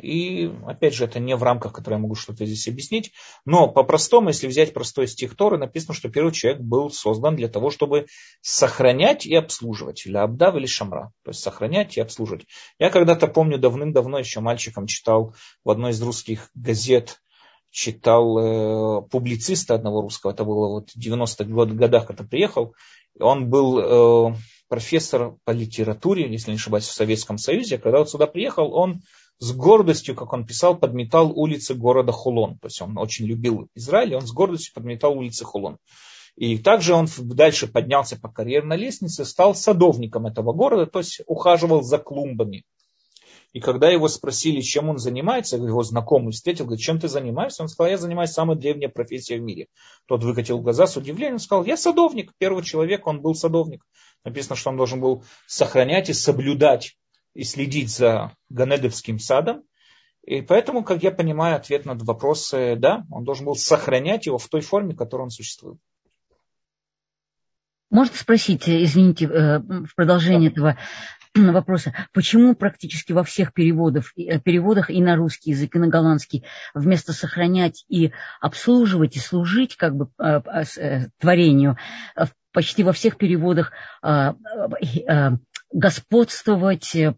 [0.00, 3.12] И, опять же, это не в рамках, которые я могу что-то здесь объяснить.
[3.44, 7.70] Но по-простому, если взять простой стих Торы, написано, что первый человек был создан для того,
[7.70, 8.06] чтобы
[8.40, 10.06] сохранять и обслуживать.
[10.06, 11.12] Или абдав, или шамра.
[11.24, 12.46] То есть сохранять и обслуживать.
[12.78, 17.20] Я когда-то помню, давным-давно еще мальчиком читал в одной из русских газет,
[17.70, 21.44] читал э, публициста одного русского, это было вот в 90-х
[21.74, 22.74] годах, когда приехал.
[23.18, 24.36] Он был э,
[24.68, 27.78] профессор по литературе, если не ошибаюсь, в Советском Союзе.
[27.78, 29.02] Когда вот сюда приехал, он
[29.42, 32.58] с гордостью, как он писал, подметал улицы города Хулон.
[32.58, 35.78] То есть он очень любил Израиль, и он с гордостью подметал улицы Хулон.
[36.36, 41.82] И также он дальше поднялся по карьерной лестнице, стал садовником этого города, то есть ухаживал
[41.82, 42.62] за клумбами.
[43.52, 47.64] И когда его спросили, чем он занимается, его знакомый встретил, говорит, чем ты занимаешься?
[47.64, 49.66] Он сказал, я занимаюсь самой древней профессией в мире.
[50.06, 52.30] Тот выкатил глаза с удивлением, сказал, я садовник.
[52.38, 53.84] Первый человек, он был садовник.
[54.24, 56.96] Написано, что он должен был сохранять и соблюдать
[57.34, 59.62] и следить за Ганедовским садом.
[60.24, 64.48] И поэтому, как я понимаю, ответ на вопрос, да, он должен был сохранять его в
[64.48, 65.78] той форме, в которой он существует.
[67.92, 70.54] Можно спросить, извините, э, в продолжение да.
[71.34, 75.88] этого вопроса, почему практически во всех переводах, э, переводах и на русский язык, и на
[75.88, 76.42] голландский
[76.72, 81.76] вместо сохранять и обслуживать и служить как бы э, творению,
[82.50, 83.72] почти во всех переводах
[85.72, 87.14] господствовать, э,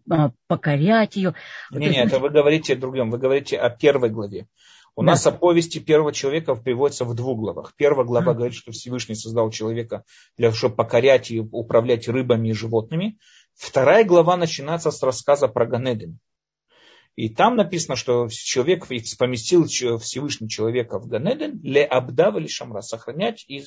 [0.47, 1.35] покорять ее.
[1.71, 4.47] Нет, нет, это вы говорите о другом, вы говорите о первой главе.
[4.95, 5.11] У да.
[5.11, 7.73] нас о повести первого человека переводится в двух главах.
[7.75, 8.35] Первая глава mm.
[8.35, 10.05] говорит, что Всевышний создал человека
[10.37, 13.17] для того, чтобы покорять и управлять рыбами и животными.
[13.55, 16.19] Вторая глава начинается с рассказа про Ганедин.
[17.15, 23.45] И там написано, что человек поместил Всевышний человека в Ганедин, ле абдав или шамра, сохранять
[23.47, 23.63] и,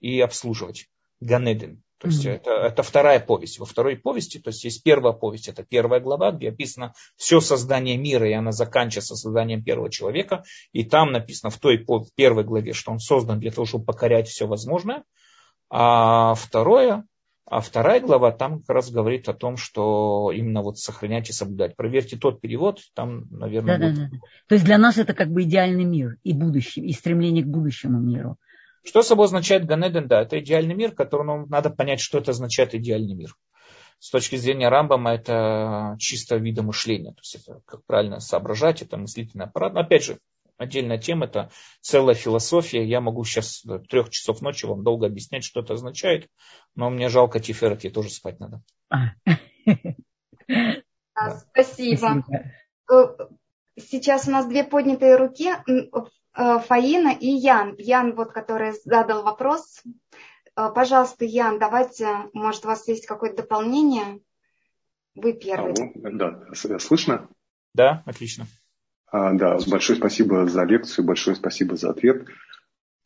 [0.00, 0.88] и обслуживать
[1.20, 1.82] Ганедин.
[2.00, 2.30] То есть mm-hmm.
[2.30, 3.58] это, это вторая повесть.
[3.58, 7.98] Во второй повести, то есть есть первая повесть, это первая глава, где описано все создание
[7.98, 10.42] мира, и она заканчивается созданием первого человека.
[10.72, 14.28] И там написано в той в первой главе, что он создан для того, чтобы покорять
[14.28, 15.04] все возможное.
[15.68, 17.04] А второе,
[17.44, 21.76] а вторая глава там как раз говорит о том, что именно вот сохранять и соблюдать.
[21.76, 23.98] Проверьте тот перевод, там, наверное, да, будет...
[23.98, 24.18] да, да.
[24.48, 28.00] То есть для нас это как бы идеальный мир и будущее, и стремление к будущему
[28.00, 28.38] миру.
[28.84, 30.08] Что собой означает Ганеден?
[30.08, 33.36] Да, это идеальный мир, который нам надо понять, что это означает идеальный мир.
[33.98, 37.10] С точки зрения Рамбама это чисто вида мышления.
[37.10, 39.74] То есть это как правильно соображать, это мыслительный аппарат.
[39.74, 40.18] Но опять же,
[40.56, 41.50] отдельная тема, это
[41.82, 42.84] целая философия.
[42.84, 46.28] Я могу сейчас до трех часов ночи вам долго объяснять, что это означает,
[46.74, 48.62] но мне жалко Тиферет, ей тоже спать надо.
[48.88, 49.12] А.
[51.52, 52.24] Спасибо.
[52.90, 53.04] Э,
[53.76, 55.50] сейчас у нас две поднятые руки.
[56.36, 57.74] Э, Фаина и Ян.
[57.78, 59.82] Ян, вот, который задал вопрос.
[60.56, 64.20] Э, пожалуйста, Ян, давайте, может, у вас есть какое-то дополнение?
[65.14, 65.74] Вы первый.
[65.74, 67.28] Алло, да, слышно?
[67.74, 68.46] Да, отлично.
[69.10, 72.26] А, да, большое спасибо за лекцию, большое спасибо за ответ.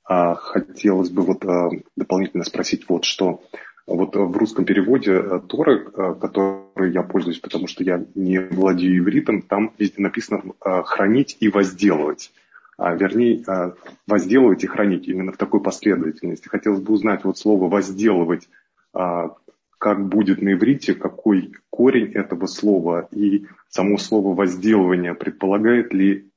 [0.05, 3.43] А, хотелось бы вот а, дополнительно спросить вот что.
[3.87, 9.43] Вот в русском переводе э, Торы, который я пользуюсь, потому что я не владею ивритом,
[9.43, 12.33] там везде написано «хранить и возделывать»
[12.79, 13.75] вернее, а,
[14.07, 16.49] возделывать и хранить именно в такой последовательности.
[16.49, 18.49] Хотелось бы узнать вот слово «возделывать»,
[18.93, 19.37] а,
[19.79, 26.31] как будет на иврите, какой корень этого слова, и само слово «возделывание» предполагает ли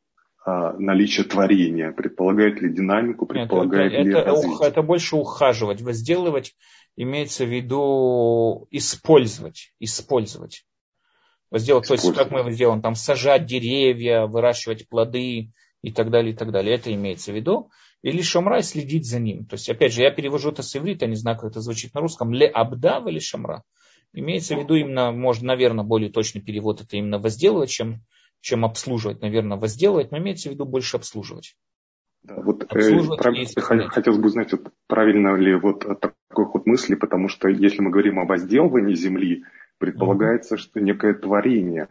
[0.45, 4.67] а, наличие творения, предполагает ли динамику, предполагает это, ли это, развитие?
[4.67, 6.55] это больше ухаживать, возделывать
[6.95, 10.65] имеется в виду использовать, использовать.
[11.49, 15.51] Возделать, то есть как мы сделаем, там сажать деревья, выращивать плоды,
[15.81, 16.75] и так далее, и так далее.
[16.75, 17.69] Это имеется в виду.
[18.01, 19.45] Или шамра следить за ним.
[19.45, 22.01] То есть, опять же, я перевожу это с иврита, не знаю, как это звучит на
[22.01, 22.31] русском.
[22.31, 23.63] Ле абдав или шамра.
[24.13, 28.01] Имеется в виду именно, может, наверное, более точный перевод это именно возделывать, чем,
[28.41, 31.55] чем обслуживать, наверное, возделывать, но имеется в виду больше обслуживать.
[32.23, 37.47] Да, вот э, хотелось бы узнать, вот, правильно ли вот такой ход мысли, потому что
[37.47, 39.43] если мы говорим о возделывании земли,
[39.77, 40.59] предполагается, mm-hmm.
[40.59, 41.87] что некое творение,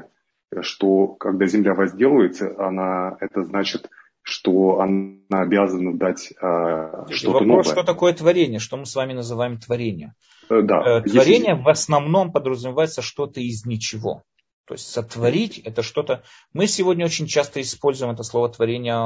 [0.60, 3.90] что когда земля возделывается, она, это значит,
[4.22, 7.62] что она обязана дать э, что-то новое.
[7.62, 10.14] что такое творение, что мы с вами называем творение.
[10.50, 10.98] Э, да.
[10.98, 11.62] Э, творение если...
[11.62, 14.22] в основном подразумевается что-то из ничего.
[14.66, 16.24] То есть сотворить это что-то.
[16.52, 18.96] Мы сегодня очень часто используем это слово творение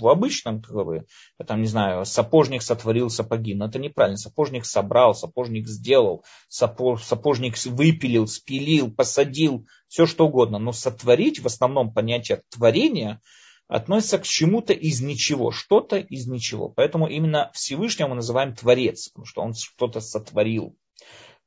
[0.00, 1.06] в обычном, как бы,
[1.46, 3.54] там, не знаю, сапожник сотворил сапоги.
[3.54, 4.16] Но это неправильно.
[4.16, 10.58] Сапожник собрал, сапожник сделал, сапожник выпилил, спилил, посадил, все что угодно.
[10.58, 13.20] Но сотворить в основном понятие творения
[13.68, 16.70] относится к чему-то из ничего, что-то из ничего.
[16.70, 20.76] Поэтому именно Всевышнего мы называем Творец, потому что он что-то сотворил.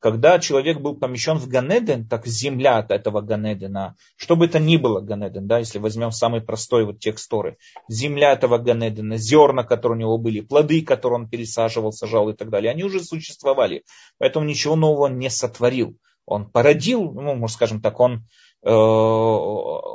[0.04, 4.76] Когда человек был помещен в Ганеден, так земля от этого Ганедена, что бы это ни
[4.76, 7.58] было Ганеден, да, если возьмем самый простой вот текст Торы,
[7.88, 12.50] земля этого Ганедена, зерна, которые у него были, плоды, которые он пересаживал, сажал и так
[12.50, 13.86] далее, они уже существовали.
[14.18, 15.96] Поэтому ничего нового не сотворил.
[16.26, 18.28] Он породил, ну, можно скажем так, он
[18.62, 18.70] э,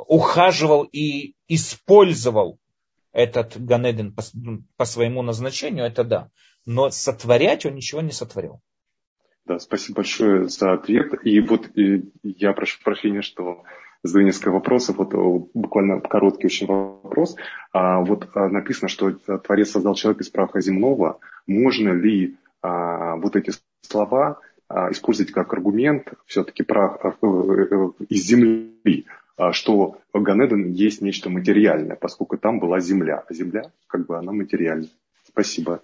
[0.07, 2.57] ухаживал и использовал
[3.11, 4.23] этот Ганеден по,
[4.75, 6.29] по своему назначению, это да.
[6.65, 8.59] Но сотворять он ничего не сотворил.
[9.49, 11.11] Да, спасибо большое за ответ.
[11.23, 13.63] И вот и я прошу прощения, что
[14.03, 14.97] задаю несколько вопросов.
[14.97, 17.35] Вот буквально короткий очень вопрос.
[17.73, 21.19] А, вот а, написано, что Творец создал человека из праха земного.
[21.47, 23.51] Можно ли а, вот эти
[23.81, 31.01] слова а, использовать как аргумент, все-таки прах а, э, из земли, а, что Ганеден есть
[31.01, 34.89] нечто материальное, поскольку там была земля, а земля как бы она материальна.
[35.27, 35.81] Спасибо.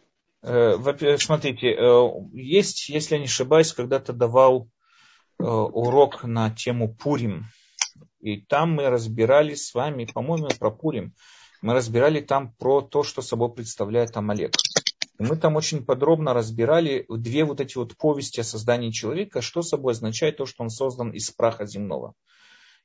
[0.48, 4.70] Э, смотрите, э, есть, если я не ошибаюсь, когда-то давал
[5.40, 7.46] э, урок на тему Пурим.
[8.20, 11.16] И там мы разбирали с вами, по-моему, про Пурим.
[11.64, 14.54] Мы разбирали там про то, что собой представляет Амалек.
[15.18, 19.64] И мы там очень подробно разбирали две вот эти вот повести о создании человека, что
[19.64, 22.14] собой означает то, что он создан из праха земного.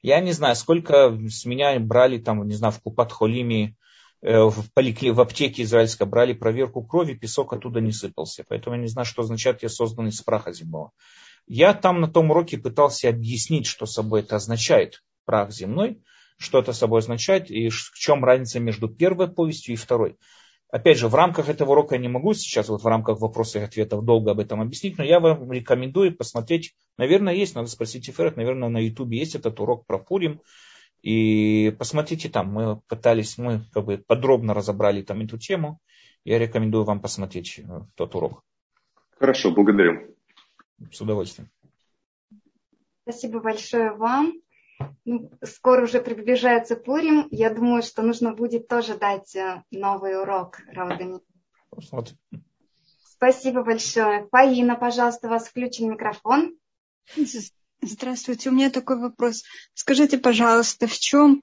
[0.00, 3.74] Я не знаю, сколько с меня брали там, не знаю, в Купат-Холиме Э,
[4.22, 8.44] в, поликли, в аптеке израильской брали проверку крови, песок оттуда не сыпался.
[8.48, 10.92] Поэтому я не знаю, что означает я создан из праха земного.
[11.46, 16.02] Я там на том уроке пытался объяснить, что собой это означает, прах земной,
[16.38, 20.16] что это собой означает и в чем разница между первой повестью и второй.
[20.70, 23.64] Опять же, в рамках этого урока я не могу сейчас, вот в рамках вопросов и
[23.64, 28.36] ответов долго об этом объяснить, но я вам рекомендую посмотреть, наверное, есть, надо спросить Эферет,
[28.36, 30.40] наверное, на ютубе есть этот урок про Пурим,
[31.02, 35.80] и посмотрите там, мы пытались, мы как бы подробно разобрали там эту тему.
[36.24, 37.62] Я рекомендую вам посмотреть э,
[37.94, 38.42] тот урок.
[39.18, 40.14] Хорошо, благодарю.
[40.92, 41.50] С удовольствием.
[43.02, 44.34] Спасибо большое вам.
[45.04, 47.26] Ну, скоро уже приближается Пурим.
[47.30, 50.60] Я думаю, что нужно будет тоже дать э, новый урок.
[51.70, 52.18] Посмотрим.
[53.02, 54.26] Спасибо большое.
[54.30, 56.56] Фаина, пожалуйста, у вас включен микрофон.
[57.82, 59.42] Здравствуйте, у меня такой вопрос.
[59.74, 61.42] Скажите, пожалуйста, в чем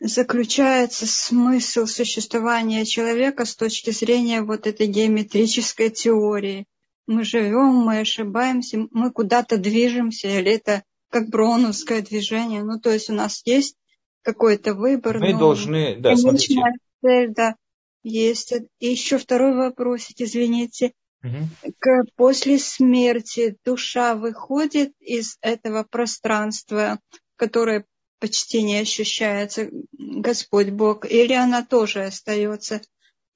[0.00, 6.66] заключается смысл существования человека с точки зрения вот этой геометрической теории?
[7.06, 12.62] Мы живем, мы ошибаемся, мы куда-то движемся, или это как броуновское движение?
[12.62, 13.74] Ну, то есть у нас есть
[14.22, 15.18] какой-то выбор.
[15.18, 16.60] Мы должны, да, смотрите.
[17.02, 17.56] Цель, да,
[18.02, 18.52] есть.
[18.78, 20.92] И еще второй вопросик, извините.
[21.22, 21.72] Угу.
[22.16, 27.00] После смерти душа выходит из этого пространства,
[27.36, 27.84] которое
[28.20, 32.80] почти не ощущается Господь Бог, или она тоже остается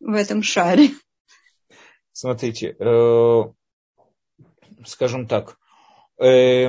[0.00, 0.90] в этом шаре?
[2.12, 3.42] Смотрите, э,
[4.84, 5.56] скажем так,
[6.18, 6.68] э,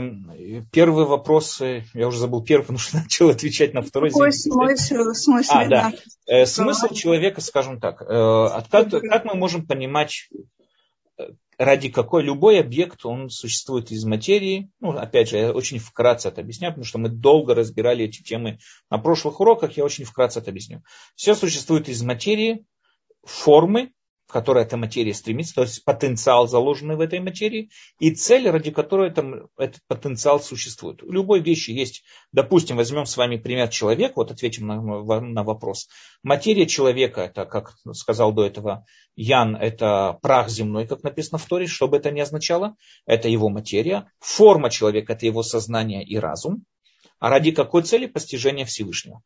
[0.71, 4.09] первый вопрос, я уже забыл первый, потому что начал отвечать на второй.
[4.09, 5.13] Какой смысл?
[5.13, 5.93] смысл а, да.
[6.27, 10.29] Э, смысл человека, скажем так, как, как мы можем понимать
[11.57, 14.69] ради какой любой объект, он существует из материи.
[14.79, 18.59] Ну, опять же, я очень вкратце это объясняю, потому что мы долго разбирали эти темы
[18.89, 20.83] на прошлых уроках, я очень вкратце это объясню.
[21.15, 22.65] Все существует из материи,
[23.23, 23.91] формы,
[24.27, 27.69] которой эта материя стремится, то есть потенциал, заложенный в этой материи,
[27.99, 31.03] и цель, ради которой это, этот потенциал существует.
[31.03, 35.87] У любой вещи есть, допустим, возьмем с вами пример человека, вот ответим на, на вопрос.
[36.23, 38.85] Материя человека, это, как сказал до этого
[39.15, 42.75] Ян, это прах земной, как написано в Торе, что бы это ни означало,
[43.05, 44.11] это его материя.
[44.19, 46.65] Форма человека, это его сознание и разум.
[47.23, 48.05] А ради какой цели?
[48.05, 49.21] Постижения Всевышнего.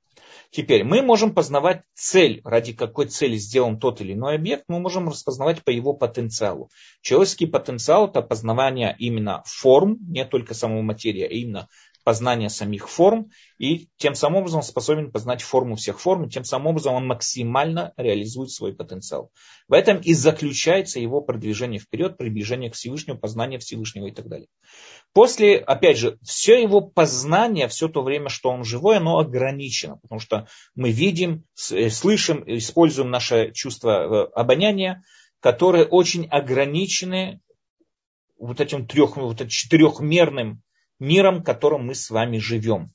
[0.52, 5.10] Теперь мы можем познавать цель, ради какой цели сделан тот или иной объект, мы можем
[5.10, 6.70] распознавать по его потенциалу.
[7.02, 11.70] Человеческий потенциал– это познавание именно форм, не только самого материи, а именно
[12.08, 16.68] познания самих форм, и тем самым образом способен познать форму всех форм, и тем самым
[16.68, 19.30] образом он максимально реализует свой потенциал.
[19.68, 24.48] В этом и заключается его продвижение вперед, приближение к Всевышнему, познание Всевышнего и так далее.
[25.12, 30.22] После, опять же, все его познание, все то время, что он живой, оно ограничено, потому
[30.22, 31.44] что мы видим,
[31.74, 35.04] э, слышим, используем наше чувство э, обоняния,
[35.42, 37.42] которые очень ограничены
[38.40, 40.62] вот этим трех, вот этим четырехмерным
[41.00, 42.92] миром, в котором мы с вами живем.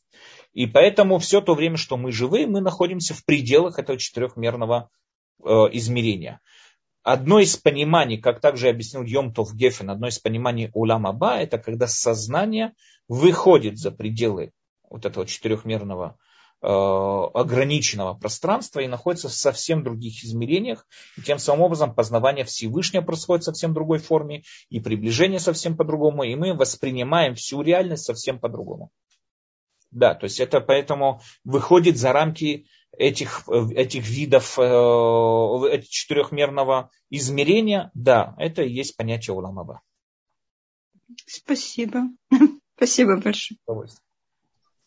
[0.53, 4.91] И поэтому все то время, что мы живы, мы находимся в пределах этого четырехмерного
[5.43, 6.41] э, измерения.
[7.03, 11.89] Одно из пониманий, как также объяснил Йомтов Гефен, одно из пониманий Улам Аба, это когда
[11.89, 12.75] сознание
[13.09, 14.53] выходит за пределы
[14.89, 16.17] вот этого четырехмерного
[16.63, 20.87] ограниченного пространства и находится в совсем других измерениях.
[21.17, 26.23] И тем самым образом познавание Всевышнего происходит в совсем другой форме, и приближение совсем по-другому,
[26.23, 28.91] и мы воспринимаем всю реальность совсем по-другому.
[29.91, 32.67] Да, то есть это поэтому выходит за рамки
[32.97, 37.91] этих, этих видов э, четырехмерного измерения.
[37.95, 39.83] Да, это и есть понятие уламаба.
[41.27, 42.05] Спасибо.
[42.77, 43.59] Спасибо большое.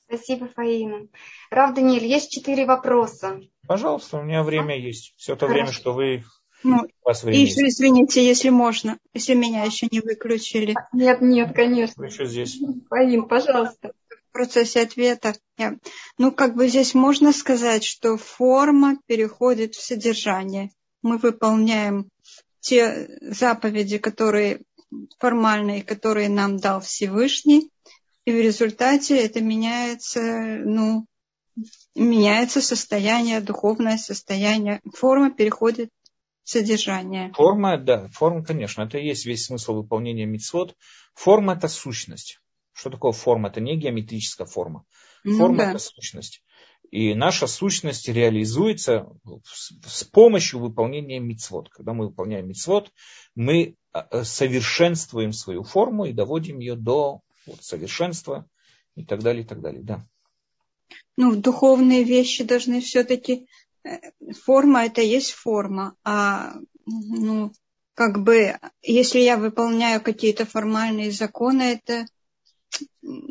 [0.08, 1.08] Спасибо, Фаина.
[1.50, 3.42] Рав Даниэль, есть четыре вопроса.
[3.68, 5.14] Пожалуйста, у меня время есть.
[5.18, 5.54] Все то Хорошо.
[5.54, 6.24] время, что вы...
[6.64, 10.76] Ну, вас и еще, извините, если можно, если меня еще не выключили.
[10.94, 11.94] Нет, нет, конечно.
[11.98, 12.60] Вы еще здесь.
[12.90, 13.92] Фаин, пожалуйста.
[14.10, 15.36] В процессе ответа.
[15.58, 15.78] Я...
[16.18, 20.72] Ну, как бы здесь можно сказать, что форма переходит в содержание.
[21.04, 22.10] Мы выполняем
[22.62, 24.62] те заповеди, которые
[25.20, 27.70] формальные, которые нам дал Всевышний,
[28.26, 30.22] и в результате это меняется,
[30.66, 31.06] ну,
[31.96, 34.82] меняется состояние, духовное состояние.
[34.94, 35.90] Форма переходит
[36.44, 37.32] в содержание.
[37.34, 40.76] Форма, да, форма, конечно, это и есть весь смысл выполнения мицвод.
[41.14, 42.40] Форма это сущность.
[42.74, 43.50] Что такое форма?
[43.50, 44.84] Это не геометрическая форма.
[45.24, 45.70] Ну форма ну, да.
[45.70, 46.44] это сущность.
[46.92, 49.08] И наша сущность реализуется
[49.86, 51.70] с помощью выполнения мицвод.
[51.70, 52.92] Когда мы выполняем мицвод,
[53.34, 58.48] мы а, совершенствуем свою форму и доводим ее до вот, совершенство
[58.96, 60.06] и так далее, и так далее, да.
[61.18, 63.48] Ну, духовные вещи должны все-таки,
[63.84, 64.12] э,
[64.44, 66.56] форма это есть форма, а
[66.86, 67.52] ну,
[67.94, 72.06] как бы, если я выполняю какие-то формальные законы, это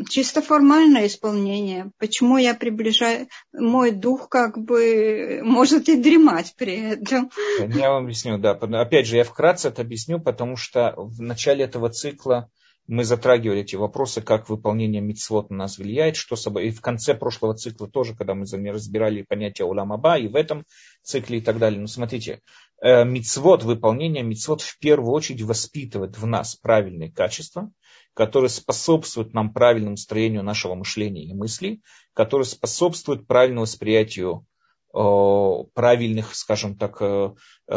[0.09, 1.91] чисто формальное исполнение.
[1.99, 7.31] Почему я приближаю, мой дух как бы может и дремать при этом.
[7.59, 8.53] Я вам объясню, да.
[8.53, 12.51] Опять же, я вкратце это объясню, потому что в начале этого цикла
[12.87, 16.69] мы затрагивали эти вопросы, как выполнение мицвод на нас влияет, что собой.
[16.69, 20.65] И в конце прошлого цикла тоже, когда мы разбирали понятие уламаба, и в этом
[21.03, 21.81] цикле и так далее.
[21.81, 22.41] Но смотрите,
[22.83, 27.71] э, мицвод, выполнение мицвод в первую очередь воспитывает в нас правильные качества,
[28.13, 31.83] которые способствуют нам правильному строению нашего мышления и мыслей,
[32.13, 34.47] которые способствуют правильному восприятию
[34.95, 37.35] правильных, скажем так, э,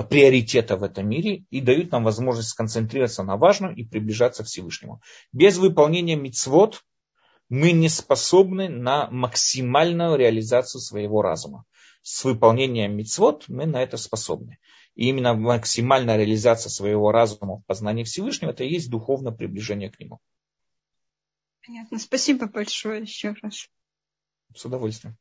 [0.10, 5.02] приоритетов в этом мире и дают нам возможность сконцентрироваться на важном и приближаться к Всевышнему.
[5.32, 6.84] Без выполнения мицвод
[7.50, 11.66] мы не способны на максимальную реализацию своего разума.
[12.04, 14.60] С выполнением мицвод мы на это способны.
[14.94, 20.00] И именно максимальная реализация своего разума в познании Всевышнего, это и есть духовное приближение к
[20.00, 20.20] нему.
[21.66, 21.98] Понятно.
[21.98, 23.70] Спасибо большое еще раз.
[24.56, 25.18] С удовольствием.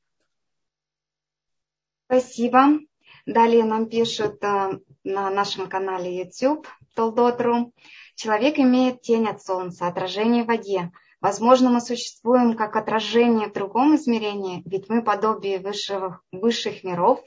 [2.07, 2.79] Спасибо.
[3.27, 7.73] Далее нам пишут э, на нашем канале YouTube Толдотру.
[8.15, 10.93] Человек имеет тень от солнца, отражение в воде.
[11.21, 17.21] Возможно, мы существуем как отражение в другом измерении, ведь мы подобие высших, высших миров.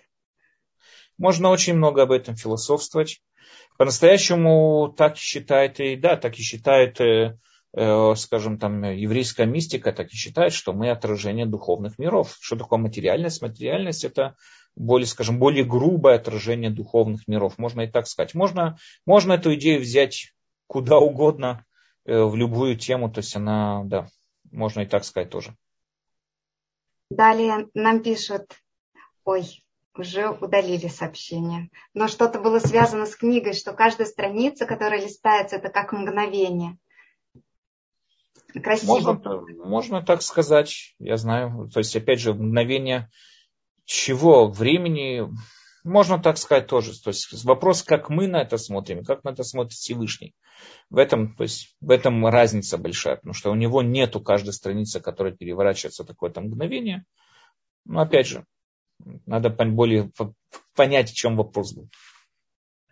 [1.18, 3.22] Можно очень много об этом философствовать.
[3.78, 7.38] По-настоящему так считает и да, так и считает, э,
[7.74, 12.38] э, скажем, там еврейская мистика, так и считает, что мы отражение духовных миров.
[12.40, 13.42] Что такое материальность?
[13.42, 14.36] Материальность это
[14.76, 17.58] более, скажем, более грубое отражение духовных миров.
[17.58, 18.34] Можно и так сказать.
[18.34, 20.34] Можно, можно эту идею взять
[20.68, 21.66] куда угодно,
[22.06, 24.08] э, в любую тему, то есть она, да,
[24.52, 25.56] можно и так сказать тоже.
[27.10, 28.54] Далее нам пишут,
[29.26, 29.64] ой,
[29.96, 31.70] уже удалили сообщение.
[31.94, 36.78] Но что-то было связано с книгой, что каждая страница, которая листается, это как мгновение.
[38.48, 39.14] Красиво.
[39.14, 41.70] Можно, можно так сказать, я знаю.
[41.72, 43.10] То есть, опять же, мгновение
[43.90, 45.28] чего времени,
[45.84, 46.92] можно так сказать тоже.
[47.02, 50.36] То есть вопрос, как мы на это смотрим, как на это смотрит Всевышний.
[50.92, 55.00] В этом, то есть, в этом разница большая, потому что у него нету каждой страницы,
[55.00, 57.04] которая переворачивается такое-то мгновение.
[57.86, 58.46] Но опять же,
[59.26, 60.12] надо более
[60.76, 61.90] понять, в чем вопрос был.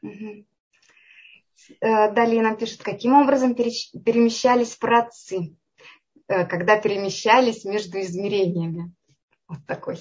[0.01, 0.45] Угу.
[1.81, 5.55] Далее нам пишут, каким образом перемещались праотцы.
[6.27, 8.93] э, когда перемещались между измерениями.
[9.47, 9.97] Вот такой.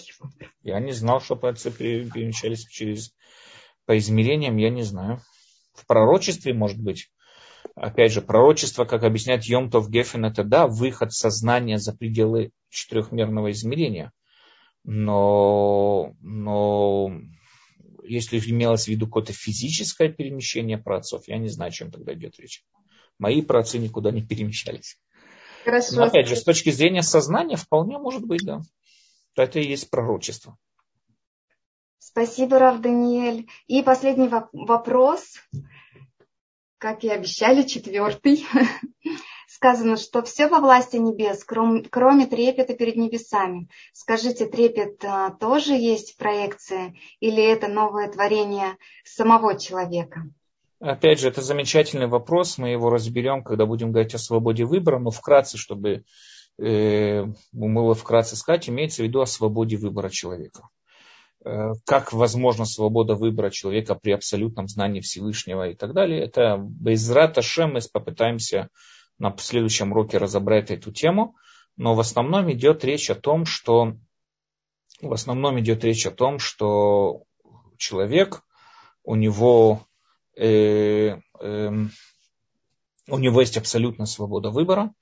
[0.63, 3.15] Я не знал, что праотцы перемещались через
[3.85, 5.21] по измерениям, я не знаю.
[5.75, 7.11] В пророчестве, может быть.
[7.75, 14.13] Опять же, пророчество, как объясняет Йомтов Гефен, это да, выход сознания за пределы четырехмерного измерения.
[14.85, 17.13] Но, но
[18.05, 22.39] если имелось в виду какое-то физическое перемещение праотцов, я не знаю, о чем тогда идет
[22.39, 22.65] речь.
[23.19, 24.99] Мои праотцы никуда не перемещались.
[25.65, 25.97] Хорошо.
[25.97, 28.61] Но опять же, с точки зрения сознания, вполне может быть, да.
[29.37, 30.57] Это и есть пророчество.
[31.99, 33.47] Спасибо, Рав Даниэль.
[33.67, 35.35] И последний вопрос,
[36.79, 38.47] как и обещали, четвертый.
[39.49, 43.69] Сказано, что все во власти небес, кроме, кроме трепета перед небесами.
[43.93, 50.25] Скажите, трепет а, тоже есть в проекции или это новое творение самого человека?
[50.79, 55.11] Опять же, это замечательный вопрос, мы его разберем, когда будем говорить о свободе выбора, но
[55.11, 56.05] вкратце, чтобы
[56.59, 60.69] э, мы вкратце сказать, имеется в виду о свободе выбора человека.
[61.45, 66.21] Э, как возможна свобода выбора человека при абсолютном знании Всевышнего и так далее.
[66.21, 68.69] Это без рата мы попытаемся
[69.19, 71.37] на следующем уроке разобрать эту тему.
[71.77, 73.95] Но в основном идет речь о том, что
[75.01, 77.23] в основном идет речь о том, что
[77.77, 78.43] человек,
[79.05, 79.87] у него
[80.37, 81.71] э, э,
[83.09, 84.93] у него есть абсолютная свобода выбора.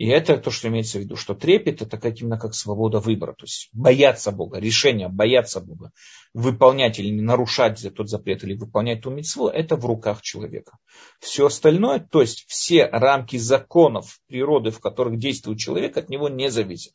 [0.00, 3.34] И это то, что имеется в виду, что трепет это как именно как свобода выбора.
[3.34, 5.92] То есть бояться Бога, решение бояться Бога,
[6.32, 10.78] выполнять или не нарушать тот запрет или выполнять ту митцву, это в руках человека.
[11.20, 16.50] Все остальное, то есть все рамки законов природы, в которых действует человек, от него не
[16.50, 16.94] зависит.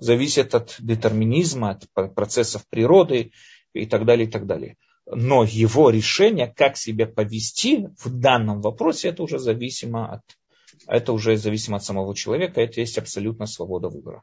[0.00, 3.30] Зависит от детерминизма, от процессов природы
[3.72, 9.08] и так далее, и так далее но его решение, как себя повести в данном вопросе,
[9.08, 10.22] это уже зависимо от,
[10.86, 14.22] это уже зависимо от самого человека, это есть абсолютно свобода выбора.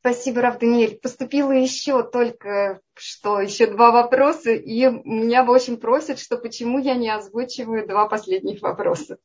[0.00, 0.98] Спасибо, Рав Даниэль.
[0.98, 7.10] Поступило еще только что, еще два вопроса, и меня очень просят, что почему я не
[7.10, 9.18] озвучиваю два последних вопроса.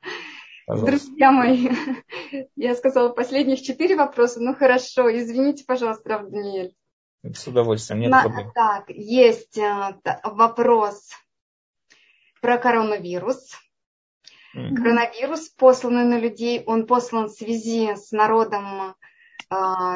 [0.65, 0.91] Пожалуйста.
[0.91, 1.69] Друзья мои,
[2.55, 4.41] я сказала последних четыре вопроса.
[4.41, 6.73] Ну хорошо, извините, пожалуйста, Рав Даниэль.
[7.23, 8.51] С удовольствием, нет На, проблем.
[8.53, 11.09] Так, есть а, вопрос
[12.41, 13.55] про коронавирус.
[14.55, 14.75] Mm-hmm.
[14.75, 18.95] Коронавирус, посланный на людей, он послан в связи с народом
[19.49, 19.55] э,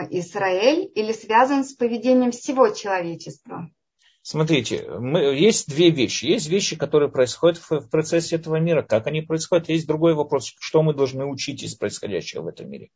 [0.10, 3.70] Израиль или связан с поведением всего человечества?
[4.30, 6.26] Смотрите, мы, есть две вещи.
[6.26, 8.82] Есть вещи, которые происходят в, в процессе этого мира.
[8.82, 9.70] Как они происходят?
[9.70, 12.90] Есть другой вопрос, что мы должны учить из происходящего в этом мире.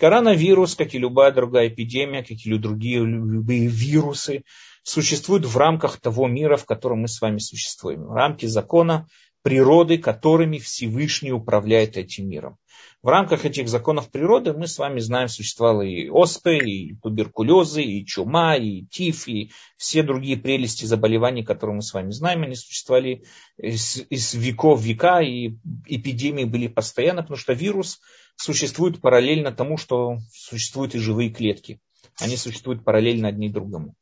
[0.00, 4.42] Коронавирус, как и любая другая эпидемия, как и другие любые вирусы,
[4.82, 8.10] существуют в рамках того мира, в котором мы с вами существуем.
[8.10, 9.06] Рамки закона
[9.44, 12.56] природы, которыми Всевышний управляет этим миром.
[13.02, 18.06] В рамках этих законов природы мы с вами знаем, существовало и оспы, и туберкулезы, и
[18.06, 23.24] чума, и тиф, и все другие прелести заболеваний, которые мы с вами знаем, они существовали
[23.58, 28.00] из, из веков в века, и эпидемии были постоянно, потому что вирус
[28.36, 31.80] существует параллельно тому, что существуют и живые клетки.
[32.18, 33.94] Они существуют параллельно одни другому.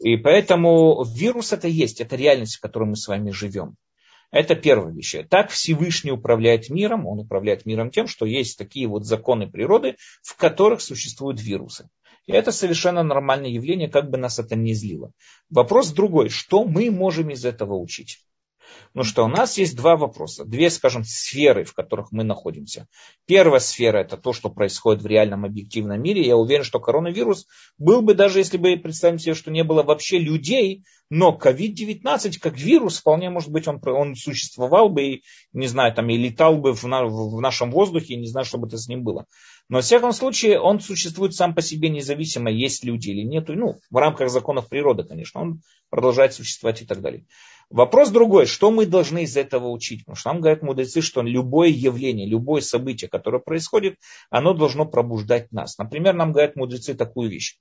[0.00, 3.74] И поэтому вирус это есть, это реальность, в которой мы с вами живем.
[4.30, 5.16] Это первая вещь.
[5.28, 7.06] Так Всевышний управляет миром.
[7.06, 11.88] Он управляет миром тем, что есть такие вот законы природы, в которых существуют вирусы.
[12.26, 15.12] И это совершенно нормальное явление, как бы нас это ни злило.
[15.48, 16.28] Вопрос другой.
[16.28, 18.18] Что мы можем из этого учить?
[18.94, 22.86] Ну что, у нас есть два вопроса, две, скажем, сферы, в которых мы находимся.
[23.26, 26.26] Первая сфера это то, что происходит в реальном объективном мире.
[26.26, 27.46] Я уверен, что коронавирус
[27.78, 32.58] был бы, даже если бы представим себе, что не было вообще людей, но COVID-19 как
[32.58, 35.22] вирус, вполне может быть, он, он существовал бы и,
[35.52, 38.66] не знаю, там и летал бы в, на, в нашем воздухе, не знаю, что бы
[38.66, 39.26] это с ним было.
[39.68, 43.48] Но, в всяком случае, он существует сам по себе независимо, есть люди или нет.
[43.48, 45.60] Ну, в рамках законов природы, конечно, он
[45.90, 47.24] продолжает существовать и так далее.
[47.68, 50.00] Вопрос другой, что мы должны из этого учить?
[50.00, 53.96] Потому что нам говорят мудрецы, что любое явление, любое событие, которое происходит,
[54.30, 55.76] оно должно пробуждать нас.
[55.76, 57.58] Например, нам говорят мудрецы такую вещь.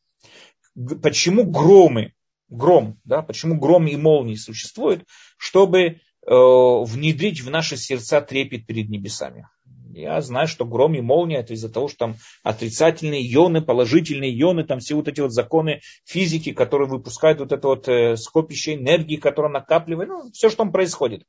[1.01, 2.13] Почему громы,
[2.49, 5.05] гром, да, почему гром и молнии существуют?
[5.37, 5.95] Чтобы э,
[6.27, 9.47] внедрить в наши сердца трепет перед небесами.
[9.95, 14.65] Я знаю, что гром и молния это из-за того, что там отрицательные ионы, положительные ионы,
[14.65, 19.15] там все вот эти вот законы физики, которые выпускают вот это вот э, скопище энергии,
[19.15, 21.23] которое накапливает, ну, все, что там происходит.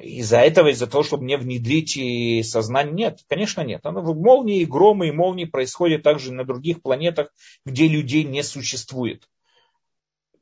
[0.00, 3.84] Из-за этого, из-за того, чтобы мне внедрить и сознание, нет, конечно нет.
[3.84, 7.28] Оно, молнии, громы и молнии происходят также на других планетах,
[7.66, 9.28] где людей не существует.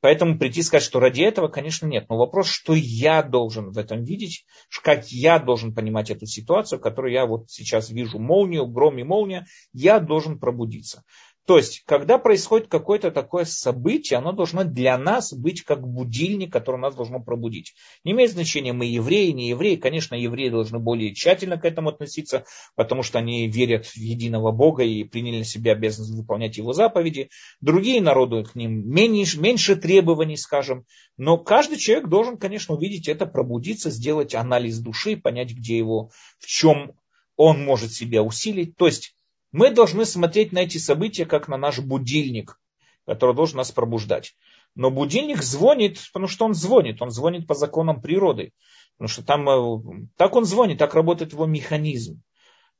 [0.00, 2.06] Поэтому прийти и сказать, что ради этого, конечно, нет.
[2.08, 4.46] Но вопрос, что я должен в этом видеть,
[4.82, 9.02] как я должен понимать эту ситуацию, в которой я вот сейчас вижу молнию, гром и
[9.02, 11.04] молния, я должен пробудиться.
[11.50, 16.80] То есть, когда происходит какое-то такое событие, оно должно для нас быть как будильник, который
[16.80, 17.74] нас должно пробудить.
[18.04, 19.74] Не имеет значения, мы евреи, не евреи.
[19.74, 22.44] Конечно, евреи должны более тщательно к этому относиться,
[22.76, 27.30] потому что они верят в единого Бога и приняли на себя обязанность выполнять его заповеди.
[27.60, 30.84] Другие народы к ним меньше, меньше требований, скажем.
[31.16, 36.46] Но каждый человек должен, конечно, увидеть это, пробудиться, сделать анализ души, понять, где его, в
[36.46, 36.92] чем
[37.34, 38.76] он может себя усилить.
[38.76, 39.16] То есть,
[39.52, 42.60] мы должны смотреть на эти события как на наш будильник,
[43.06, 44.34] который должен нас пробуждать.
[44.74, 47.02] Но будильник звонит, потому что он звонит.
[47.02, 48.52] Он звонит по законам природы.
[48.96, 52.22] Потому что там э, так он звонит, так работает его механизм.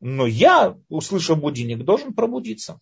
[0.00, 2.78] Но я, услышав будильник, должен пробудиться.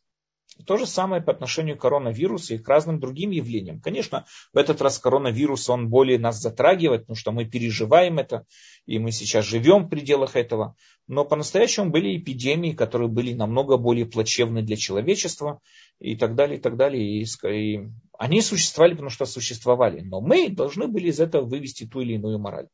[0.66, 3.80] То же самое по отношению к коронавирусу и к разным другим явлениям.
[3.80, 8.44] Конечно, в этот раз коронавирус, он более нас затрагивает, потому что мы переживаем это,
[8.84, 10.74] и мы сейчас живем в пределах этого.
[11.06, 15.60] Но по-настоящему были эпидемии, которые были намного более плачевны для человечества,
[16.00, 17.22] и так далее, и так далее.
[17.22, 20.00] И, и они существовали, потому что существовали.
[20.00, 22.68] Но мы должны были из этого вывести ту или иную мораль.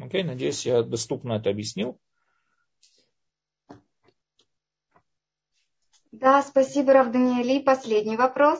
[0.00, 1.98] Окей, надеюсь, я доступно это объяснил.
[6.20, 7.60] Да, спасибо, Рав Даниэли.
[7.60, 8.58] Последний вопрос.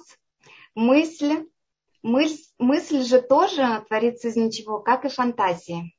[0.76, 1.44] Мысль,
[2.04, 5.90] мысль, мысль же тоже творится из ничего, как и фантазия.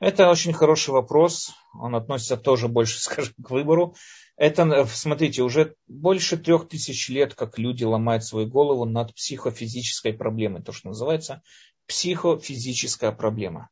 [0.00, 1.52] Это очень хороший вопрос.
[1.78, 3.94] Он относится тоже больше, скажем, к выбору.
[4.36, 10.62] Это, смотрите, уже больше трех тысяч лет, как люди ломают свою голову над психофизической проблемой.
[10.62, 11.40] То, что называется
[11.86, 13.70] психофизическая проблема.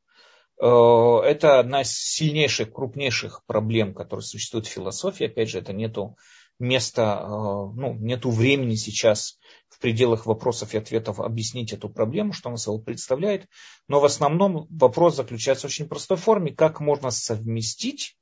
[0.61, 5.27] Э, это одна из сильнейших, крупнейших проблем, которые существуют в философии.
[5.27, 6.17] Опять же, это нету
[6.59, 9.39] места, э, ну, нету времени сейчас
[9.69, 13.47] в пределах вопросов и ответов объяснить эту проблему, что она собой представляет.
[13.89, 18.19] Но в основном вопрос заключается в очень простой форме, как можно совместить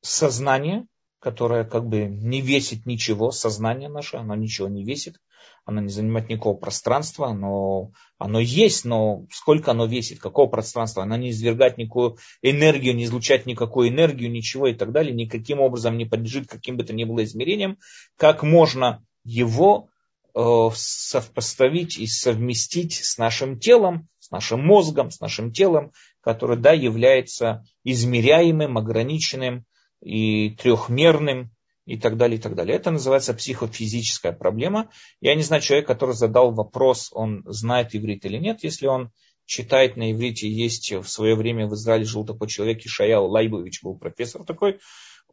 [0.00, 0.86] сознание,
[1.18, 5.20] которое как бы не весит ничего, сознание наше, оно ничего не весит,
[5.64, 11.16] оно не занимает никакого пространства, оно, оно есть, но сколько оно весит, какого пространства, оно
[11.16, 16.06] не извергает никакую энергию, не излучает никакую энергию, ничего и так далее, никаким образом не
[16.06, 17.78] подлежит каким бы то ни было измерениям,
[18.16, 19.88] как можно его
[20.34, 20.40] э,
[20.74, 27.64] совпоставить и совместить с нашим телом, с нашим мозгом, с нашим телом, который, да, является
[27.84, 29.64] измеряемым, ограниченным
[30.02, 31.50] и трехмерным,
[31.88, 32.76] и так далее, и так далее.
[32.76, 34.90] Это называется психофизическая проблема.
[35.22, 38.62] Я не знаю, человек, который задал вопрос, он знает иврит или нет.
[38.62, 39.10] Если он
[39.46, 43.96] читает на иврите, есть в свое время в Израиле жил такой человек, Ишаял Лайбович был
[43.96, 44.80] профессор такой,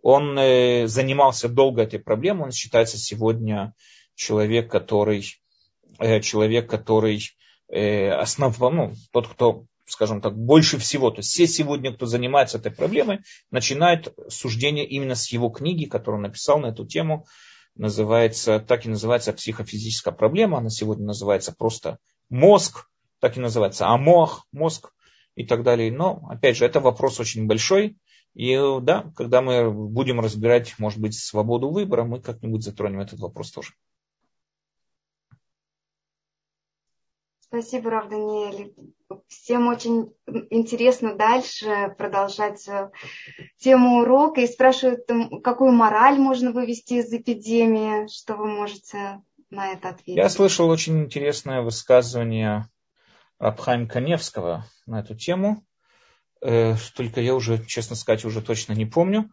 [0.02, 3.74] он э, занимался долго этой проблемой, он считается сегодня
[4.16, 5.26] человек, который,
[6.00, 7.20] э, человек, который
[7.68, 12.58] э, основ, ну, тот, кто скажем так, больше всего, то есть все сегодня, кто занимается
[12.58, 13.20] этой проблемой,
[13.52, 17.26] начинают суждение именно с его книги, которую он написал на эту тему,
[17.76, 22.00] называется, так и называется психофизическая проблема, она сегодня называется просто
[22.30, 22.88] мозг,
[23.20, 24.92] так и называется амох, мозг
[25.36, 25.92] и так далее.
[25.92, 27.98] Но, опять же, это вопрос очень большой,
[28.34, 33.52] и да, когда мы будем разбирать, может быть, свободу выбора, мы как-нибудь затронем этот вопрос
[33.52, 33.72] тоже.
[37.56, 38.74] Спасибо, Рав Даниэль.
[39.30, 40.14] Всем очень
[40.50, 42.92] интересно дальше продолжать э,
[43.60, 45.08] тему урока и спрашивают,
[45.42, 49.22] какую мораль можно вывести из эпидемии, что вы можете
[49.52, 50.18] на это ответить.
[50.18, 52.68] Я слышал очень интересное высказывание
[53.38, 55.66] Абхайм Коневского на эту тему.
[56.42, 59.32] Э, только я уже, честно сказать, уже точно не помню.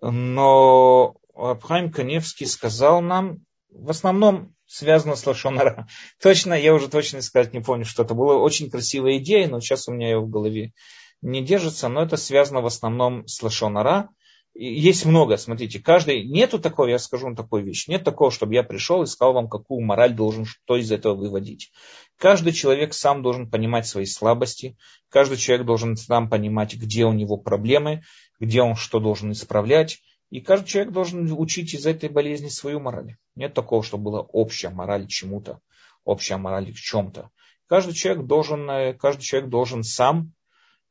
[0.00, 5.86] Но Абхайм Коневский сказал нам, в основном связано с Лошонара.
[6.22, 9.86] Точно, я уже точно сказать не помню, что это была очень красивая идея, но сейчас
[9.86, 10.72] у меня ее в голове
[11.20, 14.08] не держится, но это связано в основном с Лошонара.
[14.54, 18.62] Есть много, смотрите, каждый, нету такого, я скажу вам такую вещь, нет такого, чтобы я
[18.62, 21.70] пришел и сказал вам, какую мораль должен что из этого выводить.
[22.18, 24.76] Каждый человек сам должен понимать свои слабости,
[25.08, 28.02] каждый человек должен сам понимать, где у него проблемы,
[28.40, 30.00] где он что должен исправлять,
[30.32, 33.16] и каждый человек должен учить из этой болезни свою мораль.
[33.34, 35.60] Нет такого, чтобы была общая мораль чему-то,
[36.04, 37.28] общая мораль к чем-то.
[37.66, 40.32] Каждый человек должен, э, каждый человек должен сам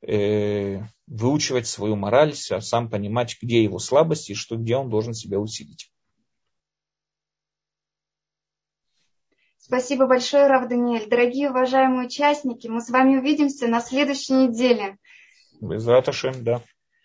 [0.03, 5.39] э, выучивать свою мораль, сам понимать, где его слабости и что, где он должен себя
[5.39, 5.91] усилить.
[9.57, 11.09] Спасибо большое, Рав Даниэль.
[11.09, 14.99] Дорогие уважаемые участники, мы с вами увидимся на следующей неделе.
[15.59, 16.61] Без да.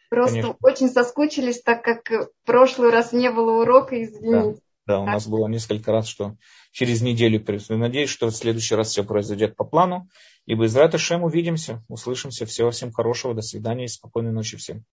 [0.08, 0.56] Просто Конечно.
[0.62, 4.60] очень соскучились, так как в прошлый раз не было урока, извините.
[4.86, 6.36] Да, у нас было несколько раз, что
[6.70, 7.44] через неделю.
[7.70, 10.08] Надеюсь, что в следующий раз все произойдет по плану.
[10.46, 12.46] И без Шем увидимся, услышимся.
[12.46, 14.84] Всего всем хорошего, до свидания и спокойной ночи всем.